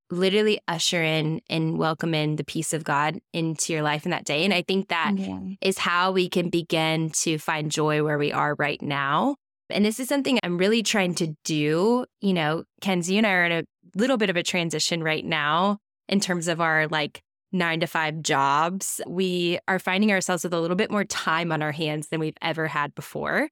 literally 0.10 0.60
usher 0.68 1.04
in 1.04 1.42
and 1.48 1.78
welcome 1.78 2.16
in 2.16 2.36
the 2.38 2.44
peace 2.44 2.74
of 2.74 2.84
God 2.84 3.20
into 3.34 3.72
your 3.72 3.84
life 3.84 4.06
in 4.06 4.10
that 4.10 4.26
day. 4.26 4.44
And 4.46 4.52
I 4.52 4.64
think 4.64 4.88
that 4.88 5.14
yeah. 5.16 5.38
is 5.62 5.78
how 5.78 6.12
we 6.12 6.28
can 6.28 6.50
begin 6.50 7.12
to 7.12 7.38
find 7.38 7.70
joy 7.70 8.04
where 8.04 8.18
we 8.18 8.32
are 8.32 8.56
right 8.56 8.82
now. 8.82 9.36
And 9.70 9.86
this 9.86 10.00
is 10.00 10.08
something 10.08 10.40
I'm 10.42 10.58
really 10.58 10.82
trying 10.82 11.14
to 11.16 11.36
do. 11.44 12.08
You 12.20 12.34
know, 12.34 12.64
Kenzie 12.82 13.20
and 13.20 13.28
I 13.28 13.32
are 13.34 13.46
in 13.46 13.52
a 13.52 13.64
little 13.96 14.18
bit 14.18 14.32
of 14.32 14.38
a 14.38 14.44
transition 14.44 15.04
right 15.04 15.24
now 15.24 15.78
in 16.10 16.20
terms 16.20 16.48
of 16.48 16.60
our 16.60 16.88
like 16.88 17.22
nine 17.54 17.80
to 17.80 17.88
five 17.88 18.22
jobs. 18.22 19.00
We 19.08 19.60
are 19.68 19.80
finding 19.80 20.12
ourselves 20.12 20.44
with 20.44 20.54
a 20.54 20.60
little 20.60 20.76
bit 20.76 20.92
more 20.92 21.06
time 21.06 21.52
on 21.52 21.62
our 21.62 21.72
hands 21.72 22.08
than 22.10 22.20
we've 22.20 22.38
ever 22.42 22.68
had 22.68 22.96
before. 22.96 23.50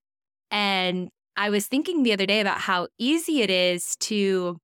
And 0.49 1.09
I 1.37 1.49
was 1.49 1.67
thinking 1.67 2.03
the 2.03 2.13
other 2.13 2.25
day 2.25 2.41
about 2.41 2.59
how 2.59 2.87
easy 2.97 3.41
it 3.41 3.49
is 3.49 3.95
to 3.97 4.57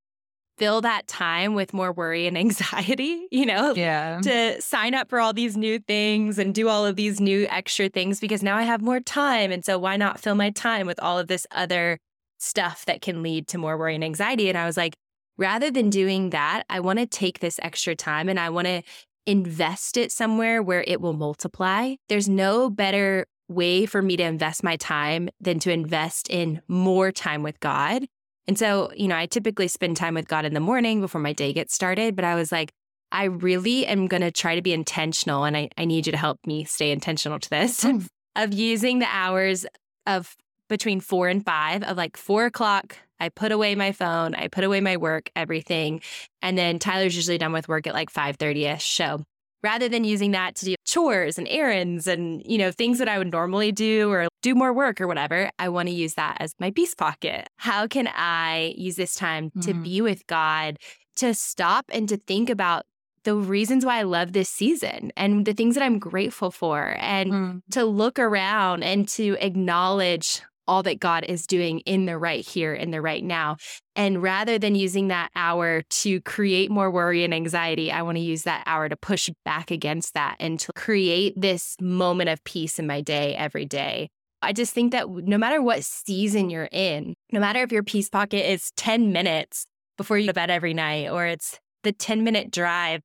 fill 0.57 0.81
that 0.81 1.07
time 1.07 1.53
with 1.53 1.73
more 1.73 1.91
worry 1.91 2.27
and 2.27 2.37
anxiety, 2.37 3.27
you 3.31 3.45
know? 3.45 3.73
Yeah. 3.75 4.19
To 4.21 4.61
sign 4.61 4.93
up 4.93 5.09
for 5.09 5.19
all 5.19 5.33
these 5.33 5.55
new 5.55 5.79
things 5.79 6.39
and 6.39 6.53
do 6.53 6.67
all 6.67 6.85
of 6.85 6.95
these 6.95 7.19
new 7.19 7.47
extra 7.49 7.89
things 7.89 8.19
because 8.19 8.43
now 8.43 8.57
I 8.57 8.63
have 8.63 8.81
more 8.81 8.99
time. 8.99 9.51
And 9.51 9.63
so 9.63 9.77
why 9.77 9.97
not 9.97 10.19
fill 10.19 10.35
my 10.35 10.49
time 10.49 10.87
with 10.87 10.99
all 10.99 11.19
of 11.19 11.27
this 11.27 11.45
other 11.51 11.99
stuff 12.39 12.85
that 12.85 13.01
can 13.01 13.23
lead 13.23 13.47
to 13.49 13.57
more 13.57 13.77
worry 13.77 13.95
and 13.95 14.03
anxiety? 14.03 14.49
And 14.49 14.57
I 14.57 14.65
was 14.65 14.77
like, 14.77 14.95
rather 15.37 15.69
than 15.69 15.89
doing 15.89 16.31
that, 16.31 16.63
I 16.69 16.79
want 16.79 16.99
to 16.99 17.05
take 17.05 17.39
this 17.39 17.59
extra 17.61 17.95
time 17.95 18.27
and 18.27 18.39
I 18.39 18.49
want 18.49 18.67
to 18.67 18.81
invest 19.27 19.97
it 19.97 20.11
somewhere 20.11 20.63
where 20.63 20.83
it 20.87 21.01
will 21.01 21.13
multiply. 21.13 21.95
There's 22.09 22.29
no 22.29 22.69
better 22.69 23.27
way 23.49 23.85
for 23.85 24.01
me 24.01 24.17
to 24.17 24.23
invest 24.23 24.63
my 24.63 24.77
time 24.77 25.29
than 25.39 25.59
to 25.59 25.71
invest 25.71 26.29
in 26.29 26.61
more 26.67 27.11
time 27.11 27.43
with 27.43 27.59
God. 27.59 28.05
And 28.47 28.57
so, 28.57 28.91
you 28.95 29.07
know, 29.07 29.15
I 29.15 29.25
typically 29.25 29.67
spend 29.67 29.97
time 29.97 30.13
with 30.13 30.27
God 30.27 30.45
in 30.45 30.53
the 30.53 30.59
morning 30.59 31.01
before 31.01 31.21
my 31.21 31.33
day 31.33 31.53
gets 31.53 31.73
started, 31.73 32.15
but 32.15 32.25
I 32.25 32.35
was 32.35 32.51
like, 32.51 32.71
I 33.11 33.25
really 33.25 33.85
am 33.85 34.07
going 34.07 34.21
to 34.21 34.31
try 34.31 34.55
to 34.55 34.61
be 34.61 34.73
intentional. 34.73 35.43
And 35.43 35.55
I, 35.55 35.69
I 35.77 35.85
need 35.85 36.05
you 36.05 36.11
to 36.11 36.17
help 36.17 36.39
me 36.45 36.63
stay 36.63 36.91
intentional 36.91 37.39
to 37.39 37.49
this 37.49 37.83
mm. 37.83 38.07
of 38.35 38.53
using 38.53 38.99
the 38.99 39.07
hours 39.09 39.65
of 40.05 40.35
between 40.67 40.99
four 40.99 41.27
and 41.27 41.43
five 41.43 41.83
of 41.83 41.97
like 41.97 42.17
four 42.17 42.45
o'clock. 42.45 42.97
I 43.19 43.29
put 43.29 43.51
away 43.51 43.73
my 43.75 43.91
phone, 43.91 44.35
I 44.35 44.47
put 44.47 44.63
away 44.63 44.79
my 44.79 44.97
work, 44.97 45.31
everything. 45.35 46.01
And 46.41 46.57
then 46.57 46.77
Tyler's 46.77 47.15
usually 47.15 47.39
done 47.39 47.51
with 47.51 47.67
work 47.67 47.87
at 47.87 47.93
like 47.93 48.11
5 48.11 48.37
30 48.37 48.65
ish. 48.65 48.85
So 48.85 49.23
rather 49.63 49.89
than 49.89 50.03
using 50.03 50.31
that 50.31 50.55
to 50.55 50.65
do 50.65 50.75
chores 50.85 51.37
and 51.37 51.47
errands 51.49 52.07
and, 52.07 52.43
you 52.45 52.57
know, 52.57 52.71
things 52.71 52.99
that 52.99 53.09
I 53.09 53.17
would 53.17 53.31
normally 53.31 53.71
do 53.71 54.11
or 54.11 54.27
do 54.41 54.53
more 54.55 54.71
work 54.71 55.01
or 55.01 55.07
whatever, 55.07 55.49
I 55.57 55.69
want 55.69 55.89
to 55.89 55.93
use 55.93 56.13
that 56.13 56.37
as 56.39 56.53
my 56.59 56.71
peace 56.71 56.93
pocket. 56.93 57.47
How 57.57 57.87
can 57.87 58.07
I 58.13 58.73
use 58.77 58.95
this 58.95 59.15
time 59.15 59.47
mm-hmm. 59.47 59.61
to 59.61 59.73
be 59.73 60.01
with 60.01 60.27
God, 60.27 60.77
to 61.17 61.33
stop 61.33 61.85
and 61.89 62.07
to 62.09 62.17
think 62.17 62.49
about 62.49 62.85
the 63.23 63.35
reasons 63.35 63.85
why 63.85 63.97
I 63.97 64.03
love 64.03 64.31
this 64.31 64.47
season 64.47 65.11
and 65.17 65.45
the 65.45 65.53
things 65.53 65.75
that 65.75 65.83
I'm 65.83 65.99
grateful 65.99 66.49
for, 66.49 66.95
and 66.97 67.31
mm. 67.31 67.61
to 67.71 67.83
look 67.83 68.19
around 68.19 68.83
and 68.83 69.05
to 69.09 69.35
acknowledge 69.41 70.41
all 70.67 70.83
that 70.83 70.99
God 70.99 71.25
is 71.27 71.47
doing 71.47 71.79
in 71.81 72.05
the 72.05 72.17
right 72.17 72.45
here, 72.45 72.73
in 72.73 72.91
the 72.91 73.01
right 73.01 73.23
now. 73.23 73.57
And 73.95 74.21
rather 74.21 74.59
than 74.59 74.75
using 74.75 75.07
that 75.07 75.31
hour 75.35 75.81
to 75.81 76.21
create 76.21 76.69
more 76.69 76.91
worry 76.91 77.23
and 77.23 77.33
anxiety, 77.33 77.91
I 77.91 78.01
want 78.01 78.17
to 78.17 78.23
use 78.23 78.43
that 78.43 78.63
hour 78.65 78.89
to 78.89 78.95
push 78.95 79.29
back 79.45 79.71
against 79.71 80.13
that 80.13 80.35
and 80.39 80.59
to 80.59 80.71
create 80.73 81.33
this 81.39 81.75
moment 81.81 82.29
of 82.29 82.43
peace 82.43 82.79
in 82.79 82.87
my 82.87 83.01
day 83.01 83.35
every 83.35 83.65
day. 83.65 84.09
I 84.41 84.53
just 84.53 84.73
think 84.73 84.91
that 84.91 85.09
no 85.09 85.37
matter 85.37 85.61
what 85.61 85.83
season 85.83 86.49
you're 86.49 86.69
in, 86.71 87.15
no 87.31 87.39
matter 87.39 87.63
if 87.63 87.71
your 87.71 87.83
peace 87.83 88.09
pocket 88.09 88.49
is 88.49 88.71
10 88.77 89.11
minutes 89.11 89.65
before 89.97 90.17
you 90.17 90.25
go 90.25 90.29
to 90.29 90.35
bed 90.35 90.51
every 90.51 90.75
night, 90.75 91.09
or 91.09 91.25
it's 91.25 91.59
the 91.83 91.91
10 91.91 92.23
minute 92.23 92.51
drive 92.51 93.01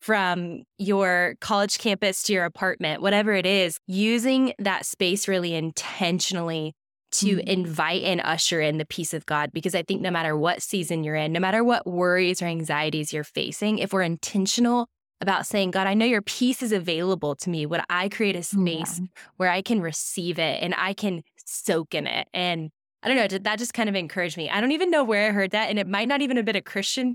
from 0.00 0.62
your 0.76 1.34
college 1.40 1.78
campus 1.78 2.22
to 2.24 2.34
your 2.34 2.44
apartment, 2.44 3.00
whatever 3.00 3.32
it 3.32 3.46
is, 3.46 3.78
using 3.86 4.52
that 4.58 4.84
space 4.84 5.26
really 5.26 5.54
intentionally 5.54 6.74
to 7.18 7.36
mm-hmm. 7.36 7.48
invite 7.48 8.02
and 8.02 8.20
usher 8.22 8.60
in 8.60 8.78
the 8.78 8.84
peace 8.84 9.14
of 9.14 9.26
God. 9.26 9.52
Because 9.52 9.74
I 9.74 9.82
think 9.82 10.00
no 10.00 10.10
matter 10.10 10.36
what 10.36 10.62
season 10.62 11.04
you're 11.04 11.14
in, 11.14 11.32
no 11.32 11.40
matter 11.40 11.62
what 11.62 11.86
worries 11.86 12.42
or 12.42 12.46
anxieties 12.46 13.12
you're 13.12 13.24
facing, 13.24 13.78
if 13.78 13.92
we're 13.92 14.02
intentional 14.02 14.88
about 15.20 15.46
saying, 15.46 15.70
God, 15.70 15.86
I 15.86 15.94
know 15.94 16.06
your 16.06 16.22
peace 16.22 16.62
is 16.62 16.72
available 16.72 17.36
to 17.36 17.50
me, 17.50 17.66
would 17.66 17.80
I 17.88 18.08
create 18.08 18.36
a 18.36 18.42
space 18.42 18.98
yeah. 18.98 19.06
where 19.36 19.48
I 19.48 19.62
can 19.62 19.80
receive 19.80 20.38
it 20.38 20.62
and 20.62 20.74
I 20.76 20.92
can 20.92 21.22
soak 21.46 21.94
in 21.94 22.06
it? 22.06 22.28
And 22.34 22.70
I 23.02 23.08
don't 23.08 23.16
know, 23.16 23.38
that 23.38 23.58
just 23.58 23.74
kind 23.74 23.88
of 23.88 23.94
encouraged 23.94 24.36
me. 24.36 24.50
I 24.50 24.60
don't 24.60 24.72
even 24.72 24.90
know 24.90 25.04
where 25.04 25.28
I 25.28 25.32
heard 25.32 25.52
that. 25.52 25.70
And 25.70 25.78
it 25.78 25.86
might 25.86 26.08
not 26.08 26.22
even 26.22 26.36
have 26.36 26.46
been 26.46 26.56
a 26.56 26.62
Christian. 26.62 27.14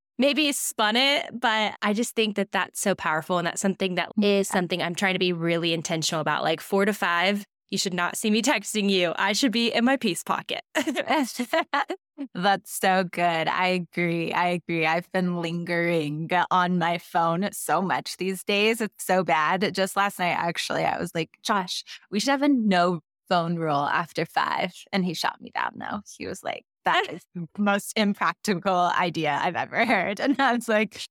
maybe 0.18 0.50
spun 0.50 0.96
it, 0.96 1.28
but 1.32 1.74
I 1.80 1.92
just 1.92 2.16
think 2.16 2.36
that 2.36 2.50
that's 2.50 2.80
so 2.80 2.94
powerful. 2.94 3.38
And 3.38 3.46
that's 3.46 3.60
something 3.60 3.94
that 3.94 4.10
is 4.20 4.48
something 4.48 4.82
I'm 4.82 4.94
trying 4.94 5.14
to 5.14 5.18
be 5.18 5.32
really 5.32 5.72
intentional 5.72 6.20
about. 6.20 6.42
Like 6.42 6.60
four 6.60 6.84
to 6.84 6.92
five 6.92 7.44
you 7.70 7.78
should 7.78 7.94
not 7.94 8.16
see 8.16 8.30
me 8.30 8.42
texting 8.42 8.90
you. 8.90 9.12
I 9.16 9.32
should 9.32 9.52
be 9.52 9.68
in 9.68 9.84
my 9.84 9.96
peace 9.96 10.22
pocket. 10.22 10.62
That's 12.34 12.72
so 12.72 13.04
good. 13.04 13.48
I 13.48 13.66
agree. 13.66 14.32
I 14.32 14.48
agree. 14.48 14.86
I've 14.86 15.10
been 15.12 15.40
lingering 15.40 16.30
on 16.50 16.78
my 16.78 16.98
phone 16.98 17.48
so 17.52 17.80
much 17.80 18.16
these 18.16 18.42
days. 18.42 18.80
It's 18.80 19.04
so 19.04 19.22
bad. 19.22 19.74
Just 19.74 19.96
last 19.96 20.18
night, 20.18 20.36
actually, 20.38 20.84
I 20.84 20.98
was 20.98 21.14
like, 21.14 21.30
Josh, 21.42 21.84
we 22.10 22.20
should 22.20 22.30
have 22.30 22.42
a 22.42 22.48
no 22.48 23.00
phone 23.28 23.56
rule 23.56 23.84
after 23.84 24.24
five. 24.24 24.72
And 24.92 25.04
he 25.04 25.14
shot 25.14 25.40
me 25.40 25.50
down, 25.54 25.72
though. 25.76 26.00
He 26.16 26.26
was 26.26 26.42
like, 26.42 26.64
that 26.84 27.06
is 27.12 27.24
the 27.34 27.46
most 27.58 27.92
impractical 27.96 28.90
idea 28.98 29.38
I've 29.40 29.56
ever 29.56 29.84
heard. 29.84 30.20
And 30.20 30.40
I 30.40 30.54
was 30.54 30.68
like, 30.68 31.02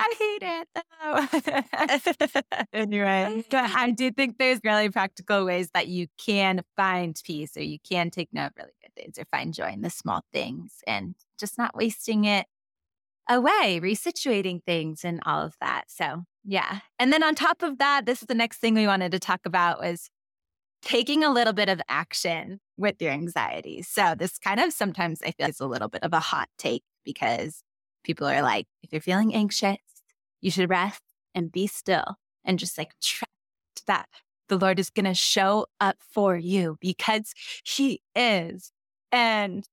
I 0.00 0.14
hate 0.18 0.42
it 0.42 0.68
though. 2.32 2.64
anyway, 2.72 3.44
but 3.50 3.70
I 3.74 3.90
do 3.90 4.10
think 4.10 4.38
there's 4.38 4.60
really 4.64 4.88
practical 4.88 5.44
ways 5.44 5.70
that 5.74 5.88
you 5.88 6.06
can 6.18 6.62
find 6.76 7.20
peace 7.24 7.56
or 7.56 7.62
you 7.62 7.78
can 7.88 8.10
take 8.10 8.30
note 8.32 8.46
of 8.46 8.52
really 8.56 8.72
good 8.82 8.94
things 8.96 9.18
or 9.18 9.24
find 9.30 9.52
joy 9.52 9.70
in 9.72 9.82
the 9.82 9.90
small 9.90 10.22
things 10.32 10.78
and 10.86 11.14
just 11.38 11.58
not 11.58 11.76
wasting 11.76 12.24
it 12.24 12.46
away, 13.28 13.78
resituating 13.82 14.64
things 14.64 15.04
and 15.04 15.20
all 15.26 15.42
of 15.42 15.54
that. 15.60 15.84
So 15.88 16.24
yeah. 16.44 16.80
And 16.98 17.12
then 17.12 17.22
on 17.22 17.34
top 17.34 17.62
of 17.62 17.78
that, 17.78 18.06
this 18.06 18.22
is 18.22 18.26
the 18.26 18.34
next 18.34 18.58
thing 18.58 18.74
we 18.74 18.86
wanted 18.86 19.12
to 19.12 19.18
talk 19.18 19.40
about 19.44 19.80
was 19.80 20.08
taking 20.82 21.22
a 21.22 21.32
little 21.32 21.52
bit 21.52 21.68
of 21.68 21.80
action 21.88 22.58
with 22.78 22.96
your 23.00 23.12
anxiety. 23.12 23.82
So 23.82 24.14
this 24.16 24.38
kind 24.38 24.60
of 24.60 24.72
sometimes 24.72 25.20
I 25.22 25.32
feel 25.32 25.48
is 25.48 25.60
a 25.60 25.66
little 25.66 25.88
bit 25.88 26.02
of 26.02 26.12
a 26.14 26.20
hot 26.20 26.48
take 26.56 26.82
because 27.04 27.62
people 28.04 28.26
are 28.26 28.42
like, 28.42 28.66
if 28.82 28.92
you're 28.92 29.00
feeling 29.02 29.34
anxious, 29.34 29.76
you 30.40 30.50
should 30.50 30.70
rest 30.70 31.02
and 31.34 31.52
be 31.52 31.66
still 31.66 32.16
and 32.44 32.58
just 32.58 32.78
like 32.78 32.92
trust 33.00 33.86
that 33.86 34.08
the 34.48 34.58
Lord 34.58 34.78
is 34.78 34.90
going 34.90 35.06
to 35.06 35.14
show 35.14 35.66
up 35.80 35.96
for 36.00 36.36
you 36.36 36.76
because 36.80 37.32
He 37.64 38.00
is. 38.14 38.72
And 39.12 39.64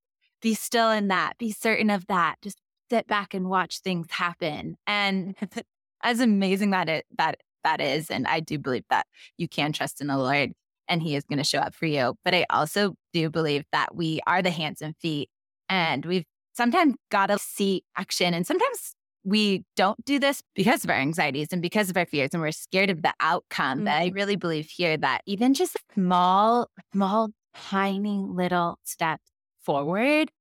be 0.41 0.53
still 0.53 0.91
in 0.91 1.07
that, 1.09 1.37
be 1.37 1.51
certain 1.51 1.89
of 1.89 2.07
that. 2.07 2.35
Just 2.41 2.59
sit 2.89 3.07
back 3.07 3.33
and 3.33 3.49
watch 3.49 3.79
things 3.79 4.07
happen. 4.09 4.77
And 4.85 5.35
as 6.03 6.19
amazing 6.19 6.71
that 6.71 6.89
it 6.89 7.05
that 7.17 7.37
that 7.63 7.81
is, 7.81 8.09
and 8.09 8.27
I 8.27 8.39
do 8.39 8.57
believe 8.57 8.85
that 8.89 9.07
you 9.37 9.47
can 9.47 9.73
trust 9.73 10.01
in 10.01 10.07
the 10.07 10.17
Lord. 10.17 10.53
and 10.89 11.03
he 11.03 11.15
is 11.15 11.25
going 11.25 11.37
to 11.37 11.43
show 11.43 11.59
up 11.59 11.75
for 11.75 11.85
you. 11.85 12.15
But 12.23 12.33
I 12.33 12.45
also 12.49 12.95
do 13.13 13.29
believe 13.29 13.65
that 13.73 13.95
we 13.95 14.21
are 14.25 14.41
the 14.41 14.51
hands 14.51 14.81
and 14.81 14.95
feet 14.97 15.29
and 15.69 16.05
we've 16.05 16.25
sometimes 16.53 16.95
got 17.11 17.27
to 17.27 17.37
see 17.39 17.83
action. 17.97 18.33
And 18.33 18.47
sometimes 18.47 18.95
we 19.27 19.65
don't 19.75 20.03
do 20.05 20.19
this 20.19 20.41
because 20.55 20.85
of 20.85 20.89
our 20.89 20.95
anxieties 20.95 21.49
and 21.51 21.61
because 21.61 21.89
of 21.89 21.97
our 21.97 22.05
fears 22.05 22.29
and 22.31 22.41
we're 22.41 22.53
scared 22.53 22.89
of 22.89 23.01
the 23.01 23.13
outcome. 23.19 23.79
Mm-hmm. 23.79 23.87
I 23.89 24.11
really 24.15 24.37
believe 24.37 24.69
here 24.69 24.95
that 24.95 25.21
even 25.25 25.53
just 25.53 25.75
small, 25.93 26.69
small, 26.93 27.31
tiny 27.53 28.23
little 28.25 28.79
steps 28.85 29.29
forward 29.65 30.31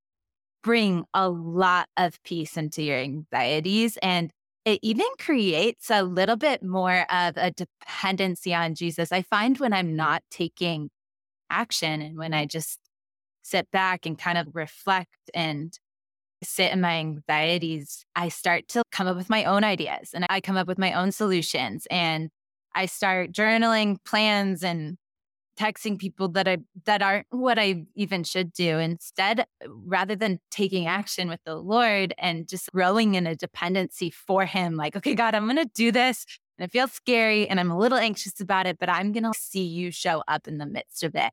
bring 0.62 1.04
a 1.12 1.28
lot 1.28 1.88
of 1.96 2.22
peace 2.22 2.56
into 2.56 2.80
your 2.80 2.98
anxieties. 2.98 3.98
And 4.02 4.30
it 4.64 4.78
even 4.82 5.06
creates 5.18 5.90
a 5.90 6.04
little 6.04 6.36
bit 6.36 6.62
more 6.62 7.06
of 7.10 7.36
a 7.36 7.50
dependency 7.50 8.54
on 8.54 8.76
Jesus. 8.76 9.10
I 9.10 9.22
find 9.22 9.58
when 9.58 9.72
I'm 9.72 9.96
not 9.96 10.22
taking 10.30 10.90
action 11.50 12.02
and 12.02 12.16
when 12.16 12.32
I 12.32 12.46
just 12.46 12.78
sit 13.42 13.68
back 13.72 14.06
and 14.06 14.16
kind 14.16 14.38
of 14.38 14.54
reflect 14.54 15.30
and 15.34 15.76
sit 16.42 16.72
in 16.72 16.80
my 16.80 16.96
anxieties, 16.96 18.04
I 18.14 18.28
start 18.28 18.68
to 18.68 18.82
come 18.92 19.06
up 19.06 19.16
with 19.16 19.30
my 19.30 19.44
own 19.44 19.64
ideas 19.64 20.10
and 20.14 20.26
I 20.28 20.40
come 20.40 20.56
up 20.56 20.66
with 20.66 20.78
my 20.78 20.92
own 20.92 21.12
solutions 21.12 21.86
and 21.90 22.30
I 22.74 22.86
start 22.86 23.32
journaling 23.32 23.96
plans 24.04 24.62
and 24.62 24.98
texting 25.58 25.98
people 25.98 26.28
that 26.28 26.46
I 26.46 26.58
that 26.84 27.02
aren't 27.02 27.26
what 27.30 27.58
I 27.58 27.86
even 27.94 28.24
should 28.24 28.52
do. 28.52 28.78
Instead, 28.78 29.46
rather 29.66 30.14
than 30.14 30.38
taking 30.50 30.86
action 30.86 31.28
with 31.28 31.40
the 31.44 31.56
Lord 31.56 32.14
and 32.18 32.46
just 32.46 32.70
growing 32.72 33.14
in 33.14 33.26
a 33.26 33.34
dependency 33.34 34.10
for 34.10 34.44
him, 34.44 34.76
like, 34.76 34.96
okay, 34.96 35.14
God, 35.14 35.34
I'm 35.34 35.46
gonna 35.46 35.64
do 35.64 35.90
this. 35.90 36.26
And 36.58 36.64
it 36.66 36.72
feels 36.72 36.92
scary 36.92 37.48
and 37.48 37.58
I'm 37.60 37.70
a 37.70 37.78
little 37.78 37.98
anxious 37.98 38.40
about 38.40 38.66
it, 38.66 38.78
but 38.78 38.88
I'm 38.88 39.12
gonna 39.12 39.32
see 39.34 39.64
you 39.64 39.90
show 39.90 40.22
up 40.28 40.46
in 40.46 40.58
the 40.58 40.66
midst 40.66 41.02
of 41.02 41.14
it. 41.14 41.32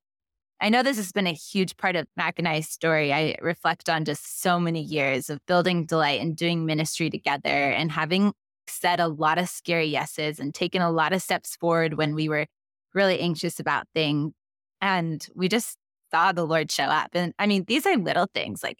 I 0.61 0.69
know 0.69 0.81
this 0.81 0.97
has 0.97 1.11
been 1.11 1.27
a 1.27 1.33
huge 1.33 1.75
part 1.77 1.95
of 1.95 2.07
Mac 2.15 2.39
and 2.39 2.47
I's 2.47 2.69
story. 2.69 3.11
I 3.11 3.35
reflect 3.41 3.89
on 3.89 4.05
just 4.05 4.41
so 4.41 4.59
many 4.59 4.81
years 4.81 5.29
of 5.29 5.45
building 5.45 5.85
delight 5.85 6.21
and 6.21 6.37
doing 6.37 6.65
ministry 6.65 7.09
together 7.09 7.49
and 7.49 7.91
having 7.91 8.33
said 8.67 8.99
a 8.99 9.07
lot 9.07 9.37
of 9.37 9.49
scary 9.49 9.87
yeses 9.87 10.39
and 10.39 10.53
taken 10.53 10.81
a 10.81 10.91
lot 10.91 11.11
of 11.11 11.21
steps 11.21 11.55
forward 11.57 11.95
when 11.95 12.15
we 12.15 12.29
were 12.29 12.45
really 12.93 13.19
anxious 13.19 13.59
about 13.59 13.87
things. 13.93 14.31
And 14.79 15.27
we 15.35 15.49
just 15.49 15.77
saw 16.11 16.31
the 16.31 16.45
Lord 16.45 16.71
show 16.71 16.83
up. 16.83 17.09
And 17.13 17.33
I 17.39 17.47
mean, 17.47 17.65
these 17.67 17.85
are 17.85 17.97
little 17.97 18.27
things 18.33 18.63
like 18.63 18.77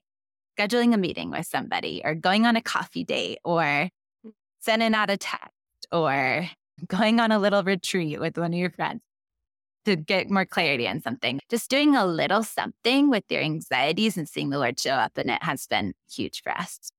scheduling 0.57 0.93
a 0.93 0.97
meeting 0.97 1.31
with 1.31 1.47
somebody 1.47 2.01
or 2.05 2.15
going 2.15 2.45
on 2.45 2.55
a 2.55 2.61
coffee 2.61 3.03
date 3.03 3.39
or 3.43 3.89
sending 4.59 4.93
out 4.93 5.09
a 5.09 5.17
text 5.17 5.51
or 5.91 6.47
going 6.87 7.19
on 7.19 7.31
a 7.31 7.39
little 7.39 7.63
retreat 7.63 8.19
with 8.19 8.37
one 8.37 8.53
of 8.53 8.59
your 8.59 8.69
friends 8.69 9.01
to 9.85 9.95
get 9.95 10.29
more 10.29 10.45
clarity 10.45 10.87
on 10.87 11.01
something. 11.01 11.39
Just 11.49 11.69
doing 11.69 11.95
a 11.95 12.05
little 12.05 12.43
something 12.43 13.09
with 13.09 13.23
your 13.29 13.41
anxieties 13.41 14.17
and 14.17 14.27
seeing 14.27 14.49
the 14.49 14.59
Lord 14.59 14.79
show 14.79 14.91
up 14.91 15.17
in 15.17 15.29
it 15.29 15.43
has 15.43 15.67
been 15.67 15.93
huge 16.11 16.41
for 16.41 16.51
us. 16.51 16.91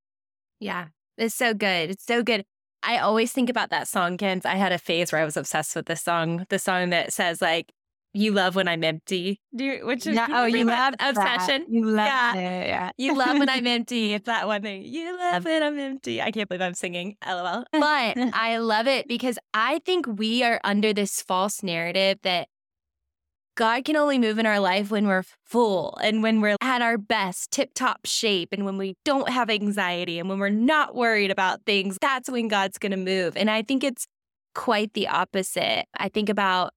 Yeah, 0.60 0.86
it's 1.16 1.34
so 1.34 1.54
good. 1.54 1.90
It's 1.90 2.04
so 2.04 2.22
good. 2.22 2.44
I 2.82 2.98
always 2.98 3.32
think 3.32 3.48
about 3.48 3.70
that 3.70 3.88
song, 3.88 4.18
Kenz. 4.18 4.44
I 4.44 4.56
had 4.56 4.72
a 4.72 4.78
phase 4.78 5.10
where 5.10 5.22
I 5.22 5.24
was 5.24 5.36
obsessed 5.36 5.74
with 5.74 5.86
the 5.86 5.96
song, 5.96 6.46
the 6.50 6.58
song 6.58 6.90
that 6.90 7.12
says 7.12 7.40
like, 7.40 7.72
you 8.16 8.30
love 8.30 8.54
when 8.54 8.68
I'm 8.68 8.84
empty. 8.84 9.40
Do 9.54 9.64
you, 9.64 9.86
which 9.86 10.06
is 10.06 10.14
yeah, 10.14 10.28
oh, 10.30 10.44
you 10.44 10.64
love 10.64 10.94
obsession. 11.00 11.62
That. 11.62 11.68
You 11.68 11.84
love 11.84 12.06
yeah. 12.06 12.34
It, 12.36 12.68
yeah. 12.68 12.90
You 12.96 13.18
love 13.18 13.38
when 13.38 13.48
I'm 13.48 13.66
empty. 13.66 14.14
It's 14.14 14.26
that 14.26 14.46
one 14.46 14.62
thing. 14.62 14.84
You 14.84 15.18
love 15.18 15.44
when 15.44 15.62
I'm 15.62 15.78
empty. 15.78 16.22
I 16.22 16.30
can't 16.30 16.48
believe 16.48 16.62
I'm 16.62 16.74
singing. 16.74 17.16
LOL. 17.26 17.64
But 17.72 18.16
I 18.32 18.58
love 18.58 18.86
it 18.86 19.08
because 19.08 19.36
I 19.52 19.80
think 19.84 20.06
we 20.06 20.44
are 20.44 20.60
under 20.62 20.92
this 20.92 21.22
false 21.22 21.64
narrative 21.64 22.18
that 22.22 22.48
God 23.56 23.84
can 23.84 23.96
only 23.96 24.18
move 24.18 24.38
in 24.38 24.46
our 24.46 24.58
life 24.58 24.90
when 24.90 25.06
we're 25.06 25.22
full 25.44 25.96
and 26.02 26.22
when 26.22 26.40
we're 26.40 26.56
at 26.60 26.82
our 26.82 26.98
best, 26.98 27.52
tip 27.52 27.72
top 27.74 28.00
shape, 28.04 28.48
and 28.52 28.64
when 28.64 28.78
we 28.78 28.96
don't 29.04 29.28
have 29.28 29.48
anxiety 29.48 30.18
and 30.18 30.28
when 30.28 30.38
we're 30.38 30.48
not 30.48 30.94
worried 30.94 31.30
about 31.30 31.64
things. 31.64 31.96
That's 32.00 32.28
when 32.28 32.48
God's 32.48 32.78
going 32.78 32.92
to 32.92 32.98
move. 32.98 33.36
And 33.36 33.48
I 33.48 33.62
think 33.62 33.84
it's 33.84 34.06
quite 34.54 34.92
the 34.94 35.06
opposite. 35.06 35.86
I 35.96 36.08
think 36.08 36.28
about 36.28 36.72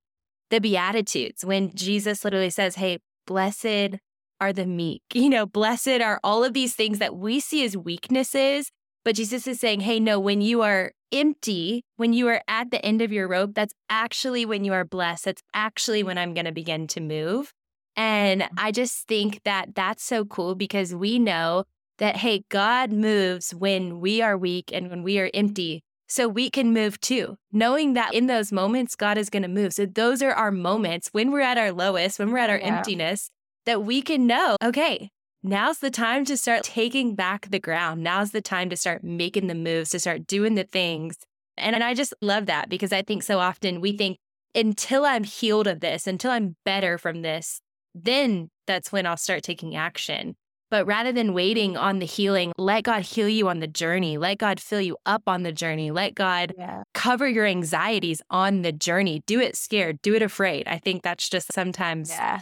the 0.49 0.59
Beatitudes 0.59 1.43
when 1.43 1.73
Jesus 1.75 2.23
literally 2.23 2.51
says, 2.51 2.75
Hey, 2.75 2.99
blessed 3.25 3.97
are 4.39 4.53
the 4.53 4.65
meek. 4.65 5.01
You 5.13 5.29
know, 5.29 5.45
blessed 5.45 6.01
are 6.01 6.19
all 6.23 6.43
of 6.43 6.53
these 6.53 6.75
things 6.75 6.99
that 6.99 7.15
we 7.15 7.39
see 7.39 7.65
as 7.65 7.75
weaknesses. 7.75 8.71
But 9.07 9.15
Jesus 9.15 9.47
is 9.47 9.61
saying, 9.61 9.79
Hey, 9.79 10.01
no, 10.01 10.19
when 10.19 10.41
you 10.41 10.63
are 10.63 10.91
empty, 11.13 11.85
when 11.95 12.11
you 12.11 12.27
are 12.27 12.41
at 12.49 12.71
the 12.71 12.85
end 12.85 13.01
of 13.01 13.13
your 13.13 13.25
rope, 13.29 13.51
that's 13.53 13.73
actually 13.89 14.45
when 14.45 14.65
you 14.65 14.73
are 14.73 14.83
blessed. 14.83 15.23
That's 15.23 15.41
actually 15.53 16.03
when 16.03 16.17
I'm 16.17 16.33
going 16.33 16.43
to 16.43 16.51
begin 16.51 16.87
to 16.87 16.99
move. 16.99 17.53
And 17.95 18.41
mm-hmm. 18.41 18.55
I 18.57 18.73
just 18.73 19.07
think 19.07 19.43
that 19.45 19.75
that's 19.75 20.03
so 20.03 20.25
cool 20.25 20.55
because 20.55 20.93
we 20.93 21.19
know 21.19 21.63
that, 21.99 22.17
hey, 22.17 22.43
God 22.49 22.91
moves 22.91 23.55
when 23.55 24.01
we 24.01 24.21
are 24.21 24.37
weak 24.37 24.71
and 24.73 24.89
when 24.89 25.03
we 25.03 25.19
are 25.19 25.31
empty. 25.33 25.85
So 26.09 26.27
we 26.27 26.49
can 26.49 26.73
move 26.73 26.99
too, 26.99 27.37
knowing 27.53 27.93
that 27.93 28.13
in 28.13 28.27
those 28.27 28.51
moments, 28.51 28.97
God 28.97 29.17
is 29.17 29.29
going 29.29 29.43
to 29.43 29.47
move. 29.47 29.71
So 29.71 29.85
those 29.85 30.21
are 30.21 30.33
our 30.33 30.51
moments 30.51 31.07
when 31.13 31.31
we're 31.31 31.39
at 31.39 31.57
our 31.57 31.71
lowest, 31.71 32.19
when 32.19 32.29
we're 32.29 32.39
at 32.39 32.49
our 32.49 32.59
yeah. 32.59 32.75
emptiness, 32.75 33.31
that 33.65 33.85
we 33.85 34.01
can 34.01 34.27
know, 34.27 34.57
okay, 34.61 35.11
now's 35.43 35.79
the 35.79 35.91
time 35.91 36.25
to 36.25 36.37
start 36.37 36.63
taking 36.63 37.15
back 37.15 37.49
the 37.49 37.59
ground. 37.59 38.03
Now's 38.03 38.31
the 38.31 38.41
time 38.41 38.69
to 38.69 38.77
start 38.77 39.03
making 39.03 39.47
the 39.47 39.55
moves, 39.55 39.91
to 39.91 39.99
start 39.99 40.27
doing 40.27 40.55
the 40.55 40.63
things. 40.63 41.17
And, 41.57 41.75
and 41.75 41.83
I 41.83 41.93
just 41.93 42.13
love 42.21 42.45
that 42.47 42.69
because 42.69 42.93
I 42.93 43.01
think 43.01 43.23
so 43.23 43.39
often 43.39 43.81
we 43.81 43.97
think 43.97 44.17
until 44.55 45.05
I'm 45.05 45.23
healed 45.23 45.67
of 45.67 45.79
this, 45.79 46.07
until 46.07 46.31
I'm 46.31 46.55
better 46.65 46.97
from 46.97 47.21
this, 47.21 47.61
then 47.93 48.49
that's 48.65 48.91
when 48.91 49.05
I'll 49.05 49.17
start 49.17 49.43
taking 49.43 49.75
action. 49.75 50.35
But 50.69 50.85
rather 50.85 51.13
than 51.13 51.33
waiting 51.33 51.77
on 51.77 51.99
the 51.99 52.05
healing, 52.05 52.51
let 52.57 52.83
God 52.83 53.03
heal 53.03 53.29
you 53.29 53.47
on 53.47 53.59
the 53.59 53.67
journey. 53.67 54.17
Let 54.17 54.39
God 54.39 54.59
fill 54.59 54.81
you 54.81 54.97
up 55.05 55.23
on 55.25 55.43
the 55.43 55.53
journey. 55.53 55.91
Let 55.91 56.13
God 56.13 56.53
yeah. 56.57 56.83
cover 56.93 57.25
your 57.25 57.45
anxieties 57.45 58.21
on 58.29 58.63
the 58.63 58.73
journey. 58.73 59.23
Do 59.25 59.39
it 59.39 59.55
scared, 59.55 60.01
do 60.01 60.13
it 60.13 60.21
afraid. 60.21 60.67
I 60.67 60.77
think 60.77 61.03
that's 61.03 61.29
just 61.29 61.53
sometimes 61.53 62.09
yeah 62.09 62.41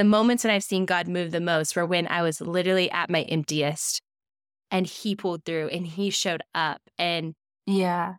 the 0.00 0.04
moments 0.04 0.44
when 0.44 0.50
I've 0.54 0.64
seen 0.64 0.86
God 0.86 1.08
move 1.08 1.30
the 1.30 1.42
most 1.42 1.76
were 1.76 1.84
when 1.84 2.06
I 2.06 2.22
was 2.22 2.40
literally 2.40 2.90
at 2.90 3.10
my 3.10 3.20
emptiest 3.24 4.00
and 4.70 4.86
he 4.86 5.14
pulled 5.14 5.44
through 5.44 5.68
and 5.68 5.86
he 5.86 6.08
showed 6.08 6.40
up. 6.54 6.80
And 6.96 7.34
yeah, 7.66 8.14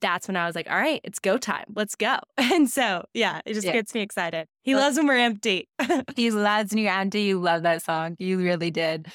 that's 0.00 0.28
when 0.28 0.38
I 0.38 0.46
was 0.46 0.54
like, 0.54 0.66
all 0.70 0.78
right, 0.78 1.02
it's 1.04 1.18
go 1.18 1.36
time. 1.36 1.66
Let's 1.74 1.94
go. 1.94 2.16
And 2.38 2.70
so, 2.70 3.04
yeah, 3.12 3.42
it 3.44 3.52
just 3.52 3.66
yeah. 3.66 3.74
gets 3.74 3.92
me 3.92 4.00
excited. 4.00 4.46
He 4.62 4.74
loves 4.74 4.96
when 4.96 5.06
we're 5.06 5.18
empty. 5.18 5.68
he 6.16 6.30
loves 6.30 6.72
when 6.72 6.82
you're 6.82 6.90
empty. 6.90 7.24
You 7.24 7.38
love 7.38 7.64
that 7.64 7.82
song. 7.82 8.16
You 8.18 8.38
really 8.38 8.70
did. 8.70 9.06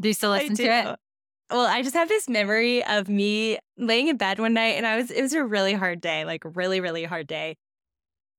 Do 0.00 0.08
you 0.08 0.14
still 0.14 0.30
listen 0.30 0.56
to 0.56 0.64
it? 0.64 0.96
Well, 1.48 1.64
I 1.64 1.82
just 1.82 1.94
have 1.94 2.08
this 2.08 2.28
memory 2.28 2.84
of 2.86 3.08
me 3.08 3.58
laying 3.76 4.08
in 4.08 4.16
bed 4.16 4.40
one 4.40 4.52
night 4.52 4.74
and 4.74 4.84
I 4.84 4.96
was, 4.96 5.12
it 5.12 5.22
was 5.22 5.32
a 5.32 5.44
really 5.44 5.74
hard 5.74 6.00
day, 6.00 6.24
like 6.24 6.42
really, 6.44 6.80
really 6.80 7.04
hard 7.04 7.28
day. 7.28 7.54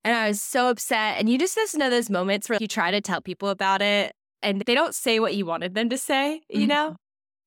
And 0.04 0.16
I 0.16 0.28
was 0.30 0.42
so 0.42 0.70
upset. 0.70 1.20
And 1.20 1.30
you 1.30 1.38
just 1.38 1.56
just 1.56 1.78
know 1.78 1.90
those 1.90 2.10
moments 2.10 2.50
where 2.50 2.58
you 2.62 2.68
try 2.68 2.92
to 2.92 3.02
tell 3.02 3.22
people 3.22 3.50
about 3.50 3.82
it 3.82 4.14
and 4.42 4.62
they 4.62 4.76
don't 4.76 4.96
say 4.96 5.20
what 5.20 5.36
you 5.36 5.46
wanted 5.46 5.76
them 5.76 5.90
to 5.90 5.98
say, 5.98 6.42
you 6.50 6.60
mm-hmm. 6.60 6.68
know? 6.68 6.96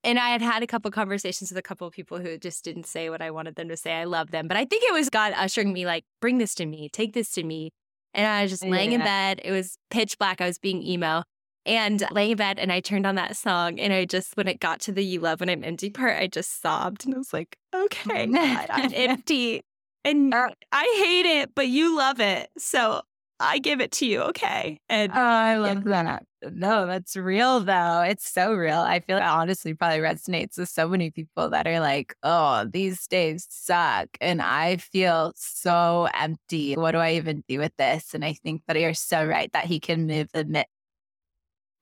And 0.04 0.18
I 0.18 0.30
had 0.30 0.42
had 0.42 0.62
a 0.62 0.66
couple 0.66 0.90
conversations 0.90 1.50
with 1.50 1.58
a 1.58 1.62
couple 1.62 1.86
of 1.86 1.94
people 1.94 2.18
who 2.18 2.36
just 2.36 2.64
didn't 2.64 2.86
say 2.86 3.08
what 3.08 3.22
I 3.22 3.30
wanted 3.30 3.54
them 3.54 3.68
to 3.68 3.76
say. 3.76 3.94
I 3.94 4.04
love 4.04 4.32
them. 4.32 4.48
But 4.48 4.56
I 4.56 4.64
think 4.64 4.82
it 4.84 4.92
was 4.92 5.08
God 5.08 5.32
ushering 5.36 5.72
me, 5.72 5.86
like, 5.86 6.04
bring 6.20 6.38
this 6.38 6.54
to 6.56 6.66
me, 6.66 6.88
take 6.88 7.12
this 7.12 7.30
to 7.32 7.44
me. 7.44 7.70
And 8.12 8.26
I 8.26 8.42
was 8.42 8.50
just 8.50 8.64
laying 8.64 8.92
yeah. 8.92 8.98
in 8.98 9.04
bed. 9.04 9.40
It 9.44 9.52
was 9.52 9.78
pitch 9.90 10.18
black. 10.18 10.40
I 10.40 10.46
was 10.46 10.58
being 10.58 10.82
emo 10.82 11.22
and 11.64 12.02
laying 12.10 12.32
in 12.32 12.36
bed. 12.36 12.58
And 12.58 12.72
I 12.72 12.80
turned 12.80 13.06
on 13.06 13.14
that 13.14 13.36
song. 13.36 13.78
And 13.78 13.92
I 13.92 14.04
just, 14.04 14.36
when 14.36 14.48
it 14.48 14.58
got 14.60 14.80
to 14.80 14.92
the 14.92 15.04
You 15.04 15.20
Love 15.20 15.40
When 15.40 15.48
I'm 15.48 15.62
Empty 15.62 15.90
part, 15.90 16.18
I 16.18 16.26
just 16.26 16.60
sobbed. 16.60 17.06
And 17.06 17.14
I 17.14 17.18
was 17.18 17.32
like, 17.32 17.56
okay, 17.74 18.26
God, 18.32 18.66
I'm 18.70 18.92
empty. 18.92 19.62
And 20.04 20.34
uh, 20.34 20.48
I 20.72 21.02
hate 21.04 21.26
it, 21.26 21.54
but 21.54 21.68
you 21.68 21.96
love 21.96 22.20
it. 22.20 22.50
So 22.58 23.02
I 23.42 23.58
give 23.58 23.80
it 23.80 23.92
to 23.92 24.06
you. 24.06 24.20
Okay. 24.22 24.80
And 24.88 25.12
oh, 25.12 25.20
I 25.20 25.56
love 25.56 25.82
yeah. 25.86 26.02
that. 26.02 26.26
No, 26.52 26.86
that's 26.86 27.16
real 27.16 27.60
though. 27.60 28.02
It's 28.02 28.28
so 28.28 28.52
real. 28.54 28.78
I 28.78 29.00
feel 29.00 29.16
like 29.16 29.28
honestly 29.28 29.74
probably 29.74 29.98
resonates 29.98 30.58
with 30.58 30.68
so 30.68 30.88
many 30.88 31.10
people 31.10 31.50
that 31.50 31.66
are 31.66 31.80
like, 31.80 32.14
oh, 32.22 32.66
these 32.72 33.06
days 33.06 33.46
suck. 33.50 34.08
And 34.20 34.40
I 34.40 34.76
feel 34.76 35.32
so 35.36 36.08
empty. 36.14 36.74
What 36.74 36.92
do 36.92 36.98
I 36.98 37.14
even 37.14 37.44
do 37.48 37.58
with 37.58 37.76
this? 37.76 38.14
And 38.14 38.24
I 38.24 38.32
think 38.32 38.62
that 38.66 38.78
you're 38.78 38.94
so 38.94 39.24
right 39.24 39.52
that 39.52 39.66
he 39.66 39.80
can 39.80 40.06
move 40.06 40.28
amidst, 40.34 40.68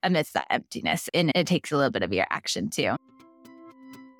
amidst 0.03 0.33
that 0.33 0.47
emptiness. 0.49 1.09
And 1.13 1.31
it 1.35 1.47
takes 1.47 1.71
a 1.71 1.77
little 1.77 1.91
bit 1.91 2.03
of 2.03 2.13
your 2.13 2.27
action 2.29 2.69
too. 2.69 2.95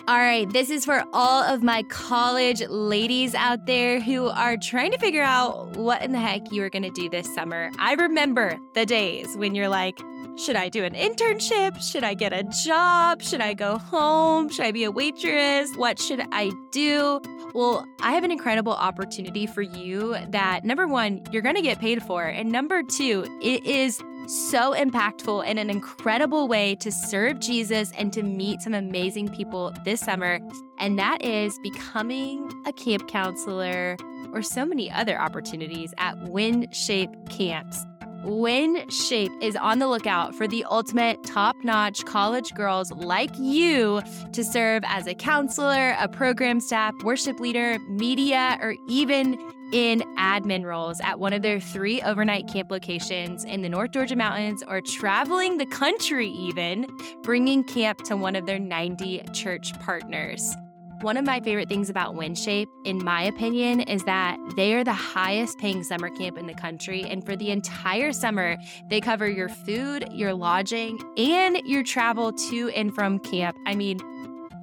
All 0.07 0.17
right, 0.17 0.51
this 0.51 0.71
is 0.71 0.83
for 0.83 1.03
all 1.13 1.43
of 1.43 1.61
my 1.61 1.83
college 1.83 2.61
ladies 2.67 3.35
out 3.35 3.67
there 3.67 3.99
who 3.99 4.29
are 4.29 4.57
trying 4.57 4.91
to 4.91 4.97
figure 4.97 5.21
out 5.21 5.77
what 5.77 6.01
in 6.01 6.11
the 6.11 6.19
heck 6.19 6.51
you 6.51 6.63
are 6.63 6.71
going 6.71 6.81
to 6.81 6.89
do 6.89 7.07
this 7.07 7.31
summer. 7.35 7.69
I 7.77 7.93
remember 7.93 8.57
the 8.73 8.83
days 8.85 9.37
when 9.37 9.53
you're 9.53 9.69
like, 9.69 9.99
Should 10.37 10.55
I 10.55 10.69
do 10.69 10.83
an 10.83 10.95
internship? 10.95 11.79
Should 11.81 12.03
I 12.03 12.15
get 12.15 12.33
a 12.33 12.43
job? 12.65 13.21
Should 13.21 13.41
I 13.41 13.53
go 13.53 13.77
home? 13.77 14.49
Should 14.49 14.65
I 14.65 14.71
be 14.71 14.85
a 14.85 14.91
waitress? 14.91 15.75
What 15.75 15.99
should 15.99 16.21
I 16.31 16.51
do? 16.71 17.21
Well, 17.53 17.85
I 17.99 18.13
have 18.13 18.23
an 18.23 18.31
incredible 18.31 18.73
opportunity 18.73 19.45
for 19.45 19.61
you 19.61 20.15
that 20.29 20.63
number 20.63 20.87
one, 20.87 21.21
you're 21.31 21.41
going 21.43 21.57
to 21.57 21.61
get 21.61 21.79
paid 21.79 22.01
for. 22.01 22.23
And 22.23 22.51
number 22.51 22.81
two, 22.81 23.25
it 23.41 23.65
is 23.65 24.01
so 24.27 24.73
impactful 24.73 25.45
in 25.45 25.57
an 25.57 25.69
incredible 25.69 26.47
way 26.47 26.75
to 26.75 26.91
serve 26.91 27.39
Jesus 27.39 27.91
and 27.97 28.11
to 28.13 28.23
meet 28.23 28.61
some 28.61 28.73
amazing 28.73 29.29
people 29.29 29.73
this 29.83 30.01
summer. 30.01 30.39
And 30.79 30.97
that 30.99 31.23
is 31.23 31.57
becoming 31.59 32.51
a 32.65 32.73
camp 32.73 33.07
counselor 33.07 33.97
or 34.33 34.41
so 34.41 34.65
many 34.65 34.89
other 34.91 35.19
opportunities 35.19 35.93
at 35.97 36.17
WinShape 36.21 37.29
Camps. 37.29 37.85
WinShape 38.23 39.41
is 39.41 39.55
on 39.55 39.79
the 39.79 39.87
lookout 39.87 40.35
for 40.35 40.47
the 40.47 40.63
ultimate 40.65 41.23
top 41.23 41.55
notch 41.63 42.05
college 42.05 42.53
girls 42.53 42.91
like 42.91 43.31
you 43.39 43.99
to 44.31 44.43
serve 44.43 44.83
as 44.85 45.07
a 45.07 45.15
counselor, 45.15 45.95
a 45.99 46.07
program 46.07 46.59
staff, 46.59 46.93
worship 47.03 47.39
leader, 47.39 47.79
media, 47.89 48.59
or 48.61 48.75
even 48.87 49.39
in 49.71 50.01
admin 50.17 50.65
roles 50.65 50.99
at 51.01 51.19
one 51.19 51.33
of 51.33 51.41
their 51.41 51.59
three 51.59 52.01
overnight 52.01 52.47
camp 52.47 52.71
locations 52.71 53.43
in 53.43 53.61
the 53.61 53.69
North 53.69 53.91
Georgia 53.91 54.15
mountains 54.15 54.63
or 54.67 54.81
traveling 54.81 55.57
the 55.57 55.65
country, 55.65 56.29
even 56.29 56.87
bringing 57.23 57.63
camp 57.63 58.03
to 58.03 58.17
one 58.17 58.35
of 58.35 58.45
their 58.45 58.59
90 58.59 59.23
church 59.33 59.73
partners. 59.79 60.55
One 61.01 61.17
of 61.17 61.25
my 61.25 61.39
favorite 61.39 61.67
things 61.67 61.89
about 61.89 62.13
WinShape, 62.13 62.67
in 62.85 63.03
my 63.03 63.23
opinion, 63.23 63.79
is 63.79 64.03
that 64.03 64.37
they 64.55 64.75
are 64.75 64.83
the 64.83 64.93
highest 64.93 65.57
paying 65.57 65.83
summer 65.83 66.11
camp 66.11 66.37
in 66.37 66.45
the 66.45 66.53
country. 66.53 67.01
And 67.01 67.25
for 67.25 67.35
the 67.35 67.49
entire 67.49 68.13
summer, 68.13 68.55
they 68.87 69.01
cover 69.01 69.27
your 69.27 69.49
food, 69.49 70.07
your 70.11 70.35
lodging, 70.35 70.99
and 71.17 71.57
your 71.65 71.81
travel 71.81 72.31
to 72.31 72.69
and 72.69 72.93
from 72.93 73.17
camp. 73.17 73.57
I 73.65 73.73
mean, 73.73 73.99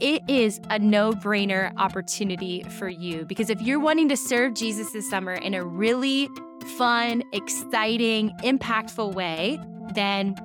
it 0.00 0.22
is 0.28 0.60
a 0.70 0.78
no 0.78 1.12
brainer 1.12 1.72
opportunity 1.76 2.62
for 2.62 2.88
you 2.88 3.24
because 3.24 3.50
if 3.50 3.60
you're 3.60 3.80
wanting 3.80 4.08
to 4.08 4.16
serve 4.16 4.54
Jesus 4.54 4.92
this 4.92 5.08
summer 5.10 5.32
in 5.32 5.54
a 5.54 5.64
really 5.64 6.28
fun, 6.76 7.22
exciting, 7.32 8.30
impactful 8.42 9.14
way, 9.14 9.58
then 9.94 10.36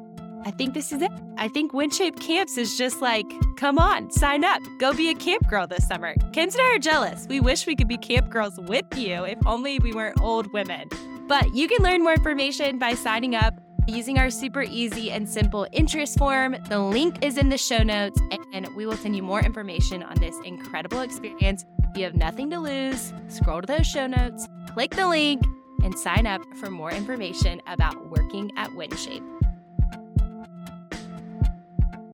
I 0.45 0.51
think 0.51 0.73
this 0.73 0.91
is 0.91 1.01
it. 1.01 1.11
I 1.37 1.47
think 1.47 1.71
WinShape 1.71 2.19
Camps 2.19 2.57
is 2.57 2.77
just 2.77 3.01
like, 3.01 3.25
come 3.55 3.77
on, 3.77 4.11
sign 4.11 4.43
up, 4.43 4.61
go 4.79 4.93
be 4.93 5.09
a 5.09 5.15
camp 5.15 5.47
girl 5.47 5.67
this 5.67 5.87
summer. 5.87 6.15
Kenz 6.31 6.53
and 6.53 6.61
I 6.61 6.75
are 6.75 6.79
jealous. 6.79 7.27
We 7.29 7.39
wish 7.39 7.65
we 7.65 7.75
could 7.75 7.87
be 7.87 7.97
camp 7.97 8.29
girls 8.29 8.59
with 8.59 8.85
you 8.97 9.23
if 9.23 9.37
only 9.45 9.79
we 9.79 9.93
weren't 9.93 10.19
old 10.19 10.51
women. 10.51 10.89
But 11.27 11.53
you 11.55 11.67
can 11.67 11.81
learn 11.83 12.03
more 12.03 12.13
information 12.13 12.77
by 12.79 12.95
signing 12.95 13.35
up 13.35 13.53
using 13.87 14.17
our 14.17 14.29
super 14.29 14.63
easy 14.63 15.11
and 15.11 15.27
simple 15.27 15.67
interest 15.71 16.17
form. 16.17 16.55
The 16.69 16.79
link 16.79 17.23
is 17.23 17.37
in 17.37 17.49
the 17.49 17.57
show 17.57 17.83
notes, 17.83 18.19
and 18.53 18.67
we 18.75 18.85
will 18.85 18.97
send 18.97 19.15
you 19.15 19.23
more 19.23 19.41
information 19.41 20.03
on 20.03 20.15
this 20.19 20.35
incredible 20.45 21.01
experience. 21.01 21.65
You 21.95 22.05
have 22.05 22.15
nothing 22.15 22.49
to 22.51 22.59
lose. 22.59 23.13
Scroll 23.27 23.61
to 23.61 23.67
those 23.67 23.85
show 23.85 24.07
notes, 24.07 24.47
click 24.73 24.91
the 24.91 25.07
link, 25.07 25.43
and 25.83 25.97
sign 25.97 26.25
up 26.25 26.41
for 26.55 26.71
more 26.71 26.91
information 26.91 27.61
about 27.67 28.09
working 28.09 28.51
at 28.57 28.69
WinShape. 28.71 29.23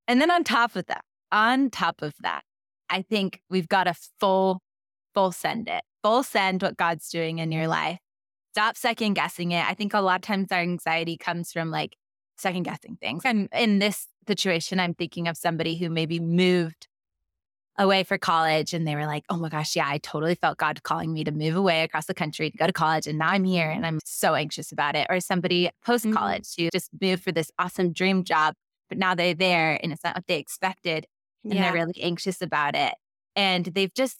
And 0.08 0.20
then 0.20 0.32
on 0.32 0.44
top 0.44 0.76
of 0.76 0.88
that, 0.88 1.04
on 1.32 1.70
top 1.70 2.02
of 2.02 2.16
that, 2.22 2.42
I 2.90 3.04
think 3.04 3.42
we've 3.50 3.68
got 3.68 3.88
a 3.88 3.94
full, 4.20 4.62
full 5.14 5.32
send 5.32 5.68
it, 5.68 5.84
full 6.04 6.24
send 6.24 6.64
what 6.64 6.78
God's 6.78 7.08
doing 7.10 7.38
in 7.38 7.52
your 7.52 7.68
life. 7.68 8.00
Stop 8.54 8.78
second 8.78 9.14
guessing 9.14 9.52
it. 9.52 9.66
I 9.66 9.74
think 9.74 9.94
a 9.94 10.02
lot 10.02 10.16
of 10.18 10.22
times 10.22 10.52
our 10.52 10.60
anxiety 10.60 11.18
comes 11.18 11.52
from 11.52 11.70
like 11.72 11.96
second 12.38 12.64
guessing 12.64 12.98
things. 13.00 13.24
And 13.26 13.48
in 13.54 13.80
this 13.80 14.08
situation, 14.28 14.80
I'm 14.80 14.94
thinking 14.94 15.28
of 15.28 15.38
somebody 15.38 15.78
who 15.78 15.90
maybe 15.90 16.20
moved 16.20 16.88
away 17.78 18.04
for 18.04 18.18
college 18.18 18.74
and 18.74 18.88
they 18.88 18.96
were 18.96 19.06
like, 19.06 19.24
oh 19.30 19.38
my 19.38 19.50
gosh, 19.50 19.76
yeah, 19.76 19.88
I 19.88 20.00
totally 20.00 20.36
felt 20.36 20.58
God 20.58 20.84
calling 20.84 21.14
me 21.14 21.24
to 21.24 21.32
move 21.32 21.56
away 21.56 21.84
across 21.84 22.08
the 22.08 22.14
country 22.14 22.50
to 22.50 22.58
go 22.58 22.68
to 22.68 22.74
college. 22.74 23.08
And 23.08 23.20
now 23.20 23.30
I'm 23.30 23.46
here 23.46 23.70
and 23.70 23.86
I'm 23.86 24.00
so 24.04 24.36
anxious 24.36 24.72
about 24.72 24.96
it. 24.96 25.08
Or 25.10 25.20
somebody 25.20 25.70
post 25.86 26.12
college 26.12 26.44
mm-hmm. 26.44 26.64
who 26.64 26.70
just 26.72 26.90
moved 27.00 27.24
for 27.24 27.32
this 27.32 27.52
awesome 27.58 27.94
dream 27.94 28.24
job 28.24 28.56
but 28.90 28.98
now 28.98 29.16
they're 29.16 29.36
there 29.36 29.80
and 29.82 29.94
it's 29.94 30.04
not 30.04 30.16
what 30.16 30.28
they 30.28 30.38
expected 30.38 31.06
and 31.44 31.54
yeah. 31.54 31.64
they're 31.64 31.74
really 31.74 32.02
anxious 32.02 32.42
about 32.42 32.76
it. 32.76 32.96
And 33.36 33.66
they've 33.66 33.94
just 33.94 34.18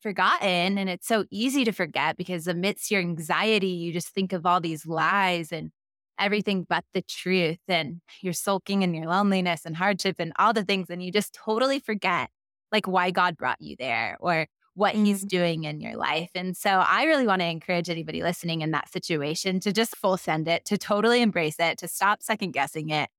forgotten. 0.00 0.78
And 0.78 0.88
it's 0.88 1.06
so 1.06 1.24
easy 1.30 1.64
to 1.64 1.72
forget 1.72 2.16
because 2.16 2.46
amidst 2.46 2.90
your 2.90 3.00
anxiety, 3.00 3.68
you 3.68 3.92
just 3.92 4.08
think 4.08 4.32
of 4.32 4.46
all 4.46 4.60
these 4.60 4.86
lies 4.86 5.52
and 5.52 5.70
everything 6.18 6.66
but 6.68 6.84
the 6.92 7.02
truth. 7.02 7.60
And 7.68 8.00
you're 8.20 8.32
sulking 8.32 8.82
in 8.82 8.94
your 8.94 9.06
loneliness 9.06 9.64
and 9.64 9.76
hardship 9.76 10.16
and 10.18 10.32
all 10.38 10.52
the 10.52 10.64
things. 10.64 10.90
And 10.90 11.02
you 11.02 11.12
just 11.12 11.34
totally 11.34 11.78
forget 11.78 12.30
like 12.72 12.86
why 12.86 13.10
God 13.10 13.36
brought 13.36 13.60
you 13.60 13.76
there 13.78 14.16
or 14.20 14.46
what 14.74 14.94
he's 14.94 15.20
mm-hmm. 15.20 15.28
doing 15.28 15.64
in 15.64 15.80
your 15.80 15.96
life. 15.96 16.30
And 16.34 16.56
so 16.56 16.70
I 16.70 17.04
really 17.04 17.26
want 17.26 17.40
to 17.40 17.46
encourage 17.46 17.90
anybody 17.90 18.22
listening 18.22 18.60
in 18.60 18.70
that 18.70 18.90
situation 18.90 19.60
to 19.60 19.72
just 19.72 19.96
full 19.96 20.16
send 20.16 20.48
it, 20.48 20.64
to 20.66 20.78
totally 20.78 21.22
embrace 21.22 21.56
it, 21.58 21.78
to 21.78 21.88
stop 21.88 22.22
second 22.22 22.52
guessing 22.52 22.90
it, 22.90 23.10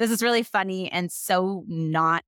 this 0.00 0.10
is 0.10 0.22
really 0.22 0.42
funny 0.42 0.90
and 0.90 1.12
so 1.12 1.62
not 1.68 2.24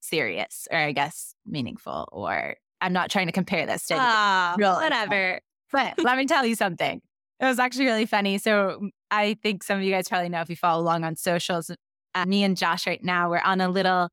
serious 0.00 0.66
or 0.70 0.78
I 0.78 0.92
guess 0.92 1.34
meaningful 1.46 2.08
or 2.10 2.56
I'm 2.80 2.92
not 2.92 3.10
trying 3.10 3.26
to 3.26 3.32
compare 3.32 3.66
this 3.66 3.86
to 3.86 3.94
uh, 3.94 4.54
real 4.58 4.74
whatever. 4.74 5.40
But 5.72 5.94
let 6.02 6.16
me 6.16 6.26
tell 6.26 6.44
you 6.44 6.54
something. 6.54 7.00
It 7.38 7.44
was 7.44 7.58
actually 7.58 7.86
really 7.86 8.06
funny. 8.06 8.38
So 8.38 8.90
I 9.10 9.36
think 9.42 9.62
some 9.62 9.78
of 9.78 9.84
you 9.84 9.92
guys 9.92 10.08
probably 10.08 10.28
know 10.28 10.40
if 10.40 10.50
you 10.50 10.56
follow 10.56 10.82
along 10.82 11.04
on 11.04 11.16
socials. 11.16 11.70
Uh, 12.14 12.26
me 12.26 12.42
and 12.42 12.56
Josh 12.56 12.86
right 12.86 13.02
now 13.04 13.30
we're 13.30 13.38
on 13.38 13.60
a 13.60 13.68
little 13.68 14.08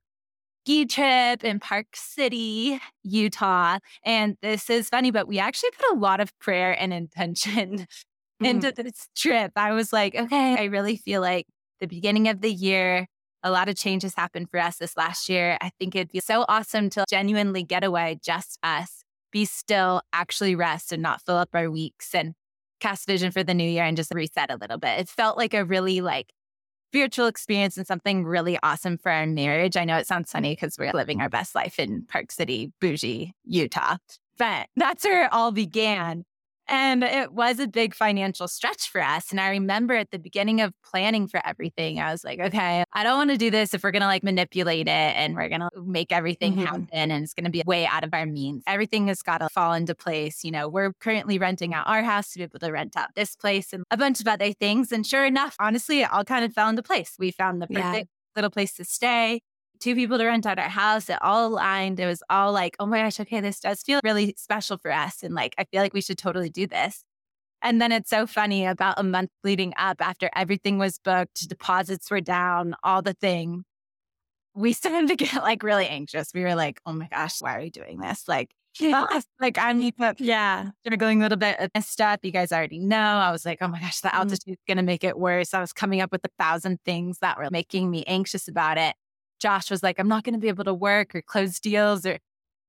ski 0.68 0.86
trip 0.86 1.46
in 1.46 1.62
Park 1.62 1.88
City, 1.96 2.80
Utah. 3.04 3.80
And 4.04 4.36
this 4.42 4.70
is 4.70 4.90
funny, 4.90 5.12
but 5.12 5.26
we 5.26 5.40
actually 5.40 5.72
put 5.72 5.96
a 5.96 6.00
lot 6.00 6.20
of 6.20 6.38
prayer 6.40 6.76
and 6.78 6.94
intention 6.94 7.78
mm-hmm. 7.80 8.46
into 8.46 8.74
this 8.74 9.08
trip. 9.16 9.54
I 9.56 9.72
was 9.72 9.94
like, 9.94 10.14
okay, 10.14 10.58
I 10.60 10.66
really 10.66 10.98
feel 10.98 11.22
like 11.22 11.46
the 11.80 11.88
beginning 11.88 12.28
of 12.28 12.42
the 12.42 12.52
year. 12.52 13.08
A 13.48 13.52
lot 13.52 13.70
of 13.70 13.78
changes 13.78 14.14
happened 14.14 14.52
for 14.52 14.60
us 14.60 14.76
this 14.76 14.98
last 14.98 15.30
year. 15.30 15.58
I 15.62 15.72
think 15.80 15.96
it'd 15.96 16.12
be 16.12 16.20
so 16.20 16.44
awesome 16.50 16.90
to 16.90 17.06
genuinely 17.10 17.64
get 17.64 17.82
away, 17.82 18.20
just 18.22 18.60
us, 18.62 19.06
be 19.32 19.46
still, 19.46 20.02
actually 20.12 20.54
rest 20.54 20.92
and 20.92 21.02
not 21.02 21.22
fill 21.22 21.38
up 21.38 21.48
our 21.54 21.72
weeks 21.72 22.14
and 22.14 22.34
cast 22.82 23.08
vision 23.08 23.32
for 23.32 23.46
the 23.46 23.54
new 23.54 23.64
year 23.70 23.86
and 23.86 23.96
just 23.96 24.14
reset 24.14 24.52
a 24.52 24.58
little 24.58 24.78
bit. 24.78 25.00
It 25.00 25.08
felt 25.08 25.38
like 25.38 25.54
a 25.54 25.64
really 25.64 26.02
like 26.02 26.34
spiritual 26.90 27.28
experience 27.28 27.78
and 27.78 27.88
something 27.88 28.26
really 28.26 28.60
awesome 28.64 28.98
for 28.98 29.14
our 29.14 29.26
marriage. 29.26 29.78
I 29.78 29.86
know 29.86 29.96
it 29.96 30.08
sounds 30.08 30.30
funny 30.30 30.52
because 30.52 30.76
we're 30.78 30.92
living 30.92 31.22
our 31.22 31.30
best 31.30 31.56
life 31.56 31.80
in 31.80 32.06
Park 32.10 32.34
City, 32.34 32.74
bougie, 32.82 33.32
Utah, 33.46 33.96
but 34.38 34.68
that's 34.76 35.06
where 35.06 35.24
it 35.24 35.32
all 35.32 35.54
began. 35.54 36.26
And 36.68 37.04
it 37.04 37.32
was 37.32 37.60
a 37.60 37.68
big 37.68 37.96
financial 37.96 38.48
stretch 38.48 38.90
for 38.90 39.02
us. 39.02 39.32
And 39.32 39.40
I 39.40 39.50
remember 39.50 39.96
at 39.96 40.12
the 40.12 40.20
beginning 40.20 40.62
of 40.62 40.74
planning 40.84 41.28
for 41.28 41.42
everything, 41.46 42.00
I 42.00 42.12
was 42.12 42.24
like, 42.24 42.40
okay, 42.40 42.84
I 42.92 43.04
don't 43.04 43.18
want 43.18 43.30
to 43.32 43.38
do 43.38 43.50
this 43.50 43.74
if 43.74 43.84
we're 43.84 43.92
going 43.92 44.02
to 44.02 44.08
like 44.08 44.24
manipulate 44.24 44.88
it 44.88 44.92
and 44.92 45.36
we're 45.36 45.50
going 45.50 45.62
to 45.62 45.70
make 45.86 46.12
everything 46.12 46.54
mm-hmm. 46.54 46.66
happen 46.66 46.88
and 46.92 47.24
it's 47.24 47.34
going 47.34 47.46
to 47.46 47.52
be 47.52 47.64
way 47.66 47.86
out 47.86 48.04
of 48.04 48.14
our 48.14 48.26
means. 48.26 48.64
Everything 48.68 49.08
has 49.08 49.22
got 49.22 49.38
to 49.40 49.50
fall 49.50 49.74
into 49.74 49.96
place. 49.96 50.44
You 50.44 50.52
know, 50.52 50.68
we're 50.68 50.94
currently 51.00 51.40
renting 51.40 51.74
out 51.74 51.88
our 51.88 52.04
house 52.04 52.32
to 52.32 52.40
be 52.40 52.44
able 52.44 52.60
to 52.60 52.72
rent 52.72 52.98
out 52.98 53.10
this 53.16 53.36
place 53.36 53.72
and 53.72 53.84
a 53.90 53.98
bunch 53.98 54.20
of 54.20 54.28
other 54.28 54.52
things. 54.54 54.92
And 54.92 55.06
sure 55.06 55.26
enough, 55.26 55.56
honestly, 55.60 56.02
it 56.02 56.12
all 56.12 56.26
kind 56.26 56.44
of 56.44 56.54
fell 56.54 56.70
into 56.70 56.84
place. 56.84 57.16
We 57.18 57.32
found 57.32 57.62
the 57.62 57.68
perfect 57.68 57.96
yeah. 57.96 58.36
little 58.36 58.52
place 58.52 58.74
to 58.76 58.84
stay 58.84 59.42
two 59.80 59.96
people 59.96 60.18
to 60.18 60.26
rent 60.26 60.46
out 60.46 60.60
our 60.60 60.70
house. 60.70 61.10
It 61.10 61.18
all 61.22 61.48
aligned. 61.48 62.00
It 62.00 62.06
was 62.06 62.24
all 62.30 62.52
like, 62.52 62.76
oh 62.80 62.86
my 62.86 63.02
gosh, 63.02 63.20
okay, 63.20 63.42
this 63.42 63.60
does 63.60 63.82
feel 63.82 64.00
really 64.04 64.34
special 64.38 64.78
for 64.78 64.92
us. 64.92 65.24
And 65.24 65.34
like, 65.34 65.56
I 65.58 65.66
feel 65.66 65.82
like 65.82 65.94
we 65.94 66.02
should 66.02 66.18
totally 66.18 66.50
do 66.50 66.68
this. 66.68 67.04
And 67.62 67.82
then 67.82 67.92
it's 67.92 68.10
so 68.10 68.28
funny 68.28 68.66
about 68.66 69.00
a 69.00 69.04
month 69.04 69.32
leading 69.44 69.74
up 69.78 69.98
after 70.00 70.30
everything 70.36 70.78
was 70.78 71.00
booked, 71.00 71.48
deposits 71.50 72.12
were 72.12 72.22
down, 72.22 72.76
all 72.84 73.02
the 73.02 73.14
thing. 73.14 73.64
We 74.54 74.74
started 74.74 75.08
to 75.10 75.16
get 75.16 75.36
like 75.36 75.64
really 75.64 75.88
anxious. 75.88 76.32
We 76.34 76.42
were 76.42 76.56
like, 76.56 76.80
oh 76.86 76.94
my 76.94 77.08
gosh, 77.08 77.42
why 77.42 77.56
are 77.58 77.62
we 77.62 77.70
doing 77.70 78.00
this? 78.00 78.28
Like, 78.28 78.52
like 79.40 79.58
I'm 79.58 79.82
yeah, 80.20 80.70
struggling 80.86 81.22
a 81.22 81.26
little 81.26 81.38
bit 81.38 81.72
of 81.74 81.84
stuff. 81.84 82.20
You 82.22 82.32
guys 82.32 82.52
already 82.52 82.80
know. 82.80 82.98
I 82.98 83.32
was 83.32 83.46
like, 83.46 83.58
oh 83.62 83.68
my 83.68 83.80
gosh, 83.80 84.02
the 84.02 84.10
mm-hmm. 84.10 84.18
altitude's 84.18 84.46
mm-hmm. 84.46 84.72
gonna 84.72 84.84
make 84.84 85.04
it 85.04 85.18
worse. 85.18 85.54
I 85.54 85.62
was 85.62 85.74
coming 85.74 86.00
up 86.02 86.12
with 86.12 86.22
a 86.26 86.30
thousand 86.38 86.80
things 86.86 87.18
that 87.20 87.38
were 87.38 87.50
making 87.50 87.90
me 87.90 88.04
anxious 88.06 88.48
about 88.48 88.78
it. 88.78 88.96
Josh 89.40 89.70
was 89.70 89.84
like, 89.84 90.00
I'm 90.00 90.08
not 90.08 90.24
going 90.24 90.34
to 90.34 90.40
be 90.40 90.48
able 90.48 90.64
to 90.66 90.74
work 90.74 91.16
or 91.16 91.22
close 91.22 91.60
deals 91.60 92.06
or 92.06 92.20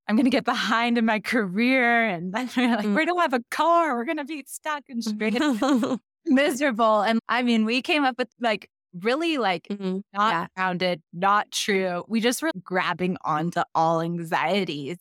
I'm 0.09 0.17
going 0.17 0.25
to 0.25 0.31
get 0.31 0.45
behind 0.45 0.97
in 0.97 1.05
my 1.05 1.21
career. 1.21 2.09
And 2.09 2.33
then 2.33 2.49
we're 2.57 2.77
like, 2.77 2.87
mm. 2.87 2.97
we 2.97 3.05
don't 3.05 3.21
have 3.21 3.35
a 3.35 3.43
car. 3.51 3.97
We're 3.97 4.05
going 4.05 4.17
to 4.19 4.25
be 4.25 4.45
stuck 4.47 4.85
and 4.89 6.01
miserable. 6.27 7.03
And 7.03 7.21
I 7.29 7.43
mean, 7.43 7.65
we 7.65 7.83
came 7.83 8.05
up 8.05 8.17
with 8.19 8.29
like 8.41 8.71
really 8.95 9.39
like 9.39 9.69
mm-hmm. 9.69 9.99
not 10.15 10.33
yeah. 10.33 10.47
grounded, 10.57 11.03
not 11.13 11.51
true. 11.51 12.05
We 12.09 12.21
just 12.21 12.43
were 12.43 12.53
grabbing 12.63 13.19
onto 13.25 13.63
all 13.75 14.01
anxieties 14.01 14.97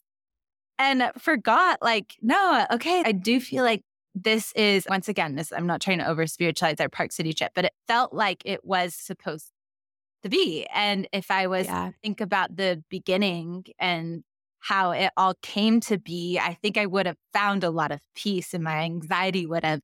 and 0.78 1.12
forgot 1.18 1.82
like, 1.82 2.16
no, 2.22 2.66
okay, 2.72 3.02
I 3.06 3.12
do 3.12 3.40
feel 3.40 3.64
like 3.64 3.82
this 4.14 4.52
is 4.54 4.86
once 4.90 5.08
again, 5.08 5.36
this 5.36 5.52
I'm 5.52 5.68
not 5.68 5.82
trying 5.82 6.00
to 6.00 6.08
over 6.08 6.28
spiritualize 6.28 6.80
our 6.80 6.90
Park 6.90 7.12
City 7.12 7.34
trip, 7.34 7.52
but 7.56 7.66
it 7.66 7.74
felt 7.88 8.14
like 8.14 8.42
it 8.46 8.66
was 8.66 8.94
supposed 8.96 9.52
to 10.24 10.30
be. 10.30 10.66
And 10.74 11.08
if 11.14 11.32
I 11.32 11.48
was 11.48 11.68
Yeah. 11.68 11.92
think 12.04 12.22
about 12.22 12.56
the 12.56 12.84
beginning 12.90 13.66
and 13.80 14.24
how 14.60 14.92
it 14.92 15.12
all 15.18 15.36
came 15.42 15.80
to 15.82 15.98
be, 15.98 16.40
I 16.40 16.54
think 16.56 16.78
I 16.78 16.86
would 16.86 17.06
have 17.06 17.18
found 17.34 17.64
a 17.64 17.70
lot 17.70 17.92
of 17.92 18.02
peace 18.16 18.54
and 18.54 18.64
my 18.64 18.80
anxiety 18.80 19.46
would 19.46 19.64
have 19.64 19.82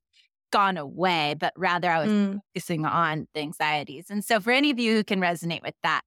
gone 0.51 0.77
away, 0.77 1.35
but 1.39 1.53
rather 1.57 1.89
I 1.91 2.01
was 2.01 2.11
Mm. 2.11 2.41
focusing 2.55 2.85
on 2.85 3.27
the 3.33 3.41
anxieties. 3.41 4.07
And 4.09 4.23
so 4.25 4.39
for 4.39 4.51
any 4.51 4.71
of 4.71 4.79
you 4.79 4.95
who 4.95 5.03
can 5.03 5.19
resonate 5.21 5.63
with 5.63 5.75
that, 5.83 6.01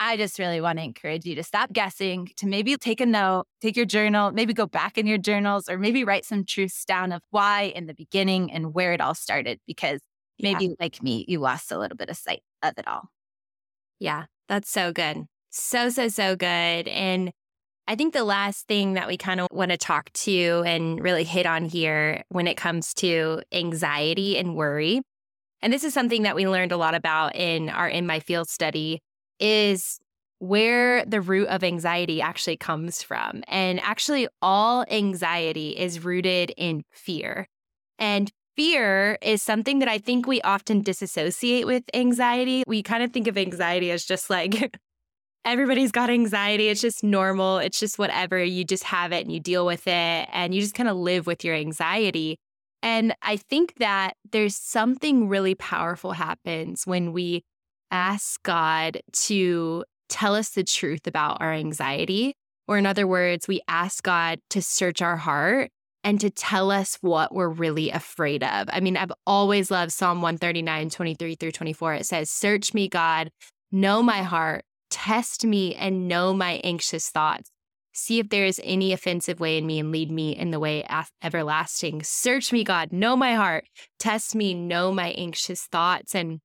I 0.00 0.16
just 0.16 0.38
really 0.38 0.60
want 0.60 0.78
to 0.78 0.84
encourage 0.84 1.24
you 1.26 1.36
to 1.36 1.44
stop 1.44 1.72
guessing, 1.72 2.28
to 2.38 2.46
maybe 2.46 2.76
take 2.76 3.00
a 3.00 3.06
note, 3.06 3.44
take 3.60 3.76
your 3.76 3.86
journal, 3.86 4.32
maybe 4.32 4.52
go 4.52 4.66
back 4.66 4.98
in 4.98 5.06
your 5.06 5.18
journals, 5.18 5.68
or 5.68 5.78
maybe 5.78 6.02
write 6.04 6.24
some 6.24 6.44
truths 6.44 6.84
down 6.84 7.12
of 7.12 7.22
why 7.30 7.72
in 7.76 7.86
the 7.86 7.94
beginning 7.94 8.50
and 8.52 8.74
where 8.74 8.92
it 8.92 9.00
all 9.00 9.14
started. 9.14 9.60
Because 9.66 10.00
Yeah. 10.38 10.60
maybe 10.60 10.74
like 10.80 11.02
me, 11.02 11.24
you 11.28 11.38
lost 11.38 11.70
a 11.70 11.78
little 11.78 11.96
bit 11.96 12.08
of 12.10 12.16
sight 12.16 12.42
of 12.62 12.74
it 12.78 12.88
all. 12.88 13.10
Yeah, 14.02 14.24
that's 14.48 14.68
so 14.68 14.92
good. 14.92 15.26
So, 15.50 15.88
so, 15.88 16.08
so 16.08 16.34
good. 16.34 16.88
And 16.88 17.30
I 17.86 17.94
think 17.94 18.12
the 18.12 18.24
last 18.24 18.66
thing 18.66 18.94
that 18.94 19.06
we 19.06 19.16
kind 19.16 19.40
of 19.40 19.46
want 19.52 19.70
to 19.70 19.76
talk 19.76 20.12
to 20.14 20.64
and 20.66 21.00
really 21.00 21.22
hit 21.22 21.46
on 21.46 21.66
here 21.66 22.24
when 22.28 22.48
it 22.48 22.56
comes 22.56 22.94
to 22.94 23.42
anxiety 23.52 24.36
and 24.36 24.56
worry, 24.56 25.02
and 25.60 25.72
this 25.72 25.84
is 25.84 25.94
something 25.94 26.22
that 26.22 26.34
we 26.34 26.48
learned 26.48 26.72
a 26.72 26.76
lot 26.76 26.96
about 26.96 27.36
in 27.36 27.68
our 27.68 27.88
In 27.88 28.04
My 28.04 28.18
Field 28.18 28.48
study, 28.48 28.98
is 29.38 30.00
where 30.40 31.04
the 31.04 31.20
root 31.20 31.46
of 31.46 31.62
anxiety 31.62 32.20
actually 32.20 32.56
comes 32.56 33.04
from. 33.04 33.44
And 33.46 33.78
actually, 33.78 34.26
all 34.40 34.84
anxiety 34.90 35.78
is 35.78 36.04
rooted 36.04 36.52
in 36.56 36.82
fear. 36.90 37.46
And 38.00 38.32
fear 38.56 39.18
is 39.22 39.42
something 39.42 39.78
that 39.80 39.88
I 39.88 39.98
think 39.98 40.26
we 40.26 40.40
often 40.42 40.82
disassociate 40.82 41.66
with 41.66 41.84
anxiety. 41.94 42.64
We 42.66 42.82
kind 42.82 43.02
of 43.02 43.12
think 43.12 43.26
of 43.26 43.38
anxiety 43.38 43.90
as 43.90 44.04
just 44.04 44.30
like 44.30 44.76
everybody's 45.44 45.92
got 45.92 46.10
anxiety. 46.10 46.68
It's 46.68 46.80
just 46.80 47.02
normal. 47.02 47.58
It's 47.58 47.80
just 47.80 47.98
whatever. 47.98 48.42
You 48.42 48.64
just 48.64 48.84
have 48.84 49.12
it 49.12 49.22
and 49.22 49.32
you 49.32 49.40
deal 49.40 49.66
with 49.66 49.86
it 49.86 50.28
and 50.32 50.54
you 50.54 50.60
just 50.60 50.74
kind 50.74 50.88
of 50.88 50.96
live 50.96 51.26
with 51.26 51.44
your 51.44 51.54
anxiety. 51.54 52.38
And 52.82 53.14
I 53.22 53.36
think 53.36 53.74
that 53.76 54.16
there's 54.32 54.56
something 54.56 55.28
really 55.28 55.54
powerful 55.54 56.12
happens 56.12 56.86
when 56.86 57.12
we 57.12 57.44
ask 57.90 58.42
God 58.42 59.00
to 59.12 59.84
tell 60.08 60.34
us 60.34 60.50
the 60.50 60.64
truth 60.64 61.06
about 61.06 61.40
our 61.40 61.52
anxiety. 61.52 62.34
Or, 62.68 62.78
in 62.78 62.86
other 62.86 63.06
words, 63.06 63.48
we 63.48 63.60
ask 63.68 64.02
God 64.02 64.40
to 64.50 64.62
search 64.62 65.02
our 65.02 65.16
heart 65.16 65.70
and 66.04 66.20
to 66.20 66.30
tell 66.30 66.70
us 66.70 66.98
what 67.00 67.34
we're 67.34 67.48
really 67.48 67.90
afraid 67.90 68.42
of. 68.42 68.68
I 68.72 68.80
mean, 68.80 68.96
I've 68.96 69.12
always 69.26 69.70
loved 69.70 69.92
Psalm 69.92 70.20
139, 70.20 70.90
23 70.90 71.34
through 71.36 71.52
24. 71.52 71.94
It 71.94 72.06
says, 72.06 72.30
Search 72.30 72.74
me, 72.74 72.88
God, 72.88 73.30
know 73.70 74.02
my 74.02 74.22
heart, 74.22 74.64
test 74.90 75.44
me, 75.44 75.74
and 75.74 76.08
know 76.08 76.34
my 76.34 76.60
anxious 76.64 77.08
thoughts. 77.08 77.50
See 77.94 78.18
if 78.18 78.30
there 78.30 78.46
is 78.46 78.60
any 78.64 78.92
offensive 78.92 79.38
way 79.38 79.58
in 79.58 79.66
me 79.66 79.78
and 79.78 79.92
lead 79.92 80.10
me 80.10 80.34
in 80.34 80.50
the 80.50 80.58
way 80.58 80.84
af- 80.88 81.12
everlasting. 81.22 82.02
Search 82.02 82.50
me, 82.52 82.64
God, 82.64 82.90
know 82.90 83.16
my 83.16 83.34
heart, 83.34 83.64
test 83.98 84.34
me, 84.34 84.54
know 84.54 84.92
my 84.92 85.10
anxious 85.10 85.66
thoughts. 85.66 86.14
And 86.14 86.40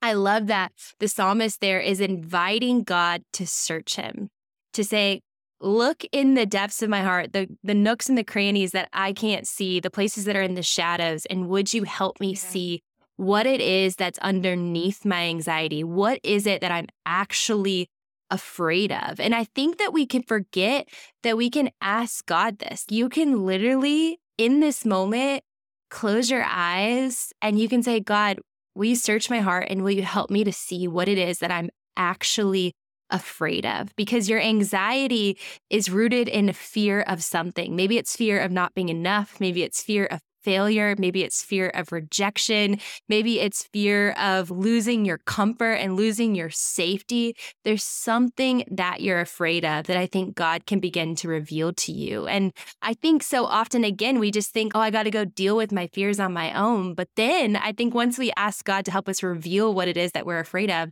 I 0.00 0.12
love 0.12 0.46
that 0.46 0.72
the 1.00 1.08
psalmist 1.08 1.60
there 1.60 1.80
is 1.80 2.00
inviting 2.00 2.84
God 2.84 3.22
to 3.32 3.46
search 3.46 3.96
him, 3.96 4.30
to 4.72 4.84
say, 4.84 5.20
Look 5.64 6.04
in 6.12 6.34
the 6.34 6.44
depths 6.44 6.82
of 6.82 6.90
my 6.90 7.00
heart, 7.00 7.32
the, 7.32 7.48
the 7.62 7.72
nooks 7.72 8.10
and 8.10 8.18
the 8.18 8.22
crannies 8.22 8.72
that 8.72 8.90
I 8.92 9.14
can't 9.14 9.46
see, 9.46 9.80
the 9.80 9.90
places 9.90 10.26
that 10.26 10.36
are 10.36 10.42
in 10.42 10.54
the 10.54 10.62
shadows. 10.62 11.24
And 11.26 11.48
would 11.48 11.72
you 11.72 11.84
help 11.84 12.20
me 12.20 12.32
Yeah. 12.32 12.38
see 12.38 12.82
what 13.16 13.46
it 13.46 13.62
is 13.62 13.96
that's 13.96 14.18
underneath 14.18 15.06
my 15.06 15.22
anxiety? 15.22 15.82
What 15.82 16.20
is 16.22 16.46
it 16.46 16.60
that 16.60 16.70
I'm 16.70 16.88
actually 17.06 17.88
afraid 18.30 18.92
of? 18.92 19.18
And 19.18 19.34
I 19.34 19.44
think 19.44 19.78
that 19.78 19.94
we 19.94 20.04
can 20.04 20.22
forget 20.22 20.86
that 21.22 21.38
we 21.38 21.48
can 21.48 21.70
ask 21.80 22.26
God 22.26 22.58
this. 22.58 22.84
You 22.90 23.08
can 23.08 23.46
literally, 23.46 24.18
in 24.36 24.60
this 24.60 24.84
moment, 24.84 25.44
close 25.90 26.30
your 26.30 26.44
eyes 26.46 27.32
and 27.40 27.58
you 27.58 27.68
can 27.70 27.82
say, 27.82 28.00
God, 28.00 28.38
will 28.74 28.86
you 28.86 28.96
search 28.96 29.30
my 29.30 29.40
heart 29.40 29.68
and 29.70 29.82
will 29.82 29.92
you 29.92 30.02
help 30.02 30.30
me 30.30 30.44
to 30.44 30.52
see 30.52 30.86
what 30.88 31.08
it 31.08 31.16
is 31.16 31.38
that 31.38 31.50
I'm 31.50 31.70
actually 31.96 32.74
afraid 33.10 33.66
of? 33.66 33.94
Because 33.96 34.28
your 34.28 34.40
anxiety 34.40 35.38
is 35.70 35.90
rooted 35.90 36.28
in 36.28 36.52
fear 36.52 37.00
of 37.02 37.22
something. 37.22 37.76
Maybe 37.76 37.98
it's 37.98 38.16
fear 38.16 38.40
of 38.40 38.50
not 38.50 38.74
being 38.74 38.88
enough. 38.88 39.40
Maybe 39.40 39.62
it's 39.62 39.82
fear 39.82 40.06
of 40.06 40.20
failure. 40.44 40.94
Maybe 40.98 41.22
it's 41.22 41.42
fear 41.42 41.68
of 41.68 41.90
rejection. 41.90 42.78
Maybe 43.08 43.40
it's 43.40 43.64
fear 43.72 44.10
of 44.12 44.50
losing 44.50 45.04
your 45.04 45.18
comfort 45.18 45.72
and 45.72 45.96
losing 45.96 46.34
your 46.34 46.50
safety. 46.50 47.34
There's 47.64 47.82
something 47.82 48.64
that 48.70 49.00
you're 49.00 49.20
afraid 49.20 49.64
of 49.64 49.86
that 49.86 49.96
I 49.96 50.06
think 50.06 50.34
God 50.36 50.66
can 50.66 50.80
begin 50.80 51.16
to 51.16 51.28
reveal 51.28 51.72
to 51.72 51.92
you. 51.92 52.26
And 52.26 52.52
I 52.82 52.94
think 52.94 53.22
so 53.22 53.46
often, 53.46 53.84
again, 53.84 54.18
we 54.18 54.30
just 54.30 54.52
think, 54.52 54.72
oh, 54.74 54.80
I 54.80 54.90
got 54.90 55.04
to 55.04 55.10
go 55.10 55.24
deal 55.24 55.56
with 55.56 55.72
my 55.72 55.86
fears 55.88 56.20
on 56.20 56.32
my 56.34 56.52
own. 56.52 56.94
But 56.94 57.08
then 57.16 57.56
I 57.56 57.72
think 57.72 57.94
once 57.94 58.18
we 58.18 58.30
ask 58.36 58.64
God 58.64 58.84
to 58.84 58.90
help 58.90 59.08
us 59.08 59.22
reveal 59.22 59.72
what 59.72 59.88
it 59.88 59.96
is 59.96 60.12
that 60.12 60.26
we're 60.26 60.40
afraid 60.40 60.70
of, 60.70 60.90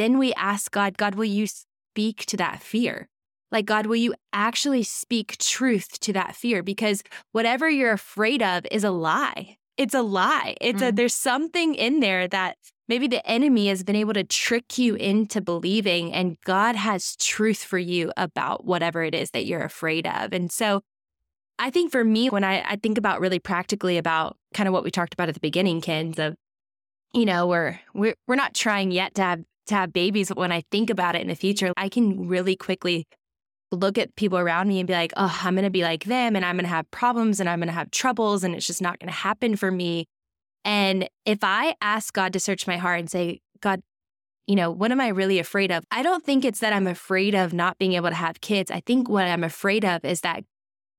then 0.00 0.18
we 0.18 0.32
ask 0.34 0.70
God, 0.70 0.96
God, 0.96 1.14
will 1.14 1.24
you 1.26 1.46
speak 1.46 2.24
to 2.26 2.36
that 2.38 2.62
fear? 2.62 3.08
Like, 3.52 3.66
God, 3.66 3.86
will 3.86 3.96
you 3.96 4.14
actually 4.32 4.82
speak 4.84 5.36
truth 5.38 5.98
to 6.00 6.12
that 6.12 6.36
fear? 6.36 6.62
Because 6.62 7.02
whatever 7.32 7.68
you're 7.68 7.92
afraid 7.92 8.42
of 8.42 8.64
is 8.70 8.84
a 8.84 8.90
lie. 8.90 9.58
It's 9.76 9.94
a 9.94 10.02
lie. 10.02 10.56
It's 10.60 10.82
a, 10.82 10.92
Mm. 10.92 10.96
there's 10.96 11.14
something 11.14 11.74
in 11.74 12.00
there 12.00 12.28
that 12.28 12.56
maybe 12.86 13.08
the 13.08 13.26
enemy 13.26 13.68
has 13.68 13.82
been 13.82 13.96
able 13.96 14.12
to 14.14 14.24
trick 14.24 14.78
you 14.78 14.94
into 14.94 15.40
believing, 15.40 16.12
and 16.12 16.36
God 16.44 16.76
has 16.76 17.16
truth 17.16 17.62
for 17.64 17.78
you 17.78 18.12
about 18.16 18.64
whatever 18.64 19.02
it 19.02 19.14
is 19.14 19.30
that 19.32 19.46
you're 19.46 19.62
afraid 19.64 20.06
of. 20.06 20.32
And 20.32 20.50
so, 20.52 20.82
I 21.58 21.70
think 21.70 21.92
for 21.92 22.04
me, 22.04 22.28
when 22.30 22.42
I, 22.44 22.62
I 22.66 22.76
think 22.76 22.98
about 22.98 23.20
really 23.20 23.38
practically 23.38 23.98
about 23.98 24.36
kind 24.54 24.66
of 24.66 24.72
what 24.72 24.84
we 24.84 24.90
talked 24.90 25.12
about 25.12 25.28
at 25.28 25.34
the 25.34 25.40
beginning, 25.40 25.80
Kenz, 25.80 26.18
of 26.18 26.36
you 27.12 27.24
know, 27.26 27.46
we're 27.48 27.80
we're 27.94 28.14
we're 28.26 28.36
not 28.36 28.54
trying 28.54 28.92
yet 28.92 29.14
to 29.16 29.22
have 29.22 29.40
to 29.70 29.74
have 29.74 29.92
babies, 29.92 30.28
when 30.28 30.52
I 30.52 30.62
think 30.70 30.90
about 30.90 31.16
it 31.16 31.22
in 31.22 31.28
the 31.28 31.34
future, 31.34 31.72
I 31.76 31.88
can 31.88 32.28
really 32.28 32.54
quickly 32.54 33.06
look 33.72 33.98
at 33.98 34.14
people 34.16 34.38
around 34.38 34.68
me 34.68 34.80
and 34.80 34.86
be 34.86 34.92
like, 34.92 35.12
oh, 35.16 35.40
I'm 35.42 35.54
gonna 35.54 35.70
be 35.70 35.82
like 35.82 36.04
them 36.04 36.36
and 36.36 36.44
I'm 36.44 36.56
gonna 36.56 36.68
have 36.68 36.90
problems 36.90 37.40
and 37.40 37.48
I'm 37.48 37.60
gonna 37.60 37.72
have 37.72 37.90
troubles 37.90 38.44
and 38.44 38.54
it's 38.54 38.66
just 38.66 38.82
not 38.82 38.98
gonna 38.98 39.12
happen 39.12 39.56
for 39.56 39.70
me. 39.70 40.06
And 40.64 41.08
if 41.24 41.38
I 41.42 41.74
ask 41.80 42.12
God 42.12 42.32
to 42.32 42.40
search 42.40 42.66
my 42.66 42.76
heart 42.76 43.00
and 43.00 43.10
say, 43.10 43.40
God, 43.60 43.80
you 44.46 44.56
know, 44.56 44.70
what 44.70 44.90
am 44.90 45.00
I 45.00 45.08
really 45.08 45.38
afraid 45.38 45.70
of? 45.70 45.84
I 45.90 46.02
don't 46.02 46.24
think 46.24 46.44
it's 46.44 46.60
that 46.60 46.72
I'm 46.72 46.86
afraid 46.88 47.34
of 47.34 47.52
not 47.52 47.78
being 47.78 47.92
able 47.92 48.08
to 48.08 48.14
have 48.14 48.40
kids. 48.40 48.70
I 48.70 48.80
think 48.80 49.08
what 49.08 49.24
I'm 49.24 49.44
afraid 49.44 49.84
of 49.84 50.04
is 50.04 50.22
that, 50.22 50.44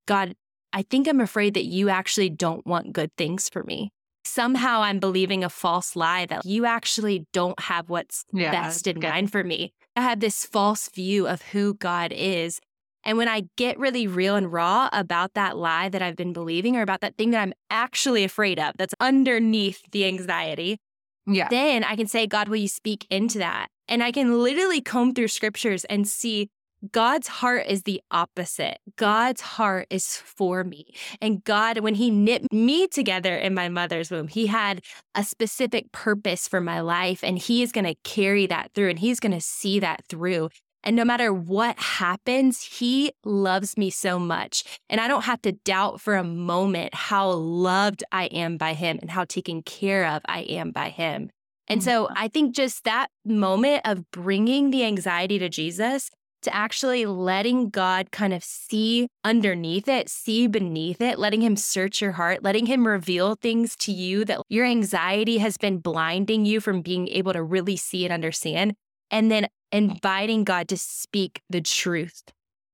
God, 0.07 0.35
I 0.71 0.83
think 0.83 1.07
I'm 1.07 1.19
afraid 1.19 1.53
that 1.55 1.65
you 1.65 1.89
actually 1.89 2.29
don't 2.29 2.65
want 2.65 2.93
good 2.93 3.11
things 3.17 3.49
for 3.49 3.63
me. 3.63 3.91
Somehow 4.23 4.81
I'm 4.81 4.99
believing 4.99 5.43
a 5.43 5.49
false 5.49 5.95
lie 5.95 6.25
that 6.27 6.45
you 6.45 6.65
actually 6.65 7.25
don't 7.33 7.59
have 7.59 7.89
what's 7.89 8.23
Yeah, 8.31 8.51
best 8.51 8.87
in 8.87 8.99
mind 8.99 9.31
for 9.31 9.43
me. 9.43 9.73
I 9.95 10.01
have 10.01 10.19
this 10.19 10.45
false 10.45 10.89
view 10.89 11.27
of 11.27 11.41
who 11.41 11.73
God 11.73 12.13
is. 12.15 12.59
And 13.03 13.17
when 13.17 13.27
I 13.27 13.43
get 13.57 13.79
really 13.79 14.05
real 14.05 14.35
and 14.35 14.51
raw 14.51 14.89
about 14.93 15.33
that 15.33 15.57
lie 15.57 15.89
that 15.89 16.03
I've 16.03 16.15
been 16.15 16.33
believing 16.33 16.75
or 16.77 16.83
about 16.83 17.01
that 17.01 17.17
thing 17.17 17.31
that 17.31 17.41
I'm 17.41 17.53
actually 17.71 18.23
afraid 18.23 18.59
of 18.59 18.73
that's 18.77 18.93
underneath 18.99 19.81
the 19.91 20.05
anxiety, 20.05 20.77
Yeah. 21.25 21.47
then 21.49 21.83
I 21.83 21.95
can 21.95 22.07
say, 22.07 22.27
God, 22.27 22.47
will 22.47 22.57
you 22.57 22.67
speak 22.67 23.07
into 23.09 23.39
that? 23.39 23.69
And 23.87 24.03
I 24.03 24.11
can 24.11 24.41
literally 24.43 24.81
comb 24.81 25.13
through 25.13 25.29
scriptures 25.29 25.83
and 25.85 26.07
see 26.07 26.49
God's 26.91 27.27
heart 27.27 27.65
is 27.67 27.83
the 27.83 28.01
opposite. 28.09 28.79
Mm. 28.89 28.95
God's 28.95 29.41
heart 29.41 29.87
is 29.89 30.17
for 30.17 30.63
me. 30.63 30.93
And 31.21 31.43
God, 31.43 31.79
when 31.79 31.95
He 31.95 32.09
knit 32.09 32.51
me 32.51 32.87
together 32.87 33.35
in 33.35 33.53
my 33.53 33.69
mother's 33.69 34.09
womb, 34.09 34.27
He 34.27 34.47
had 34.47 34.81
a 35.13 35.23
specific 35.23 35.91
purpose 35.91 36.47
for 36.47 36.61
my 36.61 36.81
life. 36.81 37.23
And 37.23 37.37
He 37.37 37.61
is 37.61 37.71
going 37.71 37.85
to 37.85 37.95
carry 38.03 38.47
that 38.47 38.71
through 38.73 38.89
and 38.89 38.99
He's 38.99 39.19
going 39.19 39.33
to 39.33 39.41
see 39.41 39.79
that 39.79 40.03
through. 40.09 40.49
And 40.83 40.95
no 40.95 41.05
matter 41.05 41.31
what 41.31 41.77
happens, 41.79 42.63
He 42.63 43.11
loves 43.23 43.77
me 43.77 43.91
so 43.91 44.17
much. 44.17 44.63
And 44.89 44.99
I 44.99 45.07
don't 45.07 45.25
have 45.25 45.41
to 45.43 45.51
doubt 45.51 46.01
for 46.01 46.15
a 46.15 46.23
moment 46.23 46.95
how 46.95 47.29
loved 47.31 48.03
I 48.11 48.25
am 48.25 48.57
by 48.57 48.73
Him 48.73 48.97
and 49.01 49.11
how 49.11 49.25
taken 49.25 49.61
care 49.61 50.07
of 50.07 50.23
I 50.25 50.41
am 50.41 50.71
by 50.71 50.89
Him. 50.89 51.29
And 51.67 51.79
oh 51.81 51.83
so 51.83 52.09
I 52.15 52.27
think 52.27 52.55
just 52.55 52.83
that 52.85 53.09
moment 53.23 53.81
of 53.85 54.09
bringing 54.09 54.71
the 54.71 54.83
anxiety 54.83 55.37
to 55.37 55.47
Jesus 55.47 56.09
to 56.41 56.55
actually 56.55 57.05
letting 57.05 57.69
God 57.69 58.11
kind 58.11 58.33
of 58.33 58.43
see 58.43 59.07
underneath 59.23 59.87
it, 59.87 60.09
see 60.09 60.47
beneath 60.47 61.01
it, 61.01 61.19
letting 61.19 61.41
Him 61.41 61.55
search 61.55 62.01
your 62.01 62.13
heart, 62.13 62.43
letting 62.43 62.65
Him 62.65 62.87
reveal 62.87 63.35
things 63.35 63.75
to 63.77 63.91
you 63.91 64.25
that 64.25 64.41
your 64.49 64.65
anxiety 64.65 65.37
has 65.37 65.57
been 65.57 65.77
blinding 65.77 66.45
you 66.45 66.59
from 66.59 66.81
being 66.81 67.07
able 67.09 67.33
to 67.33 67.43
really 67.43 67.77
see 67.77 68.05
and 68.05 68.13
understand. 68.13 68.73
And 69.09 69.29
then 69.29 69.47
inviting 69.71 70.43
God 70.43 70.67
to 70.69 70.77
speak 70.77 71.41
the 71.49 71.61
truth 71.61 72.23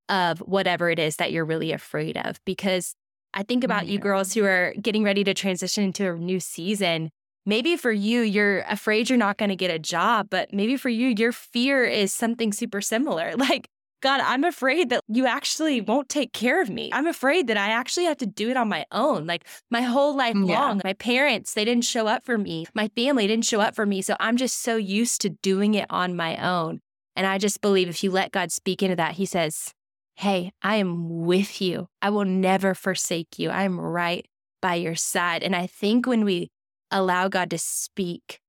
of 0.10 0.40
whatever 0.40 0.90
it 0.90 1.00
is 1.00 1.18
that 1.18 1.32
you're 1.32 1.46
really 1.46 1.72
afraid 1.72 2.18
of. 2.18 2.40
Because 2.46 2.96
I 3.34 3.44
think 3.44 3.64
about 3.64 3.88
you 3.88 4.00
girls 4.00 4.34
who 4.34 4.46
are 4.46 4.74
getting 4.82 5.04
ready 5.04 5.24
to 5.24 5.34
transition 5.34 5.84
into 5.84 6.10
a 6.10 6.16
new 6.16 6.40
season. 6.40 7.12
Maybe 7.48 7.78
for 7.78 7.92
you, 7.92 8.22
you're 8.22 8.60
afraid 8.70 9.10
you're 9.10 9.18
not 9.18 9.38
going 9.38 9.50
to 9.50 9.56
get 9.56 9.72
a 9.72 9.80
job, 9.80 10.28
but 10.30 10.54
maybe 10.54 10.78
for 10.78 10.90
you, 10.90 11.16
your 11.18 11.32
fear 11.32 11.84
is 11.84 12.14
something 12.14 12.54
super 12.54 12.82
similar. 12.82 13.34
Like, 13.48 13.70
God, 14.02 14.20
I'm 14.20 14.44
afraid 14.44 14.90
that 14.90 15.02
you 15.08 15.26
actually 15.26 15.80
won't 15.80 16.10
take 16.10 16.34
care 16.34 16.62
of 16.62 16.70
me. 16.70 16.90
I'm 16.94 17.08
afraid 17.08 17.48
that 17.48 17.56
I 17.58 17.70
actually 17.70 18.06
have 18.06 18.18
to 18.18 18.26
do 18.26 18.50
it 18.50 18.58
on 18.58 18.68
my 18.68 18.86
own. 18.92 19.26
Like 19.26 19.48
my 19.72 19.82
whole 19.82 20.16
life 20.16 20.36
mm, 20.36 20.48
Yeah. 20.48 20.60
long, 20.60 20.82
my 20.84 20.94
parents, 20.94 21.54
they 21.54 21.66
didn't 21.66 21.86
show 21.86 22.06
up 22.06 22.26
for 22.26 22.38
me. 22.38 22.66
My 22.76 22.90
family 22.90 23.26
didn't 23.26 23.46
show 23.46 23.62
up 23.62 23.74
for 23.74 23.86
me. 23.86 24.02
So 24.02 24.16
I'm 24.20 24.36
just 24.38 24.62
so 24.62 24.76
used 24.76 25.22
to 25.22 25.30
doing 25.30 25.74
it 25.76 25.88
on 25.90 26.16
my 26.16 26.36
own. 26.38 26.82
And 27.16 27.26
I 27.26 27.38
just 27.38 27.62
believe 27.62 27.88
if 27.88 28.04
you 28.04 28.12
let 28.12 28.32
God 28.32 28.52
speak 28.52 28.84
into 28.84 28.98
that, 28.98 29.14
He 29.14 29.26
says, 29.26 29.74
Hey, 30.16 30.52
I 30.62 30.76
am 30.76 31.26
with 31.26 31.62
you. 31.62 31.88
I 32.02 32.10
will 32.10 32.26
never 32.26 32.76
forsake 32.76 33.40
you. 33.40 33.50
I'm 33.50 33.80
right 33.80 34.28
by 34.62 34.76
your 34.76 34.96
side. 34.96 35.44
And 35.44 35.56
I 35.56 35.68
think 35.68 36.06
when 36.06 36.26
we 36.26 36.50
allow 36.92 37.28
God 37.28 37.50
to 37.52 37.58
speak, 37.58 38.40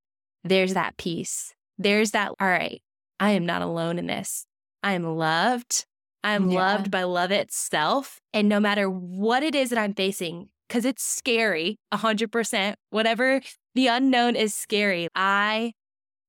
there's 0.44 0.74
that 0.74 0.96
peace. 0.96 1.54
There's 1.78 2.12
that, 2.12 2.32
all 2.40 2.48
right, 2.48 2.82
I 3.20 3.30
am 3.32 3.46
not 3.46 3.62
alone 3.62 3.98
in 3.98 4.06
this. 4.06 4.46
I 4.82 4.92
am 4.92 5.04
loved. 5.04 5.86
I'm 6.24 6.50
Yeah. 6.50 6.58
loved 6.58 6.90
by 6.90 7.04
love 7.04 7.30
itself. 7.30 8.20
And 8.32 8.48
no 8.48 8.60
matter 8.60 8.88
what 8.90 9.42
it 9.42 9.54
is 9.54 9.70
that 9.70 9.78
I'm 9.78 9.94
facing, 9.94 10.48
because 10.68 10.84
it's 10.84 11.02
scary, 11.02 11.78
100%, 11.92 12.76
whatever 12.90 13.40
the 13.74 13.86
unknown 13.86 14.36
is 14.36 14.54
scary, 14.54 15.08
I 15.14 15.72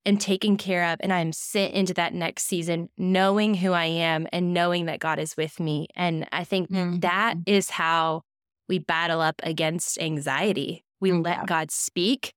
am 0.06 0.18
taken 0.18 0.58
care 0.58 0.86
of 0.94 0.98
and 1.02 1.12
I'm 1.12 1.34
sent 1.34 1.74
into 1.74 1.94
that 1.96 2.14
next 2.14 2.44
season 2.44 2.90
knowing 2.98 3.56
who 3.56 3.74
I 3.74 3.86
am 3.86 4.28
and 4.32 4.54
knowing 4.54 4.86
that 4.86 5.00
God 5.00 5.20
is 5.20 5.36
with 5.36 5.60
me. 5.60 5.88
And 5.96 6.28
I 6.32 6.44
think 6.44 6.70
Mhm. 6.72 7.02
that 7.02 7.36
is 7.46 7.72
how 7.72 8.22
we 8.68 8.80
battle 8.80 9.20
up 9.22 9.42
against 9.44 10.00
anxiety. 10.00 10.84
We 11.02 11.12
Yeah. 11.12 11.18
let 11.20 11.46
God 11.48 11.72
speak 11.72 12.34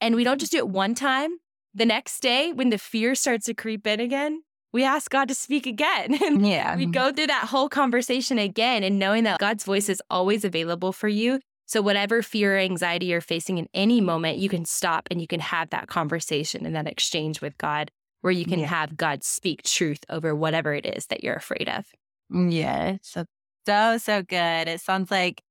and 0.00 0.14
we 0.14 0.24
don't 0.24 0.38
just 0.40 0.52
do 0.52 0.58
it 0.58 0.68
one 0.68 0.94
time. 0.94 1.38
The 1.74 1.86
next 1.86 2.20
day, 2.20 2.52
when 2.52 2.70
the 2.70 2.78
fear 2.78 3.14
starts 3.14 3.46
to 3.46 3.54
creep 3.54 3.86
in 3.86 4.00
again, 4.00 4.42
we 4.72 4.84
ask 4.84 5.10
God 5.10 5.28
to 5.28 5.34
speak 5.34 5.66
again. 5.66 6.18
And 6.22 6.44
Yeah. 6.46 6.76
we 6.76 6.86
go 6.86 7.12
through 7.12 7.28
that 7.28 7.48
whole 7.48 7.68
conversation 7.68 8.38
again 8.38 8.82
and 8.82 8.98
knowing 8.98 9.24
that 9.24 9.38
God's 9.38 9.64
voice 9.64 9.88
is 9.88 10.02
always 10.10 10.44
available 10.44 10.92
for 10.92 11.08
you. 11.08 11.40
So, 11.66 11.82
whatever 11.82 12.22
fear 12.22 12.56
or 12.56 12.58
anxiety 12.58 13.06
you're 13.06 13.20
facing 13.20 13.58
in 13.58 13.68
any 13.74 14.00
moment, 14.00 14.38
you 14.38 14.48
can 14.48 14.64
stop 14.64 15.06
and 15.10 15.20
you 15.20 15.26
can 15.26 15.40
have 15.40 15.70
that 15.70 15.88
conversation 15.88 16.64
and 16.64 16.74
that 16.74 16.86
exchange 16.88 17.42
with 17.42 17.58
God 17.58 17.90
where 18.22 18.32
you 18.32 18.46
can 18.46 18.60
Yeah. 18.60 18.66
have 18.66 18.96
God 18.96 19.22
speak 19.22 19.62
truth 19.62 20.04
over 20.08 20.34
whatever 20.34 20.74
it 20.74 20.86
is 20.86 21.06
that 21.06 21.22
you're 21.22 21.34
afraid 21.34 21.68
of. 21.68 21.84
Mm, 22.32 22.52
yeah, 22.52 22.96
so 23.02 23.24
so 23.66 23.98
so 23.98 24.22
good. 24.22 24.68
It 24.68 24.80
sounds 24.80 25.10
like 25.10 25.42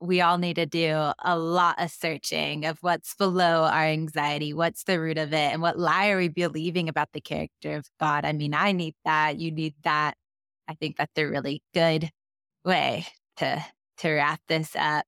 we 0.00 0.20
all 0.20 0.38
need 0.38 0.56
to 0.56 0.66
do 0.66 1.12
a 1.22 1.38
lot 1.38 1.80
of 1.80 1.90
searching 1.90 2.64
of 2.64 2.78
what's 2.80 3.14
below 3.14 3.64
our 3.64 3.84
anxiety, 3.84 4.52
what's 4.54 4.84
the 4.84 4.98
root 4.98 5.18
of 5.18 5.32
it, 5.32 5.52
and 5.52 5.60
what 5.60 5.78
lie 5.78 6.08
are 6.08 6.16
we 6.16 6.28
believing 6.28 6.88
about 6.88 7.10
the 7.12 7.20
character 7.20 7.76
of 7.76 7.86
God. 7.98 8.24
I 8.24 8.32
mean, 8.32 8.54
I 8.54 8.72
need 8.72 8.94
that. 9.04 9.38
You 9.38 9.50
need 9.50 9.74
that. 9.84 10.14
I 10.68 10.74
think 10.74 10.96
that's 10.96 11.18
a 11.18 11.24
really 11.24 11.62
good 11.74 12.10
way 12.64 13.06
to 13.38 13.64
to 13.98 14.10
wrap 14.10 14.40
this 14.48 14.74
up. 14.76 15.04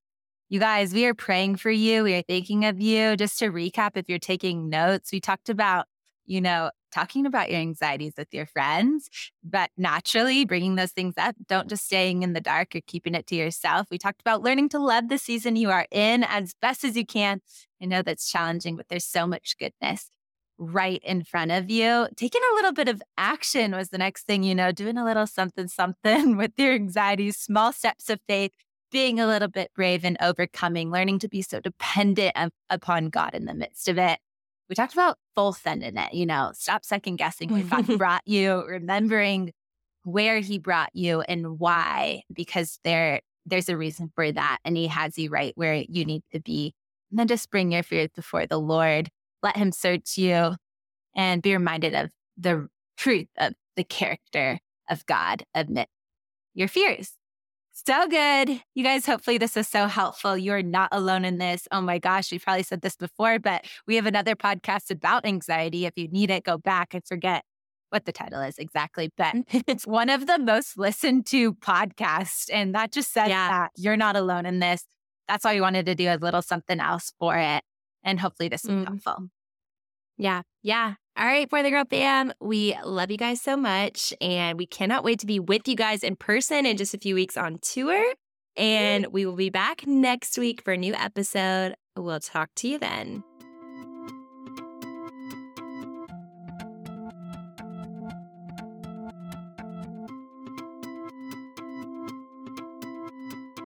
You 0.50 0.60
guys, 0.60 0.92
we 0.92 1.06
are 1.06 1.14
praying 1.14 1.56
for 1.56 1.70
you. 1.70 2.04
We 2.04 2.14
are 2.14 2.22
thinking 2.22 2.66
of 2.66 2.78
you. 2.78 3.16
Just 3.16 3.38
to 3.38 3.50
recap, 3.50 3.92
if 3.96 4.06
you're 4.08 4.18
taking 4.18 4.68
notes, 4.68 5.10
we 5.10 5.18
talked 5.20 5.48
about, 5.48 5.86
you 6.26 6.40
know, 6.40 6.70
talking 6.92 7.26
about 7.26 7.50
your 7.50 7.60
anxieties 7.60 8.12
with 8.16 8.28
your 8.32 8.46
friends, 8.46 9.08
but 9.42 9.70
naturally 9.76 10.44
bringing 10.44 10.76
those 10.76 10.92
things 10.92 11.14
up. 11.16 11.34
Don't 11.48 11.68
just 11.68 11.84
staying 11.84 12.22
in 12.22 12.32
the 12.32 12.40
dark 12.40 12.76
or 12.76 12.80
keeping 12.86 13.14
it 13.14 13.26
to 13.28 13.34
yourself. 13.34 13.86
We 13.90 13.98
talked 13.98 14.20
about 14.20 14.42
learning 14.42 14.68
to 14.70 14.78
love 14.78 15.08
the 15.08 15.18
season 15.18 15.56
you 15.56 15.70
are 15.70 15.86
in 15.90 16.24
as 16.24 16.54
best 16.60 16.84
as 16.84 16.96
you 16.96 17.06
can. 17.06 17.40
I 17.82 17.86
know 17.86 18.02
that's 18.02 18.30
challenging, 18.30 18.76
but 18.76 18.88
there's 18.88 19.06
so 19.06 19.26
much 19.26 19.56
goodness 19.58 20.10
right 20.58 21.02
in 21.02 21.24
front 21.24 21.50
of 21.50 21.70
you. 21.70 22.06
Taking 22.16 22.40
a 22.52 22.54
little 22.54 22.72
bit 22.72 22.88
of 22.88 23.02
action 23.18 23.72
was 23.72 23.88
the 23.88 23.98
next 23.98 24.26
thing, 24.26 24.42
you 24.42 24.54
know, 24.54 24.70
doing 24.70 24.96
a 24.96 25.04
little 25.04 25.26
something, 25.26 25.68
something 25.68 26.36
with 26.36 26.52
your 26.56 26.74
anxieties, 26.74 27.36
small 27.36 27.72
steps 27.72 28.08
of 28.10 28.20
faith, 28.28 28.52
being 28.90 29.18
a 29.18 29.26
little 29.26 29.48
bit 29.48 29.70
brave 29.74 30.04
and 30.04 30.16
overcoming, 30.20 30.90
learning 30.90 31.18
to 31.20 31.28
be 31.28 31.42
so 31.42 31.60
dependent 31.60 32.32
of, 32.36 32.50
upon 32.68 33.08
God 33.08 33.34
in 33.34 33.46
the 33.46 33.54
midst 33.54 33.88
of 33.88 33.98
it. 33.98 34.20
We 34.72 34.74
talked 34.74 34.94
about 34.94 35.18
full 35.36 35.52
send 35.52 35.82
in 35.82 35.98
it, 35.98 36.14
you 36.14 36.24
know, 36.24 36.52
stop 36.54 36.82
second 36.82 37.16
guessing 37.16 37.52
where 37.52 37.62
God 37.82 37.98
brought 37.98 38.22
you, 38.24 38.64
remembering 38.66 39.52
where 40.04 40.38
he 40.40 40.58
brought 40.58 40.88
you 40.94 41.20
and 41.20 41.58
why, 41.58 42.22
because 42.32 42.78
there 42.82 43.20
there's 43.44 43.68
a 43.68 43.76
reason 43.76 44.10
for 44.14 44.32
that. 44.32 44.60
And 44.64 44.74
he 44.74 44.86
has 44.86 45.18
you 45.18 45.28
right 45.28 45.52
where 45.56 45.74
you 45.74 46.06
need 46.06 46.22
to 46.32 46.40
be. 46.40 46.74
And 47.10 47.18
then 47.18 47.28
just 47.28 47.50
bring 47.50 47.70
your 47.70 47.82
fears 47.82 48.08
before 48.16 48.46
the 48.46 48.58
Lord. 48.58 49.10
Let 49.42 49.58
him 49.58 49.72
search 49.72 50.16
you 50.16 50.56
and 51.14 51.42
be 51.42 51.52
reminded 51.52 51.94
of 51.94 52.10
the 52.38 52.68
truth 52.96 53.28
of 53.36 53.52
the 53.76 53.84
character 53.84 54.58
of 54.88 55.04
God 55.04 55.44
amid 55.54 55.88
your 56.54 56.68
fears. 56.68 57.12
So 57.84 58.06
good. 58.06 58.60
You 58.74 58.84
guys, 58.84 59.06
hopefully, 59.06 59.38
this 59.38 59.56
is 59.56 59.66
so 59.66 59.86
helpful. 59.86 60.38
You 60.38 60.52
are 60.52 60.62
not 60.62 60.88
alone 60.92 61.24
in 61.24 61.38
this. 61.38 61.66
Oh 61.72 61.80
my 61.80 61.98
gosh, 61.98 62.30
we 62.30 62.38
probably 62.38 62.62
said 62.62 62.80
this 62.82 62.94
before, 62.96 63.38
but 63.40 63.64
we 63.88 63.96
have 63.96 64.06
another 64.06 64.36
podcast 64.36 64.90
about 64.90 65.26
anxiety. 65.26 65.84
If 65.86 65.94
you 65.96 66.06
need 66.08 66.30
it, 66.30 66.44
go 66.44 66.58
back. 66.58 66.94
I 66.94 67.00
forget 67.04 67.44
what 67.90 68.04
the 68.04 68.12
title 68.12 68.40
is 68.40 68.56
exactly, 68.58 69.10
but 69.16 69.34
it's 69.66 69.86
one 69.86 70.10
of 70.10 70.26
the 70.26 70.38
most 70.38 70.78
listened 70.78 71.26
to 71.26 71.54
podcasts. 71.54 72.48
And 72.52 72.74
that 72.74 72.92
just 72.92 73.12
says 73.12 73.28
Yeah. 73.28 73.48
that 73.48 73.70
you're 73.76 73.96
not 73.96 74.14
alone 74.16 74.46
in 74.46 74.60
this. 74.60 74.84
That's 75.28 75.44
why 75.44 75.54
we 75.54 75.60
wanted 75.60 75.86
to 75.86 75.94
do 75.96 76.06
a 76.08 76.16
little 76.16 76.42
something 76.42 76.78
else 76.78 77.12
for 77.18 77.36
it. 77.36 77.64
And 78.04 78.20
hopefully, 78.20 78.48
this 78.48 78.62
was 78.64 78.76
Mm. 78.76 78.86
helpful. 78.86 79.28
Yeah. 80.18 80.42
Yeah. 80.62 80.94
All 81.16 81.26
right, 81.26 81.48
For 81.50 81.62
the 81.62 81.70
Girl 81.70 81.84
Fam, 81.88 82.32
we 82.40 82.76
love 82.84 83.10
you 83.10 83.18
guys 83.18 83.42
so 83.42 83.56
much. 83.56 84.14
And 84.20 84.56
we 84.56 84.66
cannot 84.66 85.04
wait 85.04 85.18
to 85.20 85.26
be 85.26 85.40
with 85.40 85.68
you 85.68 85.76
guys 85.76 86.02
in 86.02 86.16
person 86.16 86.64
in 86.64 86.76
just 86.76 86.94
a 86.94 86.98
few 86.98 87.14
weeks 87.14 87.36
on 87.36 87.58
tour. 87.60 88.14
And 88.56 89.06
we 89.08 89.26
will 89.26 89.36
be 89.36 89.50
back 89.50 89.86
next 89.86 90.38
week 90.38 90.62
for 90.62 90.72
a 90.72 90.76
new 90.76 90.94
episode. 90.94 91.74
We'll 91.96 92.20
talk 92.20 92.50
to 92.56 92.68
you 92.68 92.78
then. 92.78 93.24